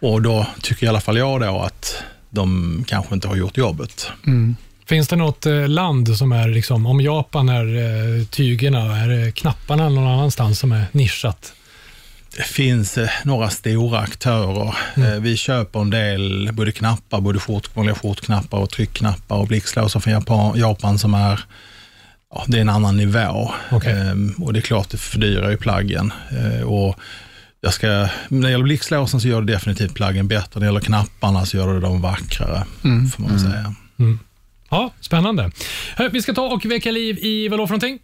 Och 0.00 0.22
då 0.22 0.46
tycker 0.62 0.86
i 0.86 0.88
alla 0.88 1.00
fall 1.00 1.16
jag 1.16 1.40
då 1.40 1.60
att 1.60 2.02
de 2.30 2.84
kanske 2.88 3.14
inte 3.14 3.28
har 3.28 3.36
gjort 3.36 3.56
jobbet. 3.56 4.10
finns 4.86 5.08
det 5.08 5.16
något 5.16 5.46
eh, 5.46 5.68
land 5.68 6.16
som 6.16 6.32
är, 6.32 6.48
liksom, 6.48 6.86
om 6.86 7.00
Japan 7.00 7.48
är 7.48 7.64
eh, 7.76 8.24
tygerna, 8.24 8.96
är 8.96 9.08
det 9.08 9.32
knapparna 9.32 9.88
någon 9.88 10.06
annanstans 10.06 10.58
som 10.58 10.72
är 10.72 10.84
nischat? 10.92 11.52
Det 12.36 12.42
finns 12.42 12.98
eh, 12.98 13.08
några 13.24 13.50
stora 13.50 13.98
aktörer. 13.98 14.74
Eh, 14.96 15.20
vi 15.20 15.36
köper 15.36 15.80
en 15.80 15.90
del 15.90 16.50
både 16.52 16.72
knappar, 16.72 17.20
både 17.20 17.38
skjort, 17.38 17.76
vanliga 17.76 17.94
skjortknappar 17.94 18.58
och 18.58 18.70
tryckknappar 18.70 19.36
och 19.36 19.46
blixtlåsar 19.46 20.00
från 20.00 20.12
Japan, 20.12 20.58
Japan 20.58 20.98
som 20.98 21.14
är 21.14 21.40
ja, 22.36 22.44
det 22.46 22.56
är 22.56 22.60
en 22.60 22.68
annan 22.68 22.96
nivå. 22.96 23.50
Okej. 23.70 23.92
Ehm, 23.92 24.34
och 24.38 24.52
det 24.52 24.58
är 24.58 24.60
klart, 24.60 24.90
det 24.90 24.96
fördyrar 24.96 25.50
ju 25.50 25.56
plaggen. 25.56 26.12
Eh, 26.30 26.62
och 26.62 27.00
jag 27.60 27.74
ska, 27.74 27.86
när 28.28 28.42
det 28.42 28.50
gäller 28.50 28.64
blixtlåsen 28.64 29.20
så 29.20 29.28
gör 29.28 29.42
det 29.42 29.52
definitivt 29.52 29.94
plaggen 29.94 30.28
bättre. 30.28 30.50
När 30.54 30.60
det 30.60 30.66
gäller 30.66 30.80
knapparna 30.80 31.46
så 31.46 31.56
gör 31.56 31.74
det 31.74 31.80
dem 31.80 32.00
vackrare, 32.00 32.64
får 32.82 33.22
man 33.22 33.30
väl 33.30 33.40
säga. 33.40 33.74
Ja, 34.70 34.92
spännande. 35.00 35.50
Vi 36.10 36.22
ska 36.22 36.34
ta 36.34 36.42
och 36.42 36.64
väcka 36.64 36.90
liv 36.90 37.18
i, 37.18 37.48
vad 37.48 37.58
då 37.58 37.66
för 37.66 37.72
någonting? 37.72 37.98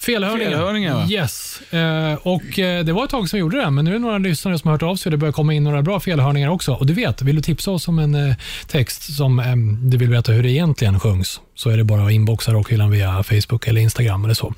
Felhörningar. 0.00 0.50
Felhörningar, 0.50 0.94
va? 0.94 1.06
Yes. 1.10 1.60
Eh, 1.72 2.14
och 2.14 2.58
eh, 2.58 2.84
det 2.84 2.92
var 2.92 3.04
ett 3.04 3.10
tag 3.10 3.28
som 3.28 3.36
vi 3.36 3.40
gjorde 3.40 3.56
det, 3.60 3.70
men 3.70 3.84
nu 3.84 3.90
är 3.90 3.94
det 3.94 4.00
några 4.00 4.18
lyssnare 4.18 4.58
som 4.58 4.68
har 4.68 4.74
hört 4.74 4.82
av 4.82 4.96
sig 4.96 5.10
och 5.10 5.10
det 5.10 5.16
börjar 5.16 5.32
komma 5.32 5.54
in 5.54 5.64
några 5.64 5.82
bra 5.82 6.00
felhörningar 6.00 6.48
också. 6.48 6.72
Och 6.72 6.86
du 6.86 6.92
vet, 6.94 7.22
vill 7.22 7.36
du 7.36 7.42
tipsa 7.42 7.70
oss 7.70 7.88
om 7.88 7.98
en 7.98 8.14
eh, 8.14 8.36
text 8.66 9.16
som 9.16 9.38
eh, 9.38 9.56
du 9.90 9.96
vill 9.96 10.10
veta 10.10 10.32
hur 10.32 10.42
det 10.42 10.50
egentligen 10.50 11.00
sjungs, 11.00 11.40
så 11.54 11.70
är 11.70 11.76
det 11.76 11.84
bara 11.84 12.06
att 12.06 12.12
inboxa 12.12 12.52
Rockhyllan 12.52 12.90
via 12.90 13.22
Facebook 13.22 13.68
eller 13.68 13.80
Instagram 13.80 14.24
eller 14.24 14.34
så. 14.34 14.54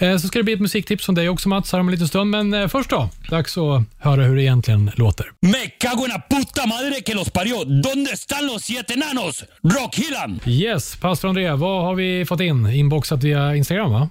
Eh, 0.00 0.16
så 0.16 0.28
ska 0.28 0.38
det 0.38 0.42
bli 0.42 0.52
ett 0.54 0.60
musiktips 0.60 1.04
från 1.04 1.14
dig 1.14 1.28
också 1.28 1.48
Mats, 1.48 1.72
här 1.72 1.80
om 1.80 1.88
en 1.88 1.92
liten 1.92 2.08
stund. 2.08 2.30
Men 2.30 2.54
eh, 2.54 2.68
först 2.68 2.90
då, 2.90 3.08
dags 3.30 3.58
att 3.58 3.82
höra 3.98 4.22
hur 4.22 4.36
det 4.36 4.42
egentligen 4.42 4.90
låter. 4.94 5.26
Me 5.40 5.66
cago 5.78 6.04
en 6.04 6.10
la 6.10 6.22
puta 6.30 6.66
madre 6.66 7.00
que 7.00 7.14
los 7.14 7.30
parió. 7.30 7.64
¿Dónde 7.64 8.10
están 8.12 8.46
los 8.46 8.62
siete 8.62 8.92
enanos? 8.94 9.44
Rockhyllan. 9.62 10.40
Yes, 10.46 10.96
pastor 10.96 11.28
André, 11.28 11.52
vad 11.52 11.84
har 11.84 11.94
vi 11.94 12.24
fått 12.24 12.40
in? 12.40 12.66
Inboxat 12.66 13.22
via 13.22 13.56
Instagram 13.56 13.90
va? 13.92 14.08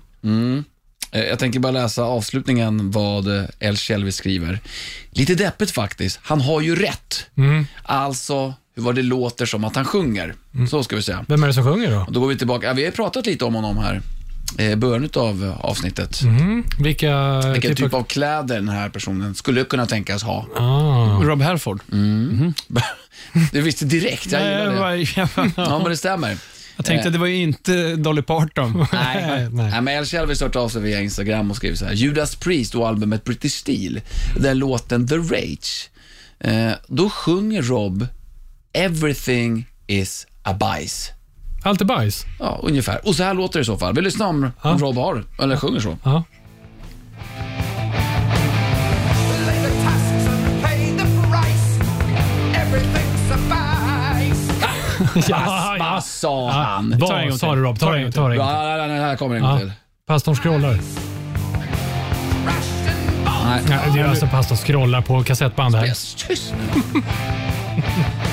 Eh, 1.11 1.21
Jag 1.23 1.39
tänker 1.39 1.59
bara 1.59 1.71
läsa 1.71 2.03
avslutningen 2.03 2.91
vad 2.91 3.37
eh, 3.37 3.43
El 3.59 3.77
Shelby 3.77 4.11
skriver. 4.11 4.59
Lite 5.11 5.35
deppigt 5.35 5.71
faktiskt. 5.71 6.19
Han 6.23 6.41
har 6.41 6.61
ju 6.61 6.75
rätt. 6.75 7.25
Alltså, 7.83 8.53
hur 8.75 8.83
vad 8.83 8.95
det 8.95 9.01
låter 9.01 9.45
som 9.45 9.63
att 9.63 9.75
han 9.75 9.85
sjunger. 9.85 10.35
Så 10.69 10.83
ska 10.83 10.95
vi 10.95 11.01
säga. 11.01 11.25
Vem 11.27 11.43
är 11.43 11.47
det 11.47 11.53
som 11.53 11.63
sjunger 11.63 11.91
då? 11.91 11.97
Och 12.07 12.11
då 12.13 12.19
går 12.19 12.27
vi 12.27 12.37
tillbaka. 12.37 12.67
Ja, 12.67 12.73
vi 12.73 12.85
har 12.85 12.91
pratat 12.91 13.25
lite 13.25 13.45
om 13.45 13.53
honom 13.55 13.77
här 13.77 14.01
eh, 14.57 14.71
i 14.71 14.75
början 14.75 15.09
av 15.15 15.43
eh, 15.43 15.65
avsnittet. 15.65 16.21
Vilka, 16.79 17.41
Vilken 17.41 17.75
typ 17.75 17.93
av 17.93 18.03
kläder 18.03 18.55
den 18.55 18.69
här 18.69 18.89
personen 18.89 19.35
skulle 19.35 19.63
kunna 19.63 19.85
tänkas 19.85 20.23
ha. 20.23 20.45
Ah. 20.55 21.19
Rob 21.23 21.41
Halford. 21.41 21.79
Du 23.51 23.61
visste 23.61 23.85
direkt, 23.85 24.31
jag 24.31 24.41
gillar 24.41 24.97
det. 24.97 25.53
Ja, 25.61 25.79
men 25.79 25.89
det 25.89 25.97
stämmer. 25.97 26.37
Jag 26.75 26.85
tänkte 26.85 27.09
det 27.09 27.17
var 27.17 27.27
ju 27.27 27.35
inte 27.35 27.95
Dolly 27.95 28.21
Parton. 28.21 28.85
Nej, 28.93 29.25
Nej. 29.27 29.49
nej. 29.51 29.81
men 29.81 29.87
El 29.87 30.05
Shelby 30.05 30.33
har 30.33 30.45
hört 30.45 30.55
av 30.55 30.69
sig 30.69 30.81
via 30.81 31.01
Instagram 31.01 31.51
och 31.51 31.57
skriver 31.57 31.75
så 31.75 31.85
här. 31.85 31.93
Judas 31.93 32.35
Priest 32.35 32.75
och 32.75 32.87
albumet 32.87 33.23
British 33.23 33.51
Steel, 33.53 34.01
den 34.39 34.57
låten 34.59 35.07
The 35.07 35.15
Rage. 35.15 35.89
Eh, 36.39 36.71
då 36.87 37.09
sjunger 37.09 37.61
Rob 37.61 38.07
Everything 38.73 39.67
is 39.87 40.27
a 40.43 40.53
bajs. 40.59 41.11
Allt 41.63 41.81
är 41.81 41.85
bajs? 41.85 42.25
Ja, 42.39 42.59
ungefär. 42.63 43.07
Och 43.07 43.15
så 43.15 43.23
här 43.23 43.33
låter 43.33 43.59
det 43.59 43.61
i 43.61 43.65
så 43.65 43.77
fall. 43.77 43.95
Vi 43.95 44.01
lyssnar 44.01 44.27
om, 44.27 44.51
Ja. 44.63 44.71
om 44.71 44.79
Rob 44.79 44.95
har, 44.95 45.23
eller 45.41 45.57
sjunger 45.57 45.79
så. 45.79 45.97
Ja. 46.03 46.23
Lay 49.47 49.59
ja, 55.93 55.95
Vad 55.95 56.03
sa 56.03 56.51
han? 56.51 56.89
Ta 56.91 56.93
en 56.95 56.99
Vad 56.99 57.29
gång 57.29 57.37
sa 57.37 57.47
till. 57.49 57.57
du 57.57 57.63
Rob? 57.63 57.79
Ta 57.79 57.95
en 57.95 58.11
gång 58.11 58.29
det. 58.29 58.35
Ja, 58.35 58.63
nej, 58.63 58.77
nej, 58.77 58.87
nej, 58.87 58.99
här 58.99 59.15
kommer 59.15 59.35
en 59.35 59.41
gång 59.41 59.51
Ja. 59.51 59.59
till. 59.59 59.71
Pastorn 60.07 60.35
scrollar. 60.35 60.79
Nej. 63.45 63.61
Ja, 63.69 63.93
det 63.93 63.99
är 63.99 64.05
alltså 64.05 64.27
pastorn 64.27 64.57
scrollar 64.57 65.01
på 65.01 65.23
kassettband 65.23 65.75
här. 65.75 65.85
Yes, 65.85 66.15
tyst 66.27 66.53
nu. 66.93 67.01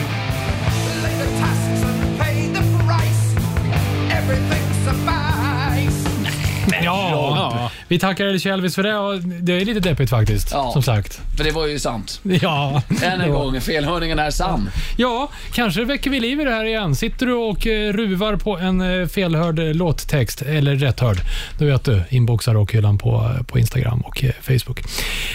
Ja, 6.85 7.70
Vi 7.89 7.99
tackar 7.99 8.24
Elvis 8.26 8.47
Elvis 8.47 8.74
för 8.74 8.83
det 8.83 8.97
och 8.97 9.18
det 9.20 9.53
är 9.61 9.64
lite 9.64 9.81
deppigt 9.81 10.11
faktiskt, 10.11 10.49
Ja. 10.53 10.70
som 10.72 10.83
sagt. 10.83 11.20
För 11.37 11.45
det 11.45 11.51
var 11.51 11.66
ju 11.66 11.78
sant. 11.78 12.20
Ja. 12.43 12.83
Än 13.03 13.20
en 13.20 13.31
gång, 13.33 13.61
felhörningen 13.61 14.18
är 14.18 14.31
sann. 14.31 14.70
Ja, 14.97 15.28
kanske 15.53 15.85
väcker 15.85 16.11
vi 16.11 16.20
liv 16.20 16.41
i 16.41 16.45
det 16.45 16.51
här 16.51 16.64
igen. 16.64 16.97
Sitter 16.97 17.26
du 17.26 17.33
och 17.35 17.66
eh, 17.66 17.93
ruvar 17.93 18.37
på 18.37 18.59
en 18.59 19.01
eh, 19.01 19.07
felhörd 19.07 19.59
eh, 19.59 19.74
låttext, 19.74 20.43
eller 20.43 20.76
rätthörd, 20.76 21.18
då 21.59 21.64
vet 21.64 21.85
du. 21.85 22.03
Inboxa 22.11 22.55
rockhyllan 22.55 22.99
på, 22.99 23.31
på 23.47 23.59
Instagram 23.59 24.01
och 24.01 24.24
eh, 24.24 24.31
Facebook. 24.41 24.81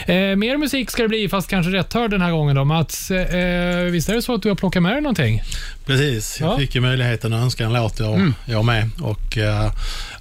Eh, 0.08 0.16
mer 0.16 0.58
musik 0.58 0.92
ska 0.92 1.02
det 1.04 1.10
bli, 1.10 1.30
fast 1.30 1.50
kanske 1.50 1.72
rätthörd 1.72 2.12
den 2.12 2.22
här 2.22 2.32
gången 2.32 2.56
då. 2.56 2.66
Mats, 2.66 3.12
eh, 3.12 3.78
visst 3.84 4.10
är 4.10 4.14
det 4.16 4.22
så 4.22 4.34
att 4.36 4.42
du 4.42 4.50
har 4.50 4.56
plockat 4.56 4.84
med 4.84 4.92
dig 4.92 5.02
någonting? 5.02 5.42
Precis, 5.86 6.40
jag 6.40 6.54
Ja. 6.54 6.58
fick 6.58 6.76
ju 6.76 6.82
möjligheten 6.82 7.34
att 7.34 7.44
önska 7.44 7.66
en 7.66 7.74
låt 7.74 8.00
jag, 8.00 8.32
jag 8.46 8.66
med. 8.66 8.90
Och, 9.02 9.38
eh, 9.38 9.72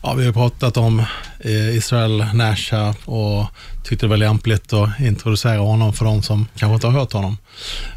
ja, 0.02 0.14
vi 0.14 0.26
har 0.26 0.32
pratat 0.32 0.76
om 0.76 1.00
eh, 1.40 1.76
Israel 1.76 2.24
Nash 2.34 2.68
här 2.72 2.94
och 3.10 3.46
tyckte 3.84 4.06
det 4.06 4.10
var 4.10 4.16
lämpligt 4.16 4.72
att 4.72 5.00
introducera 5.00 5.58
honom 5.58 5.92
för 5.92 6.04
de 6.04 6.22
som 6.22 6.46
kanske 6.56 6.74
inte 6.74 6.86
har 6.86 6.94
hört 7.00 7.12
honom. 7.12 7.36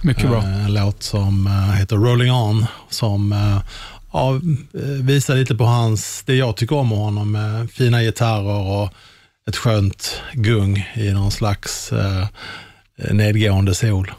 Mycket 0.01 0.29
bra. 0.29 0.37
Eh, 0.43 0.65
En 0.65 0.73
låt 0.73 1.03
som 1.03 1.47
heter 1.77 1.95
Rolling 1.95 2.31
On 2.31 2.65
som 2.89 3.35
ja, 4.13 4.39
visar 5.01 5.35
lite 5.35 5.55
på 5.55 5.63
hans, 5.63 6.23
det 6.25 6.35
jag 6.35 6.55
tycker 6.57 6.75
om 6.75 6.89
med 6.89 6.97
honom, 6.97 7.31
med 7.31 7.71
fina 7.71 8.01
gitarrer 8.03 8.67
och 8.81 8.93
ett 9.49 9.55
skönt 9.55 10.21
gung 10.33 10.89
i 10.95 11.09
någon 11.11 11.31
slags 11.31 11.91
eh, 11.91 12.25
nedgående 13.11 13.75
sol. 13.75 14.11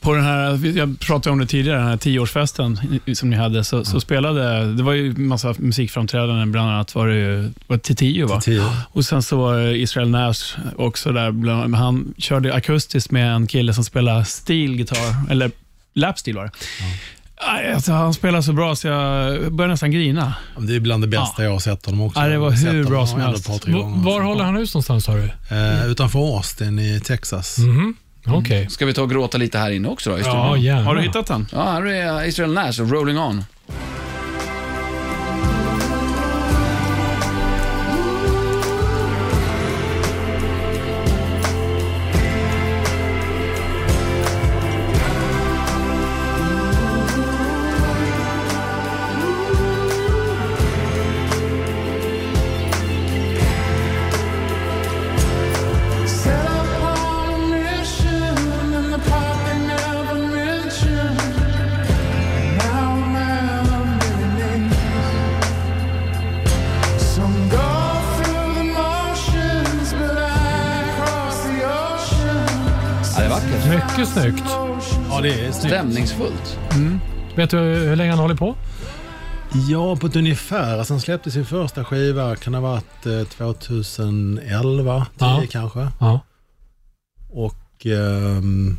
På 0.00 0.14
den 0.14 0.24
här, 0.24 0.76
jag 0.78 1.00
pratade 1.00 1.32
om 1.32 1.38
det 1.38 1.46
tidigare, 1.46 1.78
den 1.78 1.86
här 1.88 1.96
tioårsfesten 1.96 2.78
som 3.14 3.30
ni 3.30 3.36
hade, 3.36 3.64
så, 3.64 3.84
så 3.84 4.00
spelade, 4.00 4.72
det 4.74 4.82
var 4.82 4.92
ju 4.92 5.12
massa 5.16 5.54
musikframträdanden, 5.58 6.52
bland 6.52 6.70
annat 6.70 6.94
var 6.94 7.08
det 7.08 7.14
ju 7.14 7.42
var 7.66 7.76
det 7.76 7.82
Titiyo 7.82 8.26
va? 8.26 8.40
Tio. 8.40 8.64
Och 8.92 9.04
sen 9.04 9.22
så 9.22 9.36
var 9.36 9.58
Israel 9.60 10.10
Nash 10.10 10.58
också 10.76 11.12
där, 11.12 11.30
bland, 11.30 11.70
men 11.70 11.80
han 11.80 12.14
körde 12.18 12.54
akustiskt 12.54 13.10
med 13.10 13.34
en 13.34 13.46
kille 13.46 13.74
som 13.74 13.84
spelar 13.84 14.24
stilgitarr, 14.24 15.30
eller 15.30 15.50
lapstil 15.94 16.36
var 16.36 16.44
det. 16.44 16.50
Aj, 17.36 17.72
Alltså, 17.72 17.92
han 17.92 18.14
spelar 18.14 18.40
så 18.42 18.52
bra 18.52 18.76
så 18.76 18.88
jag 18.88 19.52
börjar 19.52 19.68
nästan 19.70 19.90
grina. 19.90 20.34
Det 20.58 20.76
är 20.76 20.80
bland 20.80 21.02
det 21.02 21.06
bästa 21.08 21.44
jag 21.44 21.50
har 21.50 21.58
sett 21.58 21.86
honom 21.86 22.00
också. 22.00 22.20
Ja, 22.20 22.28
det 22.28 22.38
var 22.38 22.50
hur 22.50 22.84
bra 22.84 23.06
som 23.06 23.20
helst. 23.20 23.40
ett 23.40 23.46
par, 23.52 23.58
tre 23.58 23.72
V- 23.72 23.78
gånger. 23.78 24.04
var 24.04 24.20
håller 24.20 24.44
han 24.44 24.56
hus 24.56 24.74
någonstans 24.74 25.04
sa 25.04 25.14
du? 25.14 25.24
Eh, 25.56 25.86
utanför 25.86 26.18
Austin 26.36 26.78
i 26.78 27.00
Texas. 27.04 27.58
Mhm. 27.58 27.94
Okej. 28.26 28.70
Ska 28.70 28.86
vi 28.86 28.94
ta 28.94 29.02
och 29.02 29.10
gråta 29.10 29.38
lite 29.38 29.58
här 29.58 29.70
inne 29.70 29.88
också 29.88 30.10
då? 30.10 30.18
I 30.18 30.22
studion? 30.22 30.40
Ja, 30.40 30.56
gärna. 30.56 30.82
Har 30.82 30.94
du 30.94 31.02
hittat 31.02 31.26
den? 31.26 31.46
Ja, 31.52 31.62
här 31.62 31.86
är 31.86 32.24
Israel 32.24 32.52
Nash 32.52 32.82
och 32.82 32.90
Rolling 32.90 33.18
On. 33.18 33.44
Mycket 73.70 74.08
snyggt. 74.08 74.44
Ja, 75.10 75.20
det 75.22 75.28
är 75.28 75.52
snyggt. 75.52 75.74
Stämningsfullt. 75.74 76.58
Vet 77.36 77.50
du 77.50 77.56
hur 77.58 77.96
länge 77.96 78.10
han 78.10 78.18
håller 78.18 78.34
på? 78.34 78.54
Ja, 79.70 79.96
på 79.96 80.06
ett 80.06 80.16
ungefär. 80.16 80.78
Alltså, 80.78 80.92
han 80.92 81.00
släppte 81.00 81.30
sin 81.30 81.44
första 81.46 81.84
skiva, 81.84 82.36
kan 82.36 82.54
ha 82.54 82.60
varit 82.60 83.06
eh, 83.06 83.24
2011, 83.24 85.06
10 85.18 85.28
Ja. 85.28 85.42
kanske. 85.50 85.88
Ja. 86.00 86.20
Och 87.30 87.86
ehm, 87.86 88.76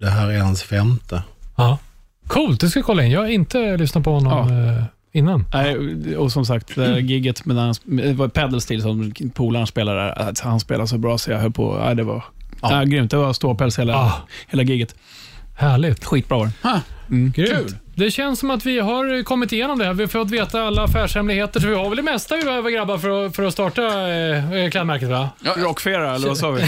det 0.00 0.10
här 0.10 0.30
är 0.30 0.38
hans 0.38 0.62
femte. 0.62 1.22
ja. 1.56 1.78
Coolt, 2.26 2.60
det 2.60 2.68
ska 2.70 2.78
jag 2.78 2.86
kolla 2.86 3.04
in. 3.04 3.10
Jag 3.10 3.20
har 3.20 3.26
inte 3.28 3.76
lyssnat 3.76 4.04
på 4.04 4.12
honom 4.12 4.48
eh, 4.50 4.84
innan. 5.12 5.44
Nej, 5.52 5.76
och 6.16 6.32
som 6.32 6.46
sagt, 6.46 6.74
det 6.74 6.86
här 6.86 6.98
gigget 6.98 7.44
med 7.46 7.74
det 7.84 8.12
var 8.12 8.28
pedal 8.28 8.60
steel 8.60 8.82
som 8.82 9.12
polaren 9.34 9.66
spelade 9.66 9.98
där. 10.00 10.34
Han 10.42 10.60
spelade 10.60 10.88
så 10.88 10.98
bra 10.98 11.18
så 11.18 11.30
jag 11.30 11.38
höll 11.38 11.52
på. 11.52 11.78
Nej, 11.84 11.94
det 11.96 12.02
var 12.02 12.24
ja. 12.70 12.82
grymt. 12.84 13.10
Det 13.10 13.16
var 13.16 13.32
ståpäls 13.32 13.78
hela, 13.78 13.94
Ah. 13.96 14.12
hela 14.48 14.62
gigget. 14.62 14.94
Härligt. 15.56 16.04
Skitbra 16.04 16.38
var 16.38 16.46
det. 16.46 16.80
Grymt. 17.08 17.36
Kul. 17.36 17.76
Det 17.94 18.10
känns 18.10 18.38
som 18.38 18.50
att 18.50 18.66
vi 18.66 18.78
har 18.80 19.22
kommit 19.22 19.52
igenom 19.52 19.78
det 19.78 19.84
här. 19.84 19.92
Vi 19.94 20.02
har 20.02 20.08
fått 20.08 20.30
veta 20.30 20.62
alla 20.62 20.82
affärshemligheter. 20.84 21.60
Så 21.60 21.66
vi 21.68 21.74
har 21.74 21.88
väl 21.88 21.96
det 21.96 22.02
mesta 22.02 22.36
vi 22.36 22.42
behöver 22.44 22.70
grabbar 22.70 22.98
för 22.98 23.26
att, 23.26 23.36
för 23.36 23.42
att 23.42 23.52
starta 23.52 23.82
eh, 24.10 24.70
klädmärket 24.70 25.08
va? 25.08 25.28
Ja, 25.44 25.54
Rockfera, 25.56 26.14
eller 26.14 26.28
vad 26.28 26.38
sa 26.38 26.50
vi? 26.50 26.62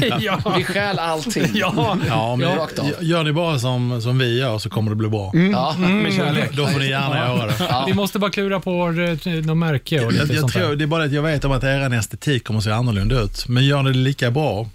ja. 0.20 0.54
vi 0.56 0.64
stjäl 0.64 0.98
allting. 0.98 1.44
ja. 1.54 1.96
Ja, 2.08 2.36
men 2.36 2.56
rakt 2.56 2.78
av. 2.78 2.86
gör- 2.86 2.96
gör 3.00 3.24
ni 3.24 3.32
bara 3.32 3.58
som, 3.58 4.02
som 4.02 4.18
vi 4.18 4.38
gör 4.40 4.58
så 4.58 4.70
kommer 4.70 4.90
det 4.90 4.96
bli 4.96 5.08
bra. 5.08 5.32
Ja. 5.52 5.74
Med 5.78 6.12
kärlek. 6.14 6.50
Då 6.52 6.66
får 6.66 6.78
ni 6.78 6.88
gärna 6.88 7.16
göra 7.18 7.46
det. 7.46 7.54
Ja. 7.58 7.84
Vi 7.86 7.94
måste 7.94 8.18
bara 8.18 8.30
klura 8.30 8.60
på 8.60 8.70
eh, 8.70 9.32
något 9.44 9.56
märke 9.56 10.00
och 10.04 10.12
lite 10.12 10.24
Jag, 10.24 10.32
jag 10.34 10.40
sånt 10.40 10.52
tror, 10.52 10.68
där. 10.68 10.76
det 10.76 10.84
är 10.84 10.86
bara 10.86 11.04
att 11.04 11.12
jag 11.12 11.22
vet 11.22 11.44
om 11.44 11.52
att 11.52 11.64
er 11.64 11.94
estetik 11.94 12.44
kommer 12.44 12.58
att 12.58 12.64
se 12.64 12.70
annorlunda 12.70 13.20
ut. 13.20 13.48
Men 13.48 13.64
gör 13.66 13.82
ni 13.82 13.92
det 13.92 13.98
lika 13.98 14.30
bra 14.30 14.66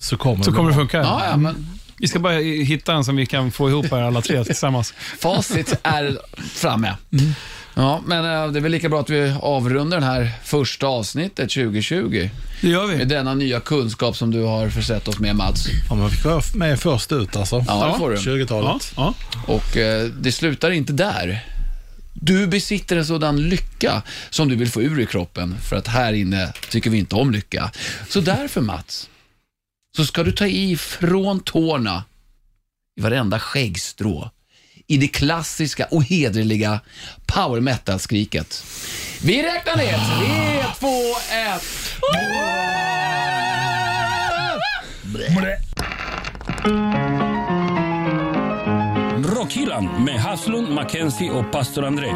så 0.00 0.16
kommer 0.16 0.44
Så 0.44 0.50
det 0.50 0.56
kommer 0.56 0.70
det 0.70 0.76
funka. 0.76 0.96
Ja, 0.98 1.22
ja, 1.30 1.36
men 1.36 1.66
Vi 1.96 2.08
ska 2.08 2.18
bara 2.18 2.32
hitta 2.38 2.92
en 2.94 3.04
som 3.04 3.16
vi 3.16 3.26
kan 3.26 3.52
få 3.52 3.68
ihop 3.70 3.86
här 3.90 4.02
alla 4.02 4.20
tre 4.22 4.44
tillsammans. 4.44 4.94
facit 5.18 5.74
är 5.82 6.18
framme. 6.54 6.94
Ja, 7.74 8.00
men 8.06 8.18
eh, 8.24 8.52
det 8.52 8.58
är 8.58 8.60
väl 8.62 8.72
lika 8.72 8.88
bra 8.88 9.00
att 9.00 9.10
vi 9.10 9.34
avrundar 9.42 10.00
det 10.00 10.06
här 10.06 10.30
första 10.44 10.86
avsnittet 10.86 11.50
2020 11.50 12.28
Det 12.60 12.68
gör 12.68 12.86
med 12.86 12.98
vi. 12.98 13.04
denna 13.04 13.34
nya 13.34 13.60
kunskap 13.60 14.16
som 14.16 14.30
du 14.30 14.42
har 14.42 14.68
försett 14.68 15.08
oss 15.08 15.18
med 15.18 15.36
Mats. 15.36 15.66
Ja, 15.88 15.94
man 15.94 16.10
fick 16.10 16.24
vara 16.24 16.42
med 16.54 16.80
först 16.80 17.12
ut 17.12 17.36
alltså. 17.36 17.64
Ja, 17.68 17.86
det 17.92 17.98
får 17.98 18.10
du. 18.10 18.16
20-talet. 18.16 18.92
Ja, 18.96 19.14
ja. 19.46 19.54
Och 19.54 19.76
eh, 19.76 20.06
det 20.06 20.32
slutar 20.32 20.70
inte 20.70 20.92
där. 20.92 21.44
Du 22.14 22.46
besitter 22.46 22.96
en 22.96 23.06
sådan 23.06 23.48
lycka 23.48 24.02
som 24.30 24.48
du 24.48 24.56
vill 24.56 24.70
få 24.70 24.82
ur 24.82 25.00
i 25.00 25.06
kroppen, 25.06 25.54
för 25.68 25.76
att 25.76 25.86
här 25.88 26.12
inne 26.12 26.52
tycker 26.70 26.90
vi 26.90 26.98
inte 26.98 27.14
om 27.14 27.30
lycka. 27.30 27.70
Så 28.08 28.20
därför 28.20 28.60
Mats, 28.60 29.08
så 29.96 30.04
ska 30.06 30.22
du 30.22 30.32
ta 30.32 30.46
i 30.46 30.76
från 30.76 31.40
tårna, 31.40 32.04
i 32.96 33.00
varenda 33.00 33.38
skäggstrå, 33.38 34.30
i 34.86 34.96
det 34.96 35.08
klassiska 35.08 35.86
och 35.90 36.04
hederliga 36.04 36.80
power 37.26 37.60
metal-skriket. 37.60 38.64
Vi 39.22 39.42
räknar 39.42 39.76
ner. 39.76 40.18
Tre, 40.18 40.64
två, 40.78 41.16
ett. 41.30 41.90
Rockhyllan 49.36 50.04
med 50.04 50.20
Haslund, 50.20 50.68
Mackenzie 50.68 51.30
och 51.30 51.52
pastor 51.52 51.84
André. 51.84 52.10